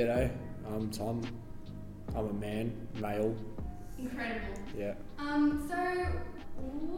G'day, 0.00 0.30
I'm 0.66 0.90
Tom. 0.90 1.20
I'm 2.16 2.26
a 2.30 2.32
man, 2.32 2.72
male. 3.02 3.36
Incredible. 3.98 4.54
Yeah. 4.74 4.94
Um, 5.18 5.62
so, 5.68 5.76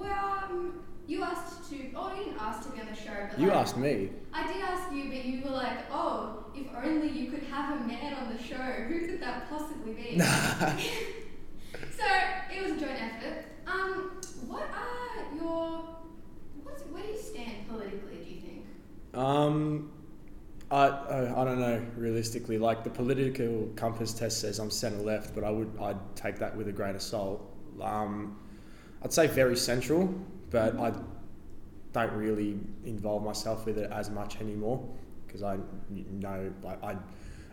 um, 0.09 0.85
you 1.09 1.25
asked 1.25 1.69
to, 1.71 1.79
oh, 1.97 2.15
you 2.17 2.27
didn't 2.27 2.41
ask 2.41 2.63
to 2.63 2.71
be 2.73 2.81
on 2.81 2.87
the 2.87 2.95
show, 2.95 3.27
but 3.29 3.41
You 3.41 3.49
like, 3.49 3.57
asked 3.57 3.77
me. 3.77 4.11
I 4.33 4.47
did 4.47 4.63
ask 4.63 4.93
you, 4.93 5.07
but 5.07 5.25
you 5.25 5.43
were 5.43 5.51
like, 5.51 5.79
oh, 5.91 6.45
if 6.55 6.69
only 6.81 7.09
you 7.09 7.29
could 7.29 7.43
have 7.43 7.81
a 7.81 7.85
man 7.85 8.15
on 8.15 8.37
the 8.37 8.41
show. 8.41 8.55
Who 8.55 9.01
could 9.01 9.21
that 9.21 9.51
possibly 9.51 9.95
be? 9.95 10.19
so 10.21 12.07
it 12.55 12.63
was 12.63 12.71
a 12.71 12.87
joint 12.87 13.03
effort. 13.03 13.47
Um, 13.67 14.13
what 14.47 14.63
are 14.63 15.35
your, 15.35 15.89
what's, 16.63 16.83
where 16.83 17.03
do 17.03 17.09
you 17.09 17.19
stand 17.19 17.69
politically? 17.69 18.19
Do 18.25 18.31
you 18.31 18.41
think? 18.41 18.65
Um, 19.13 19.92
I, 20.73 20.87
I 20.87 21.43
I 21.43 21.45
don't 21.45 21.61
know. 21.61 21.85
Realistically, 21.97 22.59
like 22.59 22.83
the 22.83 22.91
political 22.91 23.71
compass 23.77 24.13
test 24.15 24.41
says, 24.41 24.59
I'm 24.59 24.71
centre 24.71 25.03
left, 25.03 25.35
but 25.35 25.45
I 25.45 25.51
would 25.51 25.71
I'd 25.81 26.17
take 26.17 26.39
that 26.39 26.57
with 26.57 26.69
a 26.69 26.73
grain 26.73 26.95
of 26.95 27.03
salt. 27.03 27.43
Um, 27.81 28.39
I'd 29.03 29.13
say 29.13 29.27
very 29.27 29.57
central, 29.57 30.15
but 30.51 30.77
I 30.79 30.93
don't 31.93 32.13
really 32.15 32.59
involve 32.87 33.23
myself 33.23 33.67
with 33.67 33.77
it 33.77 33.91
as 33.93 34.09
much 34.09 34.41
anymore 34.41 34.83
because 35.27 35.43
I 35.43 35.59
know 35.91 36.51
like 36.63 36.83
I 36.83 36.97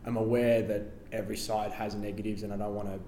am 0.06 0.16
aware 0.16 0.62
that 0.62 0.84
every 1.12 1.38
side 1.38 1.74
has 1.74 1.96
negatives, 1.96 2.44
and 2.44 2.54
I 2.54 2.58
don't 2.58 2.74
want 2.74 2.88
to 2.88 3.00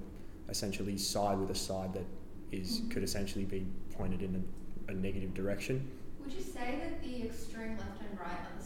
essentially 0.49 0.97
side 0.97 1.37
with 1.37 1.51
a 1.51 1.55
side 1.55 1.93
that 1.93 2.05
is 2.51 2.81
could 2.89 3.03
essentially 3.03 3.45
be 3.45 3.65
pointed 3.95 4.21
in 4.21 4.43
a, 4.89 4.91
a 4.91 4.93
negative 4.93 5.33
direction. 5.33 5.89
Would 6.19 6.33
you 6.33 6.41
say 6.41 6.79
that 6.83 7.01
the 7.01 7.27
extreme 7.27 7.77
left 7.77 8.01
and 8.01 8.19
right 8.19 8.27
are 8.27 8.59
the? 8.59 8.60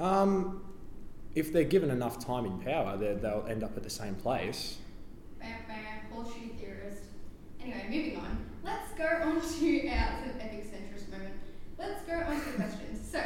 Um, 0.00 0.62
if 1.34 1.52
they're 1.52 1.64
given 1.64 1.90
enough 1.90 2.24
time 2.24 2.44
in 2.46 2.58
power, 2.60 2.96
they- 2.96 3.14
they'll 3.14 3.46
end 3.48 3.62
up 3.64 3.76
at 3.76 3.82
the 3.82 3.90
same 3.90 4.14
place. 4.14 4.78
Bam, 5.40 5.50
bam, 5.68 5.84
horseshoe 6.12 6.50
theorist. 6.58 7.02
Anyway, 7.60 7.84
moving 7.88 8.16
on. 8.18 8.38
Let's 8.62 8.92
go 8.92 9.04
on 9.04 9.40
to 9.40 9.88
our 9.88 9.94
an 10.24 10.40
epic 10.40 10.64
centrist 10.70 11.10
moment. 11.10 11.34
Let's 11.78 12.02
go 12.02 12.14
on 12.14 12.40
to 12.40 12.46
the 12.50 12.56
questions. 12.56 13.08
So, 13.10 13.20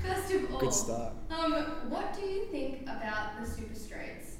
first 0.00 0.32
of 0.32 0.52
all, 0.54 0.60
Good 0.60 0.72
start. 0.72 1.12
um, 1.30 1.52
what 1.90 2.14
do 2.14 2.22
you 2.26 2.44
think 2.46 2.82
about 2.82 3.40
the 3.40 3.46
super 3.46 3.74
straights? 3.74 4.36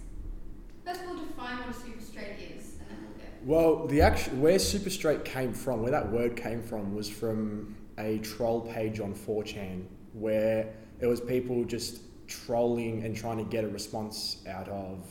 First 0.84 1.02
of 1.02 1.08
all, 1.08 1.16
define 1.16 1.58
what 1.58 1.68
a 1.70 1.74
super 1.74 2.00
straight 2.00 2.38
is, 2.56 2.74
and 2.80 2.88
then 2.90 2.98
we'll 3.02 3.18
get. 3.18 3.44
Well, 3.44 3.86
the 3.86 4.00
actual 4.02 4.38
where 4.38 4.58
super 4.58 4.90
straight 4.90 5.24
came 5.24 5.52
from, 5.52 5.82
where 5.82 5.92
that 5.92 6.10
word 6.10 6.36
came 6.36 6.62
from, 6.62 6.94
was 6.94 7.08
from 7.08 7.76
a 7.98 8.18
troll 8.18 8.62
page 8.62 8.98
on 9.00 9.14
4chan, 9.14 9.84
where 10.14 10.72
it 11.02 11.06
was 11.06 11.20
people 11.20 11.64
just 11.64 12.00
trolling 12.28 13.04
and 13.04 13.14
trying 13.14 13.36
to 13.36 13.44
get 13.44 13.64
a 13.64 13.68
response 13.68 14.38
out 14.48 14.68
of 14.68 15.04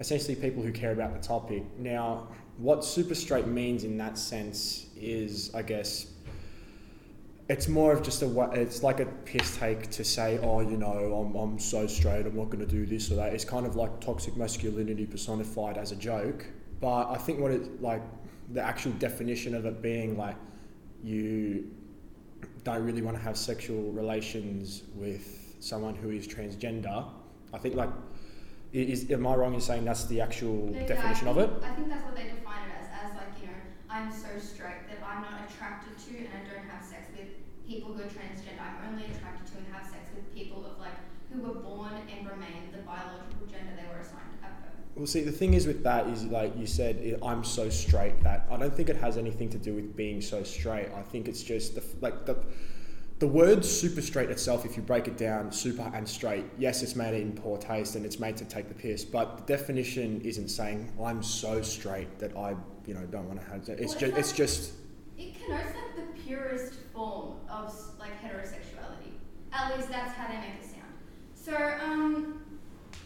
essentially 0.00 0.34
people 0.34 0.62
who 0.62 0.72
care 0.72 0.92
about 0.92 1.14
the 1.14 1.26
topic. 1.26 1.62
Now, 1.78 2.28
what 2.58 2.84
super 2.84 3.14
straight 3.14 3.46
means 3.46 3.84
in 3.84 3.96
that 3.98 4.18
sense 4.18 4.86
is, 4.96 5.54
I 5.54 5.62
guess, 5.62 6.08
it's 7.48 7.68
more 7.68 7.92
of 7.92 8.02
just 8.02 8.22
a 8.22 8.50
it's 8.52 8.82
like 8.82 9.00
a 9.00 9.06
piss 9.06 9.58
take 9.58 9.90
to 9.90 10.02
say 10.02 10.38
oh 10.42 10.60
you 10.60 10.78
know 10.78 10.88
I'm, 10.88 11.34
I'm 11.34 11.58
so 11.58 11.86
straight 11.86 12.24
i'm 12.24 12.34
not 12.34 12.46
going 12.46 12.60
to 12.60 12.66
do 12.66 12.86
this 12.86 13.12
or 13.12 13.16
that 13.16 13.34
it's 13.34 13.44
kind 13.44 13.66
of 13.66 13.76
like 13.76 14.00
toxic 14.00 14.34
masculinity 14.34 15.04
personified 15.04 15.76
as 15.76 15.92
a 15.92 15.96
joke 15.96 16.46
but 16.80 17.10
i 17.10 17.18
think 17.18 17.40
what 17.40 17.50
it 17.50 17.82
like 17.82 18.00
the 18.54 18.62
actual 18.62 18.92
definition 18.92 19.54
of 19.54 19.66
it 19.66 19.82
being 19.82 20.16
like 20.16 20.36
you 21.02 21.70
don't 22.64 22.84
really 22.84 23.02
want 23.02 23.16
to 23.16 23.22
have 23.22 23.36
sexual 23.36 23.92
relations 23.92 24.82
with 24.94 25.54
someone 25.60 25.94
who 25.94 26.10
is 26.10 26.26
transgender 26.26 27.06
i 27.52 27.58
think 27.58 27.74
like 27.74 27.90
is 28.72 29.10
am 29.10 29.26
i 29.26 29.34
wrong 29.34 29.54
in 29.54 29.60
saying 29.60 29.84
that's 29.84 30.04
the 30.06 30.20
actual 30.20 30.70
yeah, 30.72 30.86
definition 30.86 31.28
I 31.28 31.30
of 31.30 31.38
it 31.38 31.50
I 31.62 31.74
think 31.76 31.88
that's 31.88 32.04
what 32.04 32.16
they 32.16 32.24
define 32.24 32.66
it 32.68 32.74
as, 32.82 33.10
as 33.10 33.16
like, 33.16 33.34
you 33.40 33.46
know, 33.46 33.60
I'm 33.88 34.10
so 34.10 34.30
straight 34.38 34.86
that 34.90 34.98
I'm 35.06 35.22
not 35.22 35.46
attracted 35.46 35.94
to 35.94 36.12
and 36.18 36.30
I 36.34 36.42
don't 36.46 36.66
have 36.66 36.82
sex 36.82 37.06
with 37.14 37.30
people 37.66 37.94
who 37.94 38.02
are 38.02 38.10
transgender. 38.10 38.58
I'm 38.58 38.90
only 38.90 39.06
attracted 39.06 39.46
to 39.52 39.58
and 39.58 39.66
have 39.70 39.86
sex 39.86 40.10
with 40.14 40.26
people 40.34 40.66
of 40.66 40.78
like 40.78 40.98
who 41.30 41.42
were 41.42 41.58
born 41.62 41.94
and 42.10 42.26
remain 42.26 42.70
the 42.74 42.82
biological 42.82 43.46
gender 43.46 43.74
they 43.78 43.86
were 43.90 44.02
assigned. 44.02 44.33
Well, 44.96 45.06
see, 45.06 45.22
the 45.22 45.32
thing 45.32 45.54
is 45.54 45.66
with 45.66 45.82
that 45.82 46.06
is 46.06 46.24
like 46.24 46.56
you 46.56 46.66
said, 46.66 47.18
I'm 47.22 47.42
so 47.42 47.68
straight 47.68 48.22
that 48.22 48.46
I 48.50 48.56
don't 48.56 48.72
think 48.74 48.88
it 48.88 48.96
has 48.96 49.16
anything 49.16 49.48
to 49.50 49.58
do 49.58 49.74
with 49.74 49.96
being 49.96 50.20
so 50.20 50.44
straight. 50.44 50.88
I 50.96 51.02
think 51.02 51.26
it's 51.26 51.42
just 51.42 51.74
the 51.74 51.82
like 52.00 52.26
the 52.26 52.36
the 53.18 53.26
word 53.26 53.64
super 53.64 54.00
straight 54.00 54.30
itself. 54.30 54.64
If 54.64 54.76
you 54.76 54.82
break 54.82 55.08
it 55.08 55.16
down, 55.16 55.50
super 55.50 55.90
and 55.94 56.08
straight. 56.08 56.44
Yes, 56.58 56.82
it's 56.82 56.94
made 56.94 57.14
in 57.20 57.32
poor 57.32 57.58
taste 57.58 57.96
and 57.96 58.04
it's 58.06 58.20
made 58.20 58.36
to 58.36 58.44
take 58.44 58.68
the 58.68 58.74
piss. 58.74 59.04
But 59.04 59.38
the 59.38 59.56
definition 59.56 60.20
isn't 60.22 60.48
saying 60.48 60.92
I'm 61.02 61.22
so 61.22 61.60
straight 61.62 62.18
that 62.20 62.36
I 62.36 62.54
you 62.86 62.94
know 62.94 63.04
don't 63.06 63.26
want 63.26 63.40
to 63.40 63.46
have. 63.46 63.68
It's 63.68 63.68
Well, 63.68 63.78
it's 63.78 63.94
just 63.94 64.16
it's 64.16 64.28
like- 64.28 64.36
just 64.36 64.72
It 65.18 65.34
connotes 65.44 65.74
like 65.74 65.96
the 65.96 66.22
purest 66.22 66.74
form 66.92 67.36
of 67.50 67.74
like 67.98 68.20
heterosexuality. 68.22 69.10
At 69.52 69.74
least 69.76 69.88
that's 69.88 70.12
how 70.12 70.28
they 70.28 70.36
make 70.38 70.60
it 70.60 70.64
sound. 70.64 70.92
So, 71.34 71.54
um, 71.84 72.40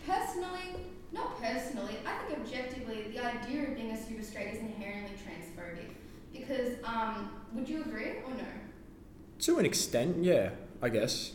personally, 0.07 0.87
not 1.13 1.41
personally, 1.41 1.97
I 2.07 2.17
think 2.27 2.39
objectively, 2.41 3.11
the 3.13 3.19
idea 3.25 3.65
of 3.65 3.77
is 4.41 4.59
inherently 4.59 5.17
transphobic. 5.17 5.91
Because, 6.33 6.75
um, 6.85 7.31
would 7.55 7.69
you 7.69 7.83
agree 7.83 8.19
or 8.27 8.31
no? 8.31 8.45
To 9.41 9.59
an 9.59 9.67
extent, 9.67 10.23
yeah, 10.23 10.51
I 10.83 10.89
guess. 10.89 11.33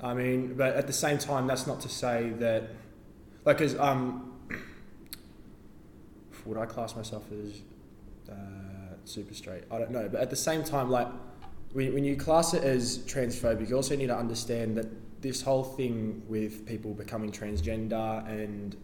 I 0.00 0.14
mean, 0.14 0.54
but 0.54 0.74
at 0.74 0.86
the 0.86 0.92
same 0.92 1.18
time, 1.18 1.46
that's 1.46 1.66
not 1.66 1.80
to 1.80 1.88
say 1.88 2.30
that, 2.38 2.70
like, 3.44 3.60
as 3.60 3.76
um, 3.78 4.32
would 6.44 6.58
I 6.58 6.66
class 6.66 6.94
myself 6.94 7.24
as 7.32 7.62
uh, 8.30 8.94
super 9.04 9.34
straight? 9.34 9.64
I 9.70 9.78
don't 9.78 9.90
know, 9.90 10.08
but 10.08 10.20
at 10.20 10.30
the 10.30 10.36
same 10.36 10.62
time, 10.62 10.90
like, 10.90 11.08
when, 11.72 11.94
when 11.94 12.04
you 12.04 12.16
class 12.16 12.54
it 12.54 12.62
as 12.62 12.98
transphobic, 12.98 13.68
you 13.68 13.76
also 13.76 13.96
need 13.96 14.06
to 14.06 14.16
understand 14.16 14.76
that 14.76 14.86
this 15.20 15.42
whole 15.42 15.64
thing 15.64 16.22
with 16.28 16.66
people 16.66 16.94
becoming 16.94 17.32
transgender 17.32 18.26
and 18.28 18.76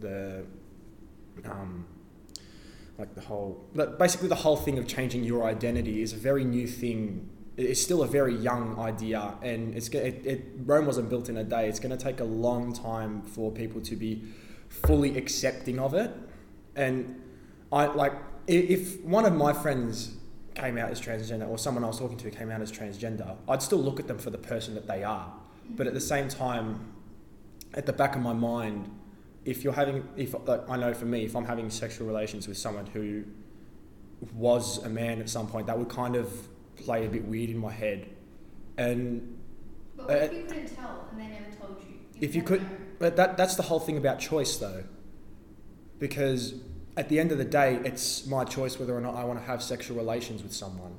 the 0.00 0.44
um, 1.44 1.84
like 2.98 3.14
the 3.14 3.20
whole 3.20 3.64
basically 3.98 4.28
the 4.28 4.34
whole 4.34 4.56
thing 4.56 4.78
of 4.78 4.86
changing 4.86 5.22
your 5.22 5.44
identity 5.44 6.02
is 6.02 6.12
a 6.12 6.16
very 6.16 6.44
new 6.44 6.66
thing. 6.66 7.30
It's 7.56 7.80
still 7.80 8.02
a 8.02 8.06
very 8.06 8.34
young 8.34 8.78
idea 8.78 9.34
and 9.40 9.74
it's 9.74 9.88
it, 9.88 10.26
it 10.26 10.44
Rome 10.64 10.86
wasn't 10.86 11.08
built 11.08 11.28
in 11.28 11.36
a 11.36 11.44
day. 11.44 11.68
It's 11.68 11.78
going 11.80 11.96
to 11.96 12.02
take 12.02 12.20
a 12.20 12.24
long 12.24 12.72
time 12.72 13.22
for 13.22 13.52
people 13.52 13.80
to 13.82 13.96
be 13.96 14.24
fully 14.68 15.16
accepting 15.16 15.78
of 15.78 15.94
it. 15.94 16.10
And 16.74 17.22
I 17.72 17.86
like 17.86 18.14
if 18.48 19.00
one 19.02 19.24
of 19.24 19.34
my 19.34 19.52
friends 19.52 20.16
came 20.54 20.76
out 20.76 20.90
as 20.90 21.00
transgender 21.00 21.48
or 21.48 21.56
someone 21.56 21.84
I 21.84 21.86
was 21.86 22.00
talking 22.00 22.16
to 22.18 22.30
came 22.32 22.50
out 22.50 22.60
as 22.60 22.72
transgender 22.72 23.36
I'd 23.48 23.62
still 23.62 23.78
look 23.78 24.00
at 24.00 24.08
them 24.08 24.18
for 24.18 24.30
the 24.30 24.38
person 24.38 24.74
that 24.74 24.88
they 24.88 25.04
are. 25.04 25.32
But 25.70 25.86
at 25.86 25.94
the 25.94 26.00
same 26.00 26.28
time 26.28 26.94
at 27.74 27.86
the 27.86 27.92
back 27.92 28.16
of 28.16 28.22
my 28.22 28.32
mind 28.32 28.90
if 29.52 29.64
you're 29.64 29.78
having 29.82 29.98
if 30.16 30.30
like 30.50 30.62
I 30.68 30.76
know 30.76 30.92
for 31.00 31.06
me 31.14 31.20
if 31.28 31.34
I'm 31.36 31.44
having 31.52 31.68
sexual 31.70 32.06
relations 32.12 32.42
with 32.48 32.58
someone 32.58 32.86
who 32.86 33.24
was 34.34 34.66
a 34.84 34.88
man 34.88 35.20
at 35.20 35.28
some 35.36 35.46
point 35.46 35.66
that 35.68 35.78
would 35.78 35.88
kind 35.88 36.16
of 36.16 36.28
play 36.76 37.06
a 37.06 37.08
bit 37.08 37.24
weird 37.24 37.50
in 37.50 37.58
my 37.58 37.72
head 37.72 38.00
and 38.76 39.38
But 39.96 40.08
what 40.08 40.22
if 40.22 40.30
Uh, 40.30 40.34
you 40.34 40.44
couldn't 40.44 40.76
tell 40.76 40.94
and 41.10 41.20
they 41.20 41.28
never 41.38 41.50
told 41.60 41.76
you? 41.86 41.94
if 42.20 42.34
you 42.36 42.42
could 42.42 42.62
know. 42.62 42.68
but 42.98 43.16
that 43.16 43.36
that's 43.36 43.54
the 43.60 43.62
whole 43.70 43.80
thing 43.80 43.96
about 43.96 44.18
choice 44.18 44.56
though 44.64 44.82
because 45.98 46.54
at 46.96 47.08
the 47.08 47.18
end 47.22 47.30
of 47.32 47.38
the 47.38 47.44
day 47.60 47.80
it's 47.84 48.26
my 48.26 48.44
choice 48.44 48.78
whether 48.78 48.94
or 48.96 49.00
not 49.00 49.14
I 49.14 49.24
want 49.24 49.38
to 49.38 49.44
have 49.46 49.62
sexual 49.62 49.96
relations 49.96 50.42
with 50.42 50.52
someone 50.54 50.94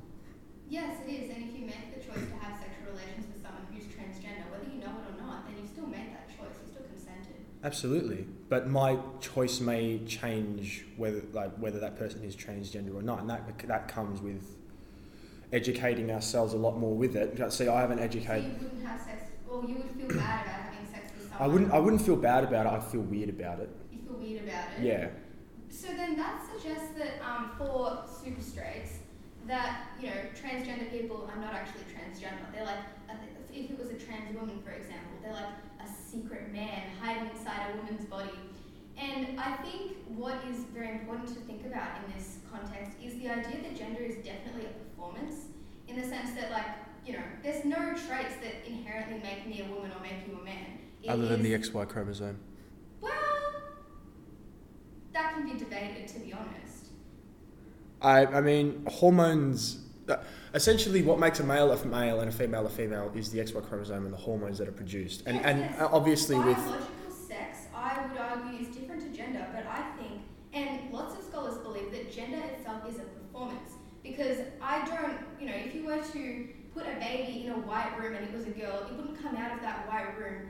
Yes, 0.68 0.98
it 1.04 1.10
is. 1.10 1.30
And 1.34 1.42
if 1.50 1.52
you 1.58 1.66
make 1.66 1.86
the 1.92 2.00
choice 2.06 2.24
to 2.30 2.36
have 2.46 2.54
sexual 2.64 2.92
relations 2.94 3.26
with 3.32 3.42
someone 3.42 3.64
who's 3.72 3.86
transgender, 3.96 4.46
whether 4.52 4.70
you 4.72 4.78
know 4.78 4.94
it 5.02 5.06
or 5.10 5.16
not, 5.26 5.44
then 5.44 5.56
you 5.60 5.66
still 5.66 5.88
made 5.88 6.14
that 6.14 6.28
choice. 6.28 6.54
You 6.62 6.70
still 6.72 6.86
consented. 6.86 7.42
absolutely 7.64 8.20
but 8.50 8.68
my 8.68 8.98
choice 9.20 9.60
may 9.60 10.00
change 10.06 10.84
whether 10.98 11.22
like 11.32 11.56
whether 11.56 11.80
that 11.80 11.96
person 11.96 12.22
is 12.22 12.36
transgender 12.36 12.94
or 12.94 13.00
not 13.02 13.20
and 13.20 13.30
that 13.30 13.58
that 13.66 13.88
comes 13.88 14.20
with 14.20 14.56
educating 15.52 16.10
ourselves 16.10 16.52
a 16.52 16.56
lot 16.56 16.76
more 16.76 16.94
with 16.94 17.16
it 17.16 17.52
see 17.52 17.68
I 17.68 17.80
haven't 17.80 17.98
So 17.98 18.04
educated 18.04 18.44
you 18.44 18.64
wouldn't 18.64 18.86
have 18.86 19.00
sex, 19.00 19.22
or 19.48 19.64
you 19.64 19.76
would 19.76 19.90
feel 19.90 20.18
bad 20.18 20.46
about 20.46 20.60
having 20.60 20.86
sex 20.92 21.12
with 21.16 21.28
someone. 21.30 21.42
I 21.42 21.52
wouldn't. 21.52 21.72
I 21.72 21.78
wouldn't 21.78 22.02
feel 22.02 22.16
bad 22.16 22.44
about 22.44 22.66
it. 22.66 22.72
I'd 22.72 22.84
feel 22.84 23.00
weird 23.00 23.30
about 23.30 23.60
it. 23.60 23.70
You 23.90 23.98
feel 24.06 24.16
weird 24.16 24.44
about 24.44 24.66
it. 24.78 24.84
Yeah. 24.84 25.08
So 25.68 25.88
then 25.88 26.16
that 26.16 26.42
suggests 26.52 26.92
that 26.98 27.20
um, 27.24 27.50
for 27.56 28.04
super 28.22 28.42
straights, 28.42 28.98
that 29.46 29.88
you 30.00 30.08
know 30.08 30.20
transgender 30.40 30.90
people 30.90 31.28
are 31.32 31.40
not 31.40 31.54
actually 31.54 31.84
transgender. 31.90 32.46
They're 32.52 32.64
like 32.64 32.84
if 33.52 33.70
it 33.70 33.78
was 33.78 33.90
a 33.90 33.94
trans 33.94 34.34
woman, 34.34 34.60
for 34.62 34.70
example, 34.70 35.18
they're 35.22 35.32
like 35.32 35.54
secret 36.10 36.52
man 36.52 36.82
hiding 37.00 37.30
inside 37.30 37.72
a 37.72 37.76
woman's 37.76 38.04
body. 38.06 38.30
And 38.98 39.38
I 39.40 39.56
think 39.56 39.96
what 40.08 40.36
is 40.50 40.64
very 40.74 40.90
important 40.90 41.28
to 41.28 41.40
think 41.46 41.64
about 41.64 42.04
in 42.04 42.14
this 42.14 42.38
context 42.50 42.92
is 43.02 43.14
the 43.14 43.28
idea 43.28 43.62
that 43.62 43.76
gender 43.76 44.02
is 44.02 44.16
definitely 44.16 44.66
a 44.66 44.74
performance, 44.84 45.46
in 45.88 45.96
the 45.96 46.06
sense 46.06 46.32
that 46.32 46.50
like 46.50 46.66
you 47.06 47.14
know, 47.14 47.22
there's 47.42 47.64
no 47.64 47.76
traits 47.76 48.36
that 48.42 48.66
inherently 48.66 49.20
make 49.22 49.46
me 49.46 49.62
a 49.62 49.74
woman 49.74 49.90
or 49.90 50.00
make 50.02 50.26
you 50.28 50.38
a 50.40 50.44
man. 50.44 50.78
It 51.02 51.08
Other 51.08 51.28
than 51.28 51.42
the 51.42 51.54
XY 51.54 51.88
chromosome. 51.88 52.38
well, 53.00 53.10
that 55.12 55.32
can 55.34 55.50
be 55.50 55.58
debated, 55.58 56.08
to 56.08 56.20
be 56.20 56.32
honest. 56.32 56.86
I, 58.02 58.26
I 58.26 58.40
mean, 58.40 58.84
hormones. 58.86 59.78
Essentially, 60.54 61.02
what 61.02 61.18
makes 61.18 61.40
a 61.40 61.44
male 61.44 61.72
a 61.72 61.86
male 61.86 62.20
and 62.20 62.28
a 62.28 62.32
female 62.32 62.66
a 62.66 62.70
female 62.70 63.10
is 63.14 63.30
the 63.30 63.38
XY 63.38 63.68
chromosome 63.68 64.04
and 64.04 64.12
the 64.12 64.18
hormones 64.18 64.58
that 64.58 64.68
are 64.68 64.72
produced. 64.72 65.22
And, 65.26 65.36
Yes, 65.36 65.44
and 65.46 65.60
yes. 65.60 65.88
obviously, 65.92 66.36
with. 66.36 66.56
Biological 66.56 67.10
sex, 67.28 67.58
I 67.74 68.06
would 68.06 68.18
argue, 68.18 68.58
is 68.58 68.74
different 68.74 69.02
to 69.02 69.16
gender, 69.16 69.46
but 69.52 69.66
I 69.66 69.82
think, 69.98 70.22
and 70.52 70.92
lots 70.92 71.14
of 71.16 71.24
scholars 71.24 71.58
believe 71.58 71.92
that 71.92 72.12
gender 72.12 72.38
itself 72.38 72.82
is 72.88 72.96
a 72.96 73.04
performance. 73.04 73.72
Because 74.02 74.38
I 74.62 74.84
don't, 74.86 75.18
you 75.40 75.46
know, 75.46 75.54
if 75.54 75.74
you 75.74 75.84
were 75.84 76.02
to 76.02 76.48
put 76.74 76.84
a 76.86 76.98
baby 76.98 77.46
in 77.46 77.52
a 77.52 77.56
white 77.56 77.98
room 77.98 78.14
and 78.14 78.24
it 78.26 78.32
was 78.32 78.46
a 78.46 78.50
girl, 78.50 78.86
it 78.88 78.96
wouldn't 78.96 79.20
come 79.22 79.36
out 79.36 79.52
of 79.52 79.60
that 79.60 79.86
white 79.88 80.18
room 80.18 80.48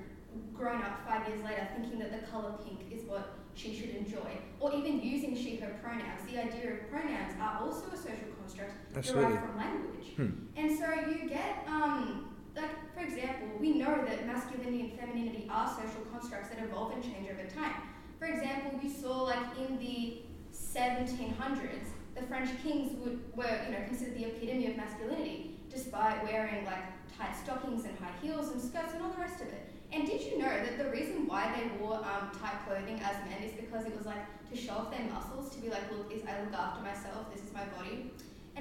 grown 0.55 0.83
up 0.83 1.01
five 1.09 1.27
years 1.27 1.43
later 1.43 1.67
thinking 1.75 1.99
that 1.99 2.13
the 2.13 2.27
colour 2.31 2.55
pink 2.65 2.81
is 2.93 3.03
what 3.09 3.39
she 3.55 3.75
should 3.75 3.91
enjoy. 3.91 4.31
Or 4.61 4.73
even 4.75 5.03
using 5.03 5.35
she, 5.35 5.57
her 5.57 5.75
pronouns. 5.83 6.21
The 6.31 6.39
idea 6.39 6.73
of 6.75 6.91
pronouns 6.91 7.35
are 7.41 7.61
also 7.63 7.87
a 7.93 7.97
social 7.97 8.31
construct 8.51 8.97
Absolutely. 8.97 9.33
derived 9.33 9.47
from 9.47 9.57
language. 9.59 10.07
Hmm. 10.17 10.31
And 10.57 10.79
so 10.79 10.87
you 11.09 11.29
get, 11.29 11.65
um, 11.67 12.35
like, 12.57 12.95
for 12.95 13.01
example, 13.01 13.49
we 13.59 13.75
know 13.75 14.05
that 14.05 14.27
masculinity 14.27 14.81
and 14.81 14.93
femininity 14.99 15.49
are 15.51 15.69
social 15.69 16.03
constructs 16.13 16.49
that 16.51 16.63
evolve 16.63 16.93
and 16.93 17.03
change 17.03 17.29
over 17.31 17.49
time. 17.49 17.83
For 18.19 18.27
example, 18.27 18.79
you 18.83 18.91
saw, 18.91 19.23
like, 19.23 19.59
in 19.59 19.79
the 19.79 20.23
1700s, 20.53 21.89
the 22.15 22.23
French 22.23 22.51
kings 22.63 22.93
would, 23.01 23.21
were, 23.37 23.61
you 23.67 23.73
know, 23.73 23.85
considered 23.87 24.17
the 24.17 24.25
epitome 24.25 24.67
of 24.67 24.77
masculinity, 24.77 25.57
despite 25.71 26.23
wearing, 26.25 26.65
like, 26.65 26.85
tight 27.17 27.35
stockings 27.43 27.85
and 27.85 27.97
high 27.99 28.13
heels 28.21 28.51
and 28.51 28.61
skirts 28.61 28.93
and 28.95 29.03
all 29.03 29.11
the 29.11 29.21
rest 29.21 29.41
of 29.41 29.49
it. 29.49 29.71
And 29.93 30.07
did 30.07 30.21
you 30.23 30.39
know 30.39 30.49
that 30.49 30.79
the 30.79 30.91
reason 30.91 31.27
why 31.27 31.53
they 31.57 31.67
wore 31.83 31.97
um, 31.97 32.31
tight 32.39 32.59
clothing 32.67 33.01
as 33.01 33.17
men 33.29 33.43
is 33.43 33.53
because 33.53 33.87
it 33.87 33.97
was, 33.97 34.07
like, 34.07 34.23
to 34.51 34.57
show 34.57 34.73
off 34.73 34.91
their 34.91 35.07
muscles, 35.09 35.55
to 35.55 35.61
be 35.61 35.71
like, 35.71 35.91
look, 35.91 36.13
is 36.13 36.23
I 36.27 36.43
look 36.43 36.53
after 36.53 36.83
myself, 36.83 37.33
this 37.33 37.43
is 37.43 37.53
my 37.55 37.65
body. 37.65 38.11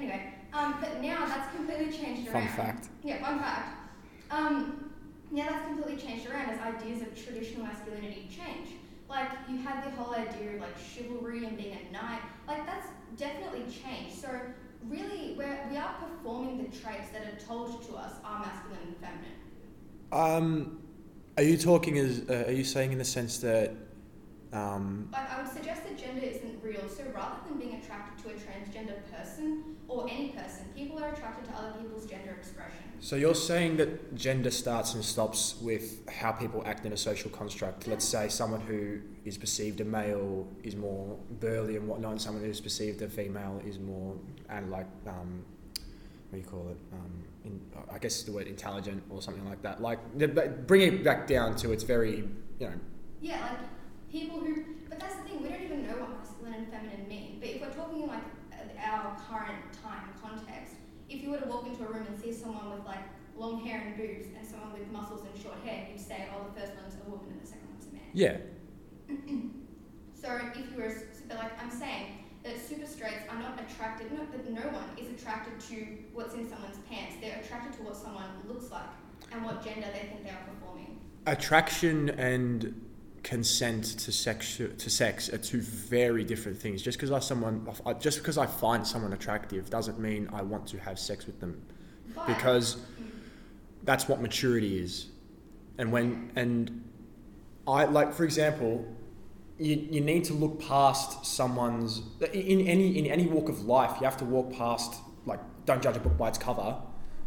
Anyway, 0.00 0.32
um, 0.54 0.76
but 0.80 1.02
now 1.02 1.26
that's 1.26 1.54
completely 1.54 1.92
changed 1.92 2.26
Fun 2.30 2.44
around. 2.44 2.56
fact. 2.56 2.88
Yeah, 3.04 3.20
fun 3.20 3.38
fact. 3.38 3.76
Um, 4.30 4.90
now 5.30 5.46
that's 5.50 5.66
completely 5.66 5.96
changed 5.96 6.26
around 6.26 6.48
as 6.48 6.58
ideas 6.58 7.02
of 7.02 7.14
traditional 7.22 7.66
masculinity 7.66 8.26
change. 8.30 8.70
Like 9.10 9.28
you 9.46 9.58
had 9.58 9.84
the 9.84 9.90
whole 9.90 10.14
idea 10.14 10.54
of 10.54 10.60
like 10.62 10.74
chivalry 10.78 11.44
and 11.44 11.54
being 11.54 11.76
a 11.76 11.92
knight. 11.92 12.22
Like 12.48 12.64
that's 12.64 12.86
definitely 13.18 13.64
changed. 13.70 14.16
So 14.16 14.40
really, 14.88 15.34
we're, 15.36 15.68
we 15.70 15.76
are 15.76 15.94
performing 16.00 16.64
the 16.64 16.74
traits 16.78 17.10
that 17.10 17.26
are 17.26 17.46
told 17.46 17.86
to 17.88 17.96
us 17.96 18.14
are 18.24 18.40
masculine 18.40 18.78
and 18.86 18.96
feminine. 18.96 19.36
Um, 20.12 20.80
are 21.36 21.42
you 21.42 21.58
talking 21.58 21.98
as. 21.98 22.22
Uh, 22.26 22.44
are 22.46 22.52
you 22.52 22.64
saying 22.64 22.92
in 22.92 22.98
the 22.98 23.04
sense 23.04 23.36
that. 23.40 23.74
Um, 24.52 25.08
Like 25.12 25.30
I 25.30 25.42
would 25.42 25.50
suggest 25.52 25.84
that 25.84 25.96
gender 25.96 26.26
isn't 26.26 26.62
real. 26.62 26.88
So 26.88 27.04
rather 27.14 27.36
than 27.48 27.58
being 27.58 27.74
attracted 27.80 28.24
to 28.24 28.30
a 28.30 28.34
transgender 28.34 28.98
person 29.12 29.76
or 29.86 30.08
any 30.10 30.30
person, 30.30 30.64
people 30.74 30.98
are 30.98 31.12
attracted 31.12 31.44
to 31.50 31.56
other 31.56 31.72
people's 31.80 32.06
gender 32.06 32.32
expression. 32.32 32.82
so 33.00 33.16
you're 33.16 33.34
saying 33.34 33.76
that 33.78 34.14
gender 34.14 34.50
starts 34.50 34.94
and 34.94 35.04
stops 35.04 35.54
with 35.62 36.06
how 36.10 36.32
people 36.32 36.62
act 36.66 36.84
in 36.84 36.92
a 36.92 36.96
social 36.96 37.30
construct. 37.30 37.86
Let's 37.86 38.04
say 38.04 38.28
someone 38.28 38.60
who 38.60 39.00
is 39.24 39.38
perceived 39.38 39.80
a 39.80 39.84
male 39.84 40.46
is 40.64 40.74
more 40.76 41.16
burly 41.40 41.76
and 41.76 41.86
whatnot, 41.88 42.12
and 42.12 42.20
someone 42.20 42.44
who's 42.44 42.60
perceived 42.60 43.00
a 43.02 43.08
female 43.08 43.62
is 43.64 43.78
more 43.78 44.16
and 44.48 44.70
like 44.70 44.86
um, 45.06 45.44
what 46.30 46.32
do 46.32 46.38
you 46.38 46.44
call 46.44 46.68
it? 46.70 46.76
Um, 46.92 47.24
in, 47.44 47.60
I 47.92 47.98
guess 47.98 48.22
the 48.22 48.32
word 48.32 48.46
intelligent 48.46 49.02
or 49.10 49.22
something 49.22 49.48
like 49.48 49.62
that. 49.62 49.80
Like 49.80 49.98
bring 50.66 50.82
it 50.82 51.04
back 51.04 51.26
down 51.26 51.56
to 51.56 51.72
its 51.72 51.84
very 51.84 52.16
you 52.58 52.66
know 52.66 52.74
Yeah, 53.20 53.40
like 53.42 53.60
people 54.10 54.40
who. 54.40 54.64
But 54.88 55.00
that's 55.00 55.14
the 55.16 55.22
thing, 55.22 55.42
we 55.42 55.48
don't 55.48 55.62
even 55.62 55.86
know 55.86 55.94
what 55.98 56.18
masculine 56.18 56.54
and 56.54 56.68
feminine 56.68 57.08
mean. 57.08 57.38
But 57.40 57.48
if 57.50 57.60
we're 57.60 57.72
talking 57.72 58.06
like 58.06 58.24
uh, 58.52 58.90
our 58.90 59.16
current 59.28 59.62
time 59.82 60.10
context, 60.22 60.74
if 61.08 61.22
you 61.22 61.30
were 61.30 61.38
to 61.38 61.46
walk 61.46 61.66
into 61.66 61.84
a 61.84 61.88
room 61.88 62.06
and 62.08 62.18
see 62.20 62.32
someone 62.32 62.70
with 62.70 62.84
like 62.86 63.02
long 63.36 63.64
hair 63.64 63.80
and 63.86 63.96
boobs 63.96 64.26
and 64.36 64.46
someone 64.46 64.72
with 64.72 64.90
muscles 64.90 65.22
and 65.22 65.42
short 65.42 65.56
hair, 65.64 65.86
you'd 65.90 66.00
say, 66.00 66.28
oh, 66.34 66.46
the 66.52 66.60
first 66.60 66.72
one's 66.80 66.96
a 67.06 67.10
woman 67.10 67.26
and 67.30 67.40
the 67.40 67.46
second 67.46 67.68
one's 67.70 67.86
a 67.86 67.92
man. 67.92 68.10
yeah. 68.12 68.36
So 70.20 70.38
if 70.54 70.70
you 70.70 70.76
were, 70.76 70.92
but 71.28 71.38
like 71.38 71.52
I'm 71.62 71.70
saying, 71.70 72.18
that 72.44 72.58
super 72.60 72.86
straights 72.86 73.24
are 73.30 73.38
not 73.38 73.58
attracted, 73.58 74.12
no, 74.12 74.18
that 74.30 74.50
no 74.50 74.68
one 74.68 74.84
is 74.98 75.08
attracted 75.08 75.58
to 75.70 75.76
what's 76.12 76.34
in 76.34 76.46
someone's 76.46 76.76
pants. 76.90 77.14
They're 77.22 77.40
attracted 77.42 77.72
to 77.78 77.84
what 77.84 77.96
someone 77.96 78.28
looks 78.46 78.70
like 78.70 78.84
and 79.32 79.42
what 79.42 79.64
gender 79.64 79.86
they 79.94 80.08
think 80.08 80.24
they 80.24 80.28
are 80.30 80.44
performing. 80.54 80.98
attraction 81.26 82.10
and 82.10 82.74
consent 83.22 83.84
to 83.84 84.12
sex 84.12 84.56
to 84.56 84.90
sex 84.90 85.28
are 85.28 85.38
two 85.38 85.60
very 85.60 86.24
different 86.24 86.58
things. 86.58 86.82
Just 86.82 86.98
because 86.98 87.12
I 87.12 87.18
someone 87.18 87.66
just 87.98 88.18
because 88.18 88.38
I 88.38 88.46
find 88.46 88.86
someone 88.86 89.12
attractive 89.12 89.70
doesn't 89.70 89.98
mean 89.98 90.28
I 90.32 90.42
want 90.42 90.66
to 90.68 90.78
have 90.78 90.98
sex 90.98 91.26
with 91.26 91.40
them 91.40 91.62
But, 92.14 92.26
because 92.26 92.78
that's 93.84 94.08
what 94.08 94.20
maturity 94.20 94.78
is. 94.78 95.06
And 95.78 95.92
when 95.92 96.30
and 96.36 96.84
I 97.66 97.84
like 97.84 98.12
for 98.14 98.24
example, 98.24 98.86
you, 99.58 99.76
you 99.90 100.00
need 100.00 100.24
to 100.24 100.32
look 100.32 100.60
past 100.60 101.26
someone's 101.26 102.02
in 102.32 102.66
any 102.66 102.98
in 102.98 103.06
any 103.06 103.26
walk 103.26 103.48
of 103.48 103.62
life. 103.62 103.98
You 104.00 104.04
have 104.04 104.16
to 104.18 104.24
walk 104.24 104.52
past 104.52 104.94
like 105.26 105.40
don't 105.66 105.82
judge 105.82 105.96
a 105.96 106.00
book 106.00 106.16
by 106.16 106.28
its 106.28 106.38
cover 106.38 106.76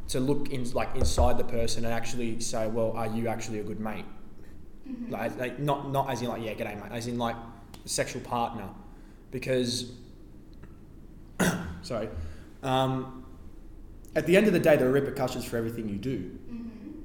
to 0.09 0.19
look 0.19 0.49
in 0.49 0.69
like 0.71 0.95
inside 0.95 1.37
the 1.37 1.43
person 1.43 1.85
and 1.85 1.93
actually 1.93 2.39
say, 2.39 2.67
well, 2.67 2.91
are 2.93 3.07
you 3.07 3.27
actually 3.27 3.59
a 3.59 3.63
good 3.63 3.79
mate? 3.79 4.05
Mhm. 4.87 5.11
Like, 5.11 5.37
like 5.39 5.59
not 5.59 5.91
not 5.91 6.09
as 6.09 6.21
in 6.21 6.27
like 6.27 6.43
yeah, 6.43 6.53
g'day 6.53 6.75
mate, 6.75 6.91
as 6.91 7.07
in 7.07 7.17
like 7.17 7.35
sexual 7.85 8.21
partner, 8.21 8.67
because 9.31 9.91
sorry, 11.81 12.09
um, 12.61 13.25
at 14.15 14.25
the 14.25 14.37
end 14.37 14.47
of 14.47 14.53
the 14.53 14.59
day, 14.59 14.75
there 14.77 14.87
are 14.87 14.91
repercussions 14.91 15.45
for 15.45 15.57
everything 15.57 15.89
you 15.89 15.97
do. 15.97 16.17
hmm 16.49 17.01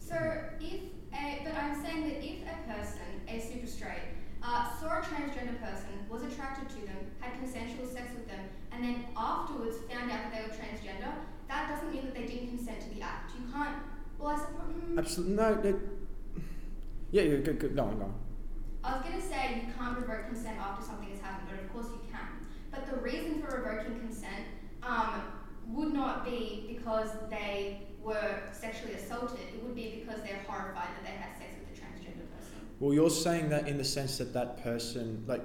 So 0.00 0.14
if 0.60 0.80
a, 1.12 1.42
but 1.44 1.54
I'm 1.54 1.74
saying 1.82 2.02
that 2.08 2.24
if 2.24 2.42
a 2.42 2.72
person, 2.72 3.02
a 3.28 3.40
super 3.40 3.66
straight, 3.66 4.08
uh, 4.42 4.68
saw 4.80 4.98
a 4.98 5.02
transgender 5.02 5.58
person, 5.60 5.90
was 6.08 6.22
attracted 6.22 6.68
to 6.70 6.86
them, 6.86 6.98
had 7.20 7.38
consensual 7.38 7.86
sex 7.86 8.10
with 8.14 8.26
them, 8.28 8.40
and 8.72 8.84
then 8.84 9.04
afterwards 9.16 9.76
found 9.90 10.10
out 10.10 10.20
that 10.24 10.32
they 10.32 10.42
were 10.42 10.54
transgender, 10.54 11.12
that 11.48 11.68
doesn't 11.70 11.92
mean 11.92 12.04
that 12.06 12.14
they 12.14 12.26
didn't 12.26 12.48
consent 12.56 12.80
to 12.82 12.94
the 12.94 13.02
act. 13.02 13.32
You 13.38 13.52
can't. 13.52 13.76
Well, 14.18 14.28
I 14.28 14.36
suppose. 14.38 14.74
Mm, 14.90 14.98
Absolutely 14.98 15.34
no. 15.34 15.52
It, 15.62 15.76
yeah, 17.14 17.22
yeah, 17.22 17.36
good, 17.36 17.60
good. 17.60 17.76
No, 17.76 17.90
no. 17.92 18.12
I 18.82 18.96
was 18.96 19.06
going 19.06 19.20
to 19.20 19.24
say 19.24 19.62
you 19.64 19.72
can't 19.78 19.96
revoke 19.96 20.26
consent 20.26 20.58
after 20.58 20.84
something 20.84 21.08
has 21.10 21.20
happened, 21.20 21.46
but 21.48 21.62
of 21.62 21.72
course 21.72 21.86
you 21.86 22.00
can. 22.10 22.26
But 22.72 22.90
the 22.90 22.96
reason 22.96 23.40
for 23.40 23.62
revoking 23.62 24.00
consent 24.00 24.46
um, 24.82 25.22
would 25.68 25.94
not 25.94 26.24
be 26.24 26.64
because 26.76 27.10
they 27.30 27.82
were 28.02 28.42
sexually 28.50 28.94
assaulted. 28.94 29.38
It 29.54 29.62
would 29.62 29.76
be 29.76 30.02
because 30.04 30.24
they're 30.24 30.44
horrified 30.48 30.88
that 30.88 31.04
they 31.04 31.12
had 31.12 31.38
sex 31.38 31.54
with 31.60 31.78
a 31.78 31.80
transgender 31.80 32.26
person. 32.36 32.56
Well, 32.80 32.92
you're 32.92 33.08
saying 33.08 33.48
that 33.50 33.68
in 33.68 33.78
the 33.78 33.84
sense 33.84 34.18
that 34.18 34.32
that 34.34 34.64
person, 34.64 35.22
like, 35.28 35.42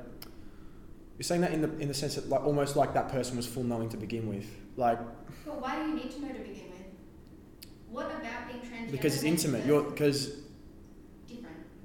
you're 1.19 1.23
saying 1.23 1.41
that 1.41 1.53
in 1.53 1.61
the 1.61 1.77
in 1.77 1.87
the 1.87 1.93
sense 1.93 2.15
that 2.15 2.29
like 2.29 2.43
almost 2.43 2.77
like 2.77 2.95
that 2.95 3.09
person 3.09 3.37
was 3.37 3.45
full 3.45 3.63
knowing 3.63 3.89
to 3.89 3.97
begin 3.97 4.27
with, 4.27 4.47
like 4.75 4.97
But 5.45 5.61
why 5.61 5.75
do 5.75 5.89
you 5.89 5.95
need 5.97 6.11
to 6.13 6.19
know 6.19 6.29
to 6.29 6.39
begin 6.39 6.69
with? 6.71 6.87
What 7.91 8.07
about 8.07 8.47
being 8.47 8.61
transgender? 8.61 8.91
because 8.91 9.13
it's 9.13 9.23
intimate. 9.23 9.67
You're 9.67 9.83
because. 9.83 10.48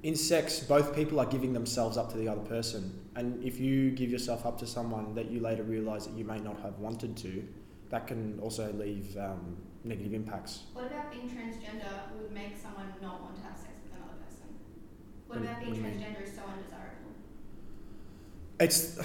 In 0.05 0.15
sex, 0.15 0.61
both 0.61 0.95
people 0.95 1.19
are 1.19 1.25
giving 1.25 1.55
themselves 1.55 1.97
up 1.97 2.13
to 2.13 2.19
the 2.19 2.29
other 2.29 2.43
person, 2.43 2.93
and 3.17 3.43
if 3.43 3.59
you 3.59 3.91
give 3.91 4.11
yourself 4.11 4.45
up 4.45 4.59
to 4.59 4.67
someone 4.67 5.15
that 5.15 5.31
you 5.31 5.41
later 5.41 5.63
realise 5.63 6.05
that 6.05 6.13
you 6.13 6.27
may 6.27 6.39
not 6.39 6.61
have 6.61 6.79
wanted 6.79 7.17
to, 7.17 7.43
that 7.89 8.07
can 8.07 8.39
also 8.41 8.71
leave 8.75 9.17
um, 9.17 9.57
negative 9.83 10.13
impacts. 10.13 10.65
What 10.75 10.89
about 10.89 11.11
being 11.11 11.27
transgender 11.31 12.13
would 12.21 12.31
make 12.33 12.55
someone 12.55 12.93
not 13.01 13.23
want 13.23 13.37
to 13.37 13.43
have 13.45 13.57
sex 13.57 13.73
with 13.83 13.95
another 13.95 14.19
person? 14.29 14.47
What 15.27 15.39
about 15.39 15.61
being 15.61 15.73
do 15.73 15.79
you 15.79 15.83
mean? 15.83 15.95
transgender 15.95 16.23
is 16.23 16.35
so 16.35 16.43
undesirable? 16.53 17.13
It's 18.61 19.01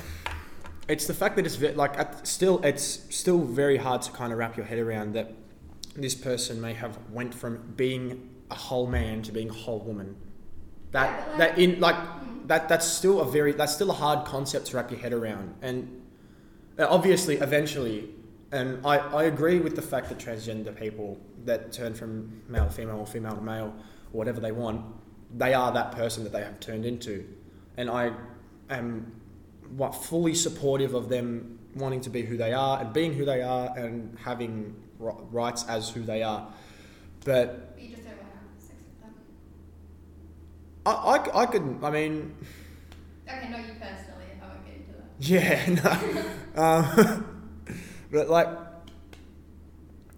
it's 0.90 1.08
the 1.08 1.14
fact 1.14 1.38
that 1.38 1.46
it's 1.46 1.56
ve- 1.56 1.76
like 1.76 1.98
at, 1.98 2.28
still 2.28 2.60
it's 2.62 3.06
still 3.10 3.40
very 3.40 3.78
hard 3.78 4.02
to 4.02 4.12
kind 4.12 4.34
of 4.34 4.38
wrap 4.38 4.58
your 4.58 4.66
head 4.66 4.80
around 4.80 5.14
that 5.14 5.32
this 5.96 6.14
person 6.14 6.60
may 6.60 6.74
have 6.74 7.00
went 7.10 7.34
from 7.34 7.74
being 7.78 8.32
a 8.52 8.56
whole 8.56 8.88
man 8.88 9.22
to 9.22 9.32
being 9.32 9.50
a 9.50 9.54
whole 9.54 9.80
woman. 9.80 10.18
That 10.92 11.10
Yeah, 11.10 11.26
but 11.28 11.38
that 11.38 11.58
in 11.60 11.80
like 11.80 11.96
Mm. 11.96 12.48
that 12.48 12.70
that's 12.70 12.88
still 12.88 13.22
a 13.22 13.26
very 13.26 13.52
that's 13.54 13.74
still 13.76 13.92
a 13.92 13.94
hard 13.94 14.26
concept 14.26 14.68
to 14.68 14.78
wrap 14.78 14.90
your 14.92 15.00
head 15.00 15.14
around 15.14 15.54
and 15.62 16.02
uh, 16.80 16.88
obviously 16.90 17.36
eventually 17.38 18.10
and 18.52 18.86
I, 18.86 18.98
I 18.98 19.24
agree 19.24 19.60
with 19.60 19.76
the 19.76 19.82
fact 19.84 20.10
that 20.10 20.18
transgender 20.18 20.76
people 20.76 21.18
that 21.46 21.72
turn 21.72 21.94
from 21.94 22.42
male 22.48 22.66
to 22.66 22.72
female 22.72 23.00
or 23.00 23.06
female 23.06 23.36
to 23.36 23.42
male 23.42 23.74
or 24.14 24.18
whatever 24.18 24.40
they 24.40 24.52
want 24.52 24.84
they 25.38 25.54
are 25.54 25.72
that 25.72 25.92
person 25.92 26.24
that 26.24 26.34
they 26.34 26.42
have 26.42 26.60
turned 26.60 26.86
into 26.86 27.26
and 27.78 27.90
I 27.90 28.12
am 28.70 29.12
what 29.78 29.94
fully 29.94 30.34
supportive 30.34 30.94
of 30.96 31.10
them 31.10 31.60
wanting 31.76 32.02
to 32.02 32.10
be 32.10 32.24
who 32.24 32.36
they 32.38 32.54
are 32.54 32.80
and 32.82 32.92
being 32.94 33.14
who 33.14 33.26
they 33.26 33.42
are 33.42 33.78
and 33.78 34.18
having 34.20 34.76
rights 35.00 35.66
as 35.68 35.90
who 35.90 36.02
they 36.02 36.24
are. 36.24 36.52
But 37.24 37.76
But 37.76 37.84
you 37.84 37.90
just 37.90 38.04
don't 38.04 38.18
want 38.18 38.32
to 38.32 38.38
have 38.38 38.60
sex 38.60 38.82
with 38.82 39.02
them. 39.02 39.14
I, 40.86 40.92
I, 40.92 41.42
I 41.44 41.46
could, 41.46 41.80
I 41.84 41.92
mean, 41.92 42.36
Okay, 43.28 43.50
not 43.50 43.60
you 43.60 43.74
personally. 43.74 44.26
I 44.42 44.48
won't 44.48 44.66
get 44.66 44.76
into 44.76 44.94
that. 44.98 45.84
yeah, 45.84 46.24
no. 46.56 46.62
um, 46.62 47.26
but 48.12 48.30
like, 48.30 48.48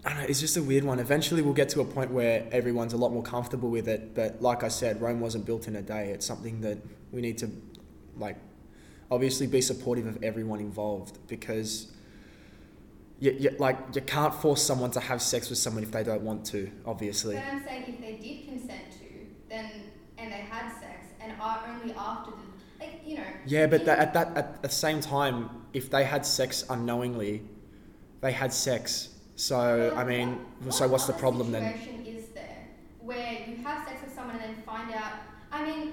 I 0.04 0.08
don't 0.08 0.18
know, 0.18 0.24
it's 0.28 0.40
just 0.40 0.56
a 0.56 0.62
weird 0.62 0.82
one. 0.84 0.98
Eventually, 0.98 1.42
we'll 1.42 1.52
get 1.54 1.68
to 1.70 1.80
a 1.80 1.84
point 1.84 2.10
where 2.10 2.46
everyone's 2.50 2.92
a 2.92 2.96
lot 2.96 3.12
more 3.12 3.22
comfortable 3.22 3.70
with 3.70 3.86
it. 3.88 4.14
But 4.14 4.40
like 4.42 4.62
I 4.64 4.68
said, 4.68 5.00
Rome 5.00 5.20
wasn't 5.20 5.44
built 5.46 5.68
in 5.68 5.76
a 5.76 5.82
day. 5.82 6.08
It's 6.10 6.26
something 6.26 6.60
that 6.62 6.78
we 7.12 7.20
need 7.20 7.38
to, 7.38 7.50
like, 8.16 8.36
obviously 9.10 9.46
be 9.46 9.60
supportive 9.60 10.06
of 10.06 10.22
everyone 10.22 10.60
involved 10.60 11.18
because. 11.28 11.88
You, 13.20 13.30
you, 13.38 13.50
like 13.56 13.76
you 13.94 14.00
can't 14.00 14.34
force 14.34 14.60
someone 14.60 14.90
to 14.90 14.98
have 14.98 15.22
sex 15.22 15.48
with 15.48 15.56
someone 15.56 15.84
if 15.84 15.92
they 15.92 16.02
don't 16.02 16.22
want 16.22 16.44
to. 16.46 16.68
Obviously, 16.84 17.36
But 17.36 17.44
I'm 17.44 17.62
saying 17.64 17.84
if 17.86 18.00
they 18.00 18.14
did 18.20 18.48
consent 18.48 18.90
to, 18.98 19.06
then 19.48 19.70
and 20.18 20.32
they 20.32 20.38
had 20.38 20.72
sex, 20.80 21.06
and 21.20 21.32
are 21.40 21.62
only 21.68 21.94
after 21.94 22.32
the 22.32 22.84
like 22.84 23.00
you 23.06 23.18
know. 23.18 23.22
Yeah, 23.46 23.66
but 23.66 23.84
that, 23.86 23.98
at 23.98 24.14
that 24.14 24.36
at 24.36 24.62
the 24.62 24.68
same 24.68 25.00
time, 25.00 25.50
if 25.72 25.90
they 25.90 26.04
had 26.04 26.24
sex 26.24 26.64
unknowingly, 26.68 27.42
they 28.20 28.32
had 28.32 28.52
sex. 28.52 29.08
So 29.36 29.92
I 29.96 30.04
mean, 30.04 30.38
what- 30.62 30.74
so 30.74 30.84
what 30.84 30.92
what's 30.92 31.06
the 31.06 31.12
problem 31.14 31.50
then? 31.52 31.72
situation 31.72 32.06
is 32.06 32.26
there 32.28 32.68
where 33.00 33.44
you 33.48 33.56
have 33.64 33.86
sex 33.88 34.02
with 34.04 34.14
someone 34.14 34.36
and 34.36 34.44
then 34.56 34.62
find 34.62 34.92
out? 34.94 35.14
I 35.50 35.64
mean, 35.64 35.92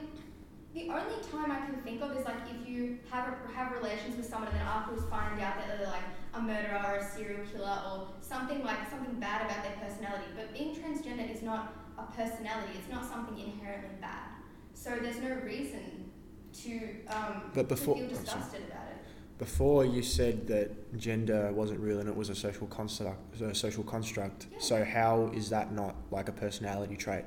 the 0.74 0.90
only 0.90 1.20
time 1.32 1.52
I 1.52 1.66
can 1.66 1.82
think 1.82 2.02
of 2.02 2.16
is 2.16 2.26
like 2.26 2.38
if 2.50 2.68
you 2.70 3.00
have 3.10 3.34
have 3.56 3.72
relations 3.72 4.16
with 4.18 4.28
someone 4.30 4.50
and 4.52 4.60
then 4.60 4.68
afterwards 4.68 5.06
find 5.10 5.42
out 5.42 5.58
that 5.58 5.80
they're 5.80 5.88
like 5.88 6.06
a 6.36 6.42
murderer 6.42 6.80
or 6.86 6.96
a 6.98 7.04
serial 7.04 7.42
killer 7.52 7.82
or 7.90 8.08
something 8.22 8.64
like 8.64 8.88
something 8.90 9.20
bad 9.20 9.46
about 9.46 9.64
their 9.64 9.78
personality. 9.82 10.26
But 10.36 10.54
being 10.54 10.76
transgender 10.76 11.34
is 11.34 11.42
not 11.42 11.74
a 11.98 12.04
personality. 12.16 12.74
It's 12.78 12.92
not 12.92 13.06
something 13.10 13.38
inherently 13.40 13.96
bad. 14.00 14.30
So 14.76 14.92
there's 15.02 15.20
no 15.20 15.34
reason 15.44 16.09
to 16.64 16.90
um, 17.08 17.52
But 17.54 17.68
before- 17.68 17.96
to 17.96 18.02
feel 18.02 18.10
disgusted 18.10 18.62
about 18.68 18.88
it. 18.90 18.98
Before 19.38 19.86
you 19.86 20.04
said 20.04 20.48
that 20.48 20.98
gender 20.98 21.52
wasn't 21.54 21.80
real 21.80 22.00
and 22.00 22.10
it 22.10 22.16
was 22.16 22.30
a 22.30 22.36
social 22.36 22.68
construct. 22.68 23.40
A 23.42 23.56
social 23.56 23.84
construct. 23.84 24.48
Yeah. 24.52 24.58
So 24.60 24.84
how 24.84 25.32
is 25.34 25.50
that 25.50 25.72
not 25.72 25.96
like 26.12 26.28
a 26.28 26.34
personality 26.34 26.98
trait? 26.98 27.24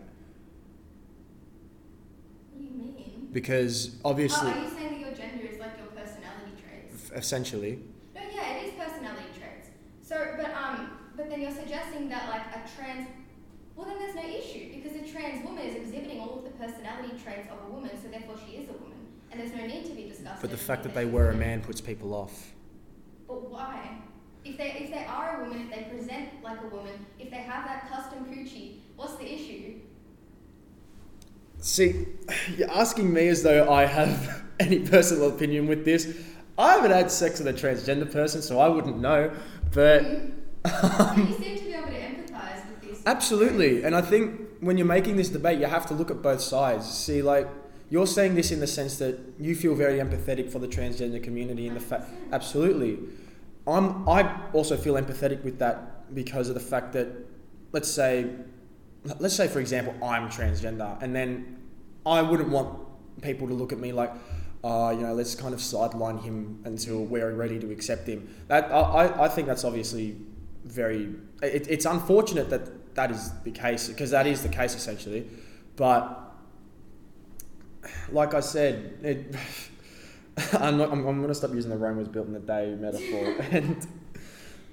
What 2.52 2.58
do 2.58 2.64
you 2.64 2.70
mean? 2.72 3.28
Because 3.32 3.96
Oh, 4.04 4.10
obviously, 4.10 4.50
are 4.50 4.58
you 4.64 4.70
saying 4.70 4.92
that 4.92 5.00
your 5.00 5.14
gender 5.14 5.44
is 5.46 5.58
like 5.58 5.78
your 5.78 5.88
personality 5.88 6.52
traits? 6.60 7.10
f- 7.10 7.16
essentially, 7.18 7.78
No, 8.14 8.20
yeah, 8.34 8.56
it 8.56 8.66
is 8.68 8.72
personality 8.74 9.32
traits. 9.38 9.68
So, 10.02 10.34
but 10.36 10.50
um, 10.54 10.90
but 11.16 11.30
then 11.30 11.40
you're 11.40 11.50
suggesting 11.50 12.08
that 12.10 12.28
like 12.28 12.44
a 12.54 12.60
trans, 12.76 13.08
well 13.74 13.86
then 13.86 13.98
there's 13.98 14.14
no 14.14 14.22
issue 14.28 14.68
because 14.76 14.94
a 15.00 15.10
trans 15.10 15.44
woman 15.46 15.64
is 15.64 15.76
exhibiting 15.76 16.20
all 16.20 16.38
of 16.38 16.44
the 16.44 16.50
personality 16.50 17.16
traits 17.22 17.48
of 17.50 17.56
a 17.66 17.72
woman, 17.72 17.90
so 18.02 18.08
therefore 18.08 18.36
she 18.46 18.56
is 18.60 18.68
a 18.68 18.72
woman, 18.72 18.91
and 19.32 19.40
there's 19.40 19.52
no 19.54 19.66
need 19.66 19.84
to 19.86 19.92
be 19.92 20.08
disgusted. 20.08 20.40
but 20.42 20.50
the 20.50 20.56
fact 20.56 20.82
that 20.84 20.94
they 20.94 21.04
were 21.06 21.30
a 21.30 21.34
man 21.34 21.60
puts 21.62 21.80
people 21.80 22.14
off. 22.14 22.52
But 23.26 23.50
why? 23.50 23.98
If 24.44 24.58
they 24.58 24.72
if 24.84 24.90
they 24.90 25.04
are 25.04 25.40
a 25.40 25.44
woman, 25.44 25.68
if 25.68 25.74
they 25.74 25.82
present 25.96 26.28
like 26.42 26.58
a 26.62 26.66
woman, 26.68 27.06
if 27.18 27.30
they 27.30 27.36
have 27.38 27.64
that 27.64 27.88
custom 27.90 28.24
coochie, 28.26 28.76
what's 28.96 29.16
the 29.16 29.32
issue? 29.32 29.74
See, 31.60 32.06
you're 32.56 32.70
asking 32.70 33.12
me 33.12 33.28
as 33.28 33.42
though 33.42 33.70
I 33.72 33.86
have 33.86 34.42
any 34.60 34.80
personal 34.80 35.28
opinion 35.28 35.66
with 35.68 35.84
this. 35.84 36.16
I 36.58 36.72
haven't 36.74 36.90
had 36.90 37.10
sex 37.10 37.40
with 37.40 37.48
a 37.48 37.52
transgender 37.58 38.10
person, 38.10 38.42
so 38.42 38.58
I 38.58 38.68
wouldn't 38.68 38.98
know. 38.98 39.30
But 39.72 40.02
But 40.62 41.16
you 41.18 41.32
seem 41.34 41.58
to 41.58 41.64
be 41.64 41.72
able 41.72 41.86
to 41.88 41.92
empathize 41.94 42.68
with 42.68 42.80
this. 42.90 43.02
absolutely, 43.06 43.84
and 43.84 43.94
I 43.96 44.02
think 44.02 44.40
when 44.60 44.76
you're 44.76 44.86
making 44.86 45.16
this 45.16 45.28
debate, 45.28 45.58
you 45.60 45.66
have 45.66 45.86
to 45.86 45.94
look 45.94 46.10
at 46.10 46.20
both 46.20 46.40
sides. 46.40 46.86
See, 46.92 47.22
like 47.22 47.48
you're 47.92 48.06
saying 48.06 48.34
this 48.34 48.50
in 48.50 48.58
the 48.58 48.66
sense 48.66 48.96
that 48.96 49.20
you 49.38 49.54
feel 49.54 49.74
very 49.74 49.98
empathetic 49.98 50.50
for 50.50 50.58
the 50.58 50.66
transgender 50.66 51.22
community, 51.22 51.66
and 51.68 51.76
the 51.76 51.80
fact. 51.80 52.08
Absolutely, 52.32 52.98
I'm. 53.66 54.08
I 54.08 54.20
also 54.54 54.78
feel 54.78 54.94
empathetic 54.94 55.44
with 55.44 55.58
that 55.58 56.14
because 56.14 56.48
of 56.48 56.54
the 56.54 56.66
fact 56.72 56.94
that, 56.94 57.08
let's 57.72 57.90
say, 57.90 58.30
let's 59.18 59.36
say 59.36 59.46
for 59.46 59.60
example, 59.60 59.92
I'm 60.02 60.30
transgender, 60.30 60.96
and 61.02 61.14
then 61.14 61.58
I 62.06 62.22
wouldn't 62.22 62.48
want 62.48 62.78
people 63.20 63.46
to 63.48 63.52
look 63.52 63.74
at 63.74 63.78
me 63.78 63.92
like, 63.92 64.10
uh, 64.64 64.94
you 64.96 65.02
know, 65.02 65.12
let's 65.12 65.34
kind 65.34 65.52
of 65.52 65.60
sideline 65.60 66.16
him 66.16 66.62
until 66.64 67.04
we're 67.04 67.34
ready 67.34 67.58
to 67.58 67.70
accept 67.70 68.08
him. 68.08 68.26
That 68.48 68.72
I, 68.72 69.24
I- 69.24 69.28
think 69.28 69.46
that's 69.46 69.64
obviously 69.64 70.16
very. 70.64 71.10
It, 71.42 71.66
it's 71.68 71.84
unfortunate 71.84 72.48
that 72.48 72.94
that 72.94 73.10
is 73.10 73.32
the 73.44 73.50
case 73.50 73.88
because 73.88 74.10
that 74.12 74.26
is 74.26 74.42
the 74.42 74.48
case 74.48 74.74
essentially, 74.74 75.28
but 75.76 76.21
like 78.10 78.34
I 78.34 78.40
said, 78.40 78.98
it. 79.02 79.34
I'm, 80.58 80.78
not, 80.78 80.90
I'm, 80.90 81.06
I'm 81.06 81.16
going 81.18 81.28
to 81.28 81.34
stop 81.34 81.52
using 81.54 81.70
the 81.70 81.76
Rome 81.76 81.98
was 81.98 82.08
built 82.08 82.26
in 82.28 82.34
a 82.34 82.40
day 82.40 82.74
metaphor, 82.78 83.36
and 83.50 83.86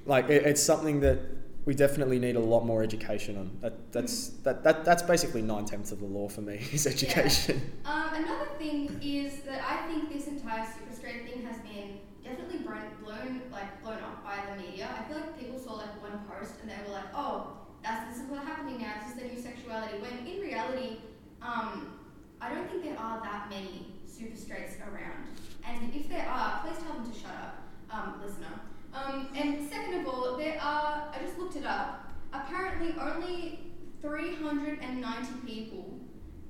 like 0.06 0.30
it, 0.30 0.46
it's 0.46 0.62
something 0.64 1.02
that 1.02 1.20
we 1.66 1.76
definitely 1.76 2.20
need 2.20 2.36
a 2.36 2.40
lot 2.40 2.66
more 2.66 2.82
education 2.82 3.38
on. 3.38 3.52
That, 3.62 3.92
that's 3.92 4.30
that, 4.44 4.64
that 4.64 4.86
that's 4.86 5.04
basically 5.04 5.42
nine 5.42 5.66
tenths 5.66 5.92
of 5.92 6.00
the 6.00 6.06
law 6.06 6.30
for 6.30 6.42
me 6.42 6.56
is 6.72 6.88
education. 6.88 7.62
Um, 7.86 8.14
another 8.16 8.52
thing 8.58 9.00
is 9.04 9.42
that 9.42 9.66
I 9.68 9.88
think 9.88 10.12
this 10.14 10.28
entire 10.28 10.66
super 10.66 10.94
straight 10.96 11.26
thing 11.30 11.46
has 11.46 11.60
been 11.62 12.00
definitely 12.24 12.60
blown, 12.60 12.88
blown 13.04 13.42
like 13.52 13.82
blown 13.84 14.00
up 14.00 14.24
by 14.24 14.38
the 14.50 14.62
media. 14.62 14.90
I 14.98 15.04
feel 15.12 15.22
like 15.22 15.38
people 15.40 15.60
saw 15.60 15.74
like 15.74 16.02
one 16.02 16.20
post 16.28 16.56
and 16.62 16.70
they 16.70 16.76
were 16.88 16.94
like, 16.94 17.12
"Oh, 17.14 17.58
that's 17.84 18.10
this 18.10 18.24
is 18.24 18.30
what's 18.32 18.46
happening 18.46 18.80
now. 18.80 18.94
It's 18.98 19.06
just 19.14 19.20
the 19.20 19.26
new 19.28 19.40
sexuality." 19.42 20.00
When 20.00 20.26
in 20.26 20.40
reality, 20.42 20.98
um, 21.42 21.99
I 22.42 22.54
don't 22.54 22.70
think 22.70 22.84
there 22.84 22.98
are 23.00 23.22
that 23.22 23.50
many 23.50 23.88
super 24.08 24.36
straights 24.36 24.76
around. 24.80 25.28
And 25.68 25.94
if 25.94 26.08
there 26.10 26.28
are, 26.28 26.62
please 26.64 26.78
tell 26.84 26.94
them 26.94 27.12
to 27.12 27.18
shut 27.20 27.32
up, 27.32 27.64
um, 27.92 28.22
listener. 28.26 28.60
Um, 28.94 29.28
and 29.36 29.70
second 29.70 30.00
of 30.02 30.08
all, 30.08 30.38
there 30.38 30.60
are. 30.62 31.12
I 31.14 31.18
just 31.22 31.38
looked 31.38 31.56
it 31.56 31.66
up. 31.66 32.12
Apparently, 32.34 32.96
only 33.00 33.60
390 34.02 35.34
people 35.46 36.00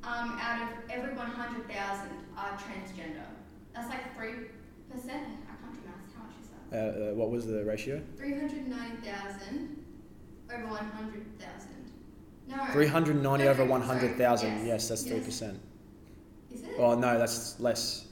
um, 0.03 0.38
out 0.41 0.62
of 0.62 0.69
every 0.89 1.13
100,000 1.15 2.10
are 2.38 2.50
transgender. 2.51 3.25
That's 3.74 3.89
like 3.89 4.17
3%. 4.17 4.22
I 4.22 4.96
can't 4.96 5.05
do 5.10 5.10
maths. 5.86 6.13
How 6.15 6.24
much 6.24 6.36
is 6.41 6.48
that? 6.72 6.77
Uh, 6.77 7.12
uh, 7.12 7.15
what 7.15 7.29
was 7.29 7.46
the 7.48 7.63
ratio? 7.65 8.01
390,000 8.17 9.86
over 10.53 10.65
100,000. 10.67 11.69
No. 12.48 12.65
Three 12.72 12.88
hundred 12.88 13.22
ninety 13.22 13.43
Okay, 13.43 13.51
over 13.62 13.69
one 13.69 13.81
hundred 13.84 14.17
thousand. 14.17 14.58
Yes, 14.60 14.65
Yes, 14.65 14.88
that's 14.89 15.03
yes. 15.05 15.12
three 15.13 15.24
percent. 15.24 15.60
Is 16.53 16.63
it? 16.63 16.75
Oh 16.77 16.96
no, 16.96 17.18
that's 17.18 17.60
less. 17.60 18.08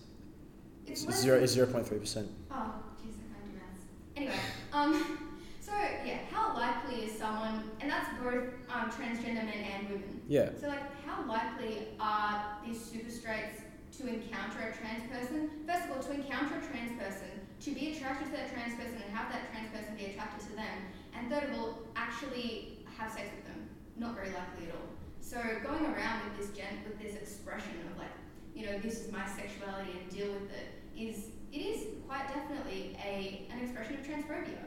it's 0.86 1.06
less 1.06 1.22
zero 1.22 1.38
is 1.39 1.51
zero 1.51 1.67
point 1.67 1.88
three 1.88 2.00
percent. 2.00 2.29
Oh, 2.51 2.74
jeez, 3.01 3.15
I 3.17 3.34
can't 3.34 3.46
do 3.46 3.58
maths. 3.58 3.84
Anyway, 4.15 4.36
um, 4.74 5.17
so 5.60 5.72
yeah, 6.06 6.20
how 6.32 6.56
likely 6.56 7.06
is 7.06 7.17
someone, 7.17 7.63
and 7.82 7.89
that's 7.89 8.10
both 8.22 8.46
um, 8.70 8.91
transgender 8.91 9.46
men 9.46 9.63
and 9.74 9.89
women. 9.89 10.22
Yeah. 10.27 10.50
So 10.60 10.67
like, 10.67 10.84
how 11.06 11.24
likely 11.27 11.88
are 12.00 12.58
these 12.65 12.84
super 12.84 13.10
straights 13.10 13.62
to 14.00 14.08
encounter 14.08 14.60
a 14.60 14.77
trans 14.77 15.10
person? 15.12 15.50
First 15.65 15.86
of 15.86 15.91
all, 15.91 16.03
to 16.03 16.12
encounter 16.13 16.56
a 16.58 16.65
trans 16.67 17.00
person, 17.00 17.29
to 17.62 17.72
be 17.72 17.94
attracted 17.94 18.25
to 18.27 18.32
that 18.34 18.53
trans 18.53 18.75
person 18.75 19.01
and 19.03 19.15
have 19.15 19.32
that 19.32 19.51
trans 19.51 19.70
person 19.72 19.96
be 19.98 20.06
attracted 20.06 20.48
to 20.50 20.56
them, 20.56 20.77
and 21.17 21.32
third 21.32 21.50
of 21.50 21.60
all, 21.60 21.79
actually 21.96 22.79
have 22.98 23.12
sex 23.12 23.29
with 23.36 23.46
them. 23.46 23.70
Not 23.98 24.15
very 24.15 24.29
likely 24.29 24.67
at 24.70 24.75
all. 24.75 24.89
So 25.22 25.38
going 25.63 25.86
around 25.86 26.24
with 26.24 26.38
this 26.39 26.56
gen, 26.56 26.86
with 26.86 27.01
this 27.01 27.15
expression 27.15 27.74
of 27.91 27.98
like, 27.98 28.13
you 28.58 28.66
know, 28.66 28.80
this 28.80 29.02
is 29.02 29.12
my 29.12 29.26
sexuality 29.28 29.92
and 30.02 30.10
deal 30.10 30.34
with 30.34 30.50
it, 30.52 30.82
is 30.98 31.26
it 31.54 31.60
is 31.60 31.88
quite 32.08 32.28
definitely 32.28 32.98
a 33.06 33.48
an 33.52 33.60
expression 33.62 33.96
of 33.96 34.02
transphobia. 34.02 34.58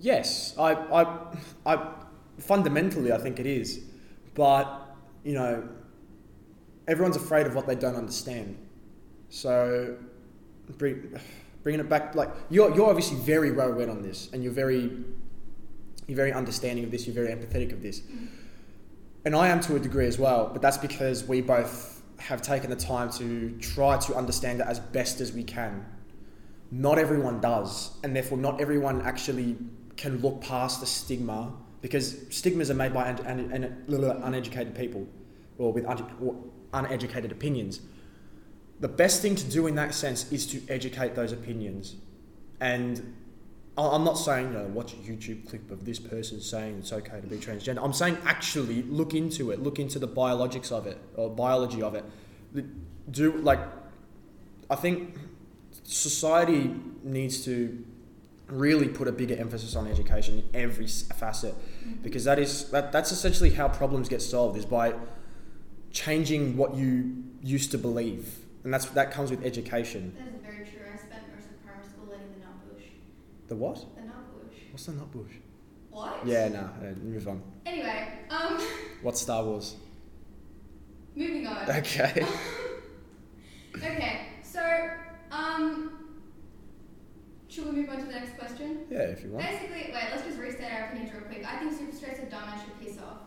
Yes, 0.00 0.54
I, 0.58 0.72
I, 0.72 1.36
I, 1.66 1.92
fundamentally 2.38 3.12
I 3.12 3.18
think 3.18 3.38
it 3.38 3.46
is, 3.46 3.82
but 4.34 4.96
you 5.24 5.34
know, 5.34 5.68
everyone's 6.88 7.16
afraid 7.16 7.46
of 7.46 7.54
what 7.54 7.66
they 7.66 7.74
don't 7.76 7.96
understand. 7.96 8.56
So, 9.28 9.96
bring, 10.78 11.20
bringing 11.62 11.80
it 11.80 11.88
back, 11.88 12.16
like 12.16 12.30
you're 12.48 12.74
you're 12.74 12.88
obviously 12.88 13.18
very 13.18 13.52
well 13.52 13.70
read 13.70 13.88
on 13.88 14.02
this, 14.02 14.28
and 14.32 14.42
you're 14.42 14.52
very, 14.52 14.90
you're 16.08 16.16
very 16.16 16.32
understanding 16.32 16.84
of 16.84 16.90
this. 16.90 17.06
You're 17.06 17.14
very 17.14 17.28
empathetic 17.28 17.72
of 17.72 17.80
this, 17.80 18.00
mm-hmm. 18.00 18.26
and 19.24 19.36
I 19.36 19.48
am 19.48 19.60
to 19.60 19.76
a 19.76 19.78
degree 19.78 20.06
as 20.06 20.18
well. 20.18 20.50
But 20.52 20.62
that's 20.62 20.78
because 20.78 21.22
we 21.22 21.42
both 21.42 21.99
have 22.20 22.42
taken 22.42 22.70
the 22.70 22.76
time 22.76 23.10
to 23.12 23.50
try 23.60 23.96
to 23.98 24.14
understand 24.14 24.60
it 24.60 24.66
as 24.66 24.78
best 24.78 25.20
as 25.20 25.32
we 25.32 25.42
can. 25.42 25.84
Not 26.70 26.98
everyone 26.98 27.40
does, 27.40 27.90
and 28.04 28.14
therefore 28.14 28.38
not 28.38 28.60
everyone 28.60 29.02
actually 29.02 29.56
can 29.96 30.20
look 30.20 30.40
past 30.40 30.80
the 30.80 30.86
stigma 30.86 31.52
because 31.80 32.26
stigmas 32.30 32.70
are 32.70 32.74
made 32.74 32.94
by 32.94 33.08
un- 33.08 33.26
un- 33.26 33.52
un- 33.52 34.22
uneducated 34.22 34.74
people 34.74 35.06
or 35.58 35.72
with 35.72 35.84
or 35.86 36.36
uneducated 36.72 37.32
opinions. 37.32 37.80
The 38.80 38.88
best 38.88 39.20
thing 39.20 39.34
to 39.36 39.44
do 39.44 39.66
in 39.66 39.74
that 39.74 39.94
sense 39.94 40.30
is 40.32 40.46
to 40.48 40.62
educate 40.68 41.14
those 41.14 41.32
opinions. 41.32 41.96
And 42.60 43.16
I'm 43.88 44.04
not 44.04 44.14
saying 44.14 44.52
you 44.52 44.58
know 44.58 44.64
watch 44.64 44.92
a 44.92 44.96
YouTube 44.96 45.48
clip 45.48 45.70
of 45.70 45.84
this 45.84 45.98
person 45.98 46.40
saying 46.40 46.78
it's 46.78 46.92
okay 46.92 47.20
to 47.20 47.26
be 47.26 47.36
transgender. 47.36 47.82
I'm 47.82 47.92
saying 47.92 48.18
actually 48.24 48.82
look 48.82 49.14
into 49.14 49.50
it, 49.50 49.62
look 49.62 49.78
into 49.78 49.98
the 49.98 50.08
biologics 50.08 50.72
of 50.72 50.86
it 50.86 50.98
or 51.14 51.30
biology 51.30 51.82
of 51.82 51.94
it. 51.94 52.04
Do 53.10 53.32
like 53.38 53.60
I 54.68 54.76
think 54.76 55.16
society 55.84 56.74
needs 57.02 57.44
to 57.44 57.84
really 58.46 58.88
put 58.88 59.06
a 59.08 59.12
bigger 59.12 59.36
emphasis 59.36 59.76
on 59.76 59.86
education 59.86 60.38
in 60.38 60.60
every 60.60 60.86
facet 60.86 61.54
mm-hmm. 61.54 62.02
because 62.02 62.24
that 62.24 62.38
is 62.38 62.70
that, 62.70 62.90
that's 62.90 63.12
essentially 63.12 63.50
how 63.50 63.68
problems 63.68 64.08
get 64.08 64.20
solved 64.20 64.58
is 64.58 64.64
by 64.64 64.92
changing 65.92 66.56
what 66.56 66.74
you 66.74 67.24
used 67.42 67.70
to 67.70 67.78
believe 67.78 68.40
and 68.64 68.74
that's 68.74 68.86
that 68.86 69.12
comes 69.12 69.30
with 69.30 69.44
education 69.44 70.14
That 70.18 70.34
is 70.34 70.40
very 70.42 70.64
true. 70.66 70.82
I 70.92 70.96
spent 70.96 71.22
most 71.34 71.46
of 71.48 71.64
primary 71.64 71.86
school 71.86 72.06
learning 72.10 72.32
the 72.34 72.40
nut 72.44 72.74
bush. 72.74 72.84
The 73.50 73.56
what 73.56 73.76
The 73.96 74.02
nut 74.02 74.14
bush. 74.32 74.58
what's 74.70 74.86
the 74.86 74.92
nut 74.92 75.10
bush 75.12 75.32
What? 75.90 76.26
yeah 76.26 76.48
nah 76.48 76.60
uh, 76.60 76.94
move 77.02 77.26
on 77.28 77.42
Anyway, 77.66 78.08
um, 78.30 78.58
what's 79.02 79.20
star 79.20 79.44
wars 79.44 79.76
moving 81.14 81.46
on. 81.46 81.68
okay 81.68 82.24
Okay, 83.76 84.26
so, 84.42 84.60
um, 85.30 85.98
should 87.48 87.66
we 87.66 87.70
move 87.72 87.88
on 87.88 87.98
to 87.98 88.04
the 88.04 88.12
next 88.12 88.36
question? 88.38 88.80
yeah 88.90 88.98
if 89.14 89.22
you 89.24 89.30
want 89.30 89.46
Basically, 89.48 89.90
wait, 89.94 90.08
let's 90.12 90.24
just 90.24 90.38
reset 90.38 90.72
our 90.72 90.86
opinions 90.88 91.12
real 91.14 91.22
quick. 91.22 91.44
I 91.46 91.58
think 91.58 91.72
super 91.72 91.92
straights 91.96 92.20
are 92.20 92.26
dumb 92.26 92.48
and 92.52 92.60
should 92.60 92.80
piss 92.80 92.98
off. 92.98 93.18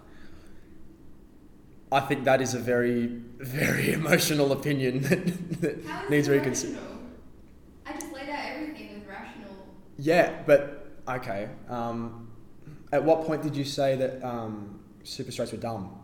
i 1.92 2.00
think 2.00 2.24
that 2.24 2.42
is 2.42 2.54
a 2.54 2.60
very 2.60 3.08
very 3.40 3.92
emotional 4.00 4.52
opinion 4.52 5.02
that, 5.04 5.26
that 5.62 6.10
needs 6.10 6.28
it 6.28 6.32
reconsider 6.32 6.74
rational? 6.74 7.00
I 7.86 7.92
just 7.94 8.14
laid 8.14 8.30
out 8.30 8.46
everything 8.54 8.88
with 8.96 9.08
rational. 9.08 9.56
Yeah 10.04 10.44
but 10.46 10.88
okay 11.08 11.50
um, 11.70 12.30
at 12.92 13.04
what 13.04 13.26
point 13.26 13.42
did 13.42 13.56
you 13.56 13.66
say 13.66 13.96
that 13.96 14.24
um, 14.24 14.80
super 15.04 15.32
straights 15.32 15.52
were 15.52 15.58
dumb 15.60 16.00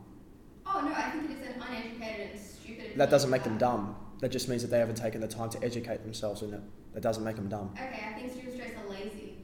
Oh 0.72 0.82
no, 0.82 0.94
I 0.94 1.10
think 1.12 1.26
it 1.32 1.32
is 1.32 1.48
an 1.56 1.62
uneducated 1.62 2.32
and 2.32 2.40
stupid. 2.40 2.92
That 2.96 3.10
doesn't 3.10 3.30
make 3.30 3.44
them 3.44 3.58
dumb. 3.58 3.96
That 4.22 4.30
just 4.30 4.50
means 4.50 4.62
that 4.64 4.70
they 4.70 4.80
haven't 4.80 4.96
taken 4.98 5.22
the 5.22 5.28
time 5.28 5.50
to 5.52 5.64
educate 5.64 6.04
themselves 6.04 6.42
in 6.44 6.54
it. 6.54 6.62
That 6.94 7.02
doesn't 7.04 7.24
make 7.24 7.38
them 7.38 7.50
dumb. 7.50 7.72
Okay, 7.82 8.02
I 8.06 8.16
think 8.16 8.32
super 8.34 8.52
straights 8.52 8.76
are 8.78 8.90
lazy. 8.90 9.36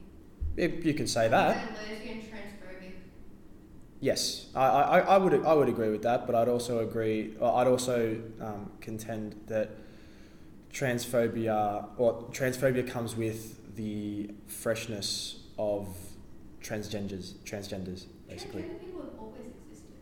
You, 0.56 0.80
you 0.84 0.94
can 0.94 1.06
say 1.08 1.28
that. 1.28 1.56
They're 1.56 1.90
lazy 1.94 2.10
and 2.12 2.22
transphobic. 2.22 3.00
Yes, 4.00 4.46
I, 4.54 4.66
I, 4.66 4.98
I 5.00 5.18
would 5.18 5.34
I 5.44 5.54
would 5.54 5.68
agree 5.68 5.90
with 5.90 6.02
that, 6.02 6.26
but 6.26 6.34
I'd 6.34 6.48
also 6.48 6.80
agree. 6.80 7.34
I'd 7.42 7.66
also 7.66 8.20
um, 8.40 8.70
contend 8.80 9.34
that 9.48 9.70
transphobia 10.72 11.86
or 11.96 12.24
transphobia 12.32 12.86
comes 12.88 13.16
with 13.16 13.58
the 13.76 14.30
freshness 14.46 15.40
of 15.58 15.88
transgenders. 16.62 17.34
Transgenders, 17.44 18.06
basically. 18.28 18.62
Transgender 18.62 18.80
people 18.80 19.02
have 19.02 19.18
always 19.20 19.46
existed. 19.70 19.96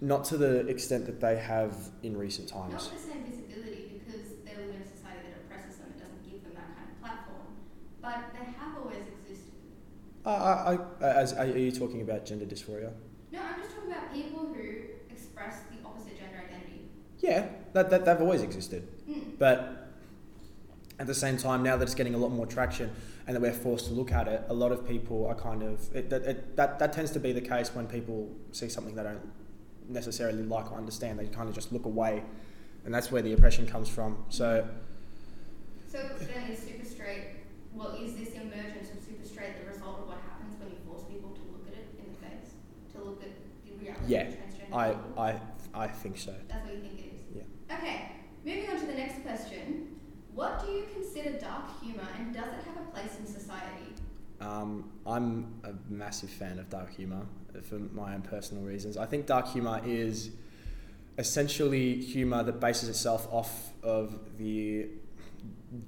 Not 0.00 0.24
to 0.26 0.36
the 0.36 0.66
extent 0.66 1.06
that 1.06 1.20
they 1.20 1.36
have 1.36 1.74
in 2.02 2.16
recent 2.16 2.48
times. 2.48 2.90
with 2.90 3.02
the 3.02 3.12
same 3.12 3.24
visibility 3.24 4.00
because 4.04 4.26
they 4.44 4.56
live 4.56 4.74
in 4.74 4.82
a 4.82 4.86
society 4.86 5.28
that 5.30 5.40
oppresses 5.44 5.76
them 5.78 5.88
and 5.92 6.00
doesn't 6.00 6.24
give 6.30 6.42
them 6.42 6.52
that 6.54 6.76
kind 6.76 6.88
of 6.90 7.00
platform. 7.00 7.46
But 8.02 8.32
they 8.32 8.52
have 8.58 8.76
always 8.82 9.04
existed. 9.20 9.52
I, 10.24 10.30
I, 10.30 10.78
I, 11.00 11.10
as, 11.22 11.32
are 11.34 11.46
you 11.46 11.70
talking 11.70 12.02
about 12.02 12.26
gender 12.26 12.44
dysphoria? 12.44 12.92
No, 13.30 13.40
I'm 13.40 13.60
just 13.62 13.74
talking 13.76 13.92
about 13.92 14.12
people 14.12 14.46
who 14.52 14.62
express 15.10 15.60
the 15.70 15.86
opposite 15.86 16.18
gender 16.18 16.42
identity. 16.44 16.88
Yeah, 17.20 17.46
that, 17.74 17.90
that 17.90 18.04
they've 18.04 18.20
always 18.20 18.42
existed. 18.42 18.88
Mm. 19.08 19.38
But 19.38 19.85
at 20.98 21.06
the 21.06 21.14
same 21.14 21.36
time, 21.36 21.62
now 21.62 21.76
that 21.76 21.84
it's 21.84 21.94
getting 21.94 22.14
a 22.14 22.18
lot 22.18 22.30
more 22.30 22.46
traction 22.46 22.90
and 23.26 23.36
that 23.36 23.40
we're 23.40 23.52
forced 23.52 23.86
to 23.86 23.92
look 23.92 24.12
at 24.12 24.28
it, 24.28 24.42
a 24.48 24.54
lot 24.54 24.72
of 24.72 24.86
people 24.88 25.26
are 25.26 25.34
kind 25.34 25.62
of 25.62 25.94
it, 25.94 26.08
that, 26.10 26.22
it, 26.22 26.56
that 26.56 26.78
that 26.78 26.92
tends 26.92 27.10
to 27.12 27.20
be 27.20 27.32
the 27.32 27.40
case 27.40 27.74
when 27.74 27.86
people 27.86 28.30
see 28.52 28.68
something 28.68 28.94
they 28.94 29.02
don't 29.02 29.20
necessarily 29.88 30.42
like 30.42 30.72
or 30.72 30.78
understand. 30.78 31.18
They 31.18 31.26
kind 31.26 31.48
of 31.48 31.54
just 31.54 31.72
look 31.72 31.84
away, 31.84 32.22
and 32.84 32.94
that's 32.94 33.10
where 33.12 33.22
the 33.22 33.32
oppression 33.34 33.66
comes 33.66 33.88
from. 33.88 34.16
So 34.28 34.66
So 35.86 35.98
then 36.20 36.50
is 36.50 36.58
super 36.60 36.84
straight, 36.84 37.28
well, 37.74 37.96
is 38.00 38.14
this 38.16 38.30
emergence 38.34 38.90
of 38.90 39.02
super 39.04 39.24
straight 39.24 39.60
the 39.64 39.70
result 39.70 40.00
of 40.00 40.08
what 40.08 40.18
happens 40.28 40.58
when 40.60 40.70
you 40.70 40.76
force 40.86 41.04
people 41.10 41.30
to 41.30 41.40
look 41.52 41.66
at 41.68 41.74
it 41.74 41.86
in 41.98 42.12
the 42.12 42.18
face? 42.18 42.54
To 42.94 42.98
look 43.04 43.22
at 43.22 43.30
the 43.64 43.72
reality 43.84 44.04
Yeah, 44.06 44.22
of 44.22 44.34
transgender 44.34 44.72
I 44.72 44.88
people? 44.92 45.22
I 45.22 45.40
I 45.74 45.88
think 45.88 46.18
so. 46.18 46.34
That's 46.48 46.64
what 46.64 46.74
you 46.74 46.80
think 46.80 46.98
it 47.00 47.12
is? 47.14 47.20
Yeah. 47.68 47.76
Okay, 47.76 48.12
moving 48.44 48.70
on 48.70 48.80
to 48.80 48.86
the 48.86 48.94
next 48.94 49.22
question. 49.22 49.95
What 50.36 50.64
do 50.64 50.70
you 50.70 50.84
consider 50.92 51.30
dark 51.38 51.64
humour 51.82 52.06
and 52.18 52.32
does 52.32 52.44
it 52.46 52.64
have 52.66 52.76
a 52.86 52.90
place 52.92 53.16
in 53.18 53.26
society? 53.26 53.94
Um, 54.40 54.90
I'm 55.06 55.54
a 55.64 55.72
massive 55.90 56.28
fan 56.30 56.58
of 56.58 56.68
dark 56.68 56.94
humor 56.94 57.22
for 57.68 57.76
my 57.78 58.14
own 58.14 58.20
personal 58.22 58.62
reasons. 58.62 58.98
I 58.98 59.06
think 59.06 59.24
dark 59.26 59.48
humor 59.48 59.80
is 59.84 60.30
essentially 61.16 61.96
humor 62.02 62.42
that 62.42 62.60
bases 62.60 62.90
itself 62.90 63.26
off 63.32 63.70
of 63.82 64.18
the 64.36 64.88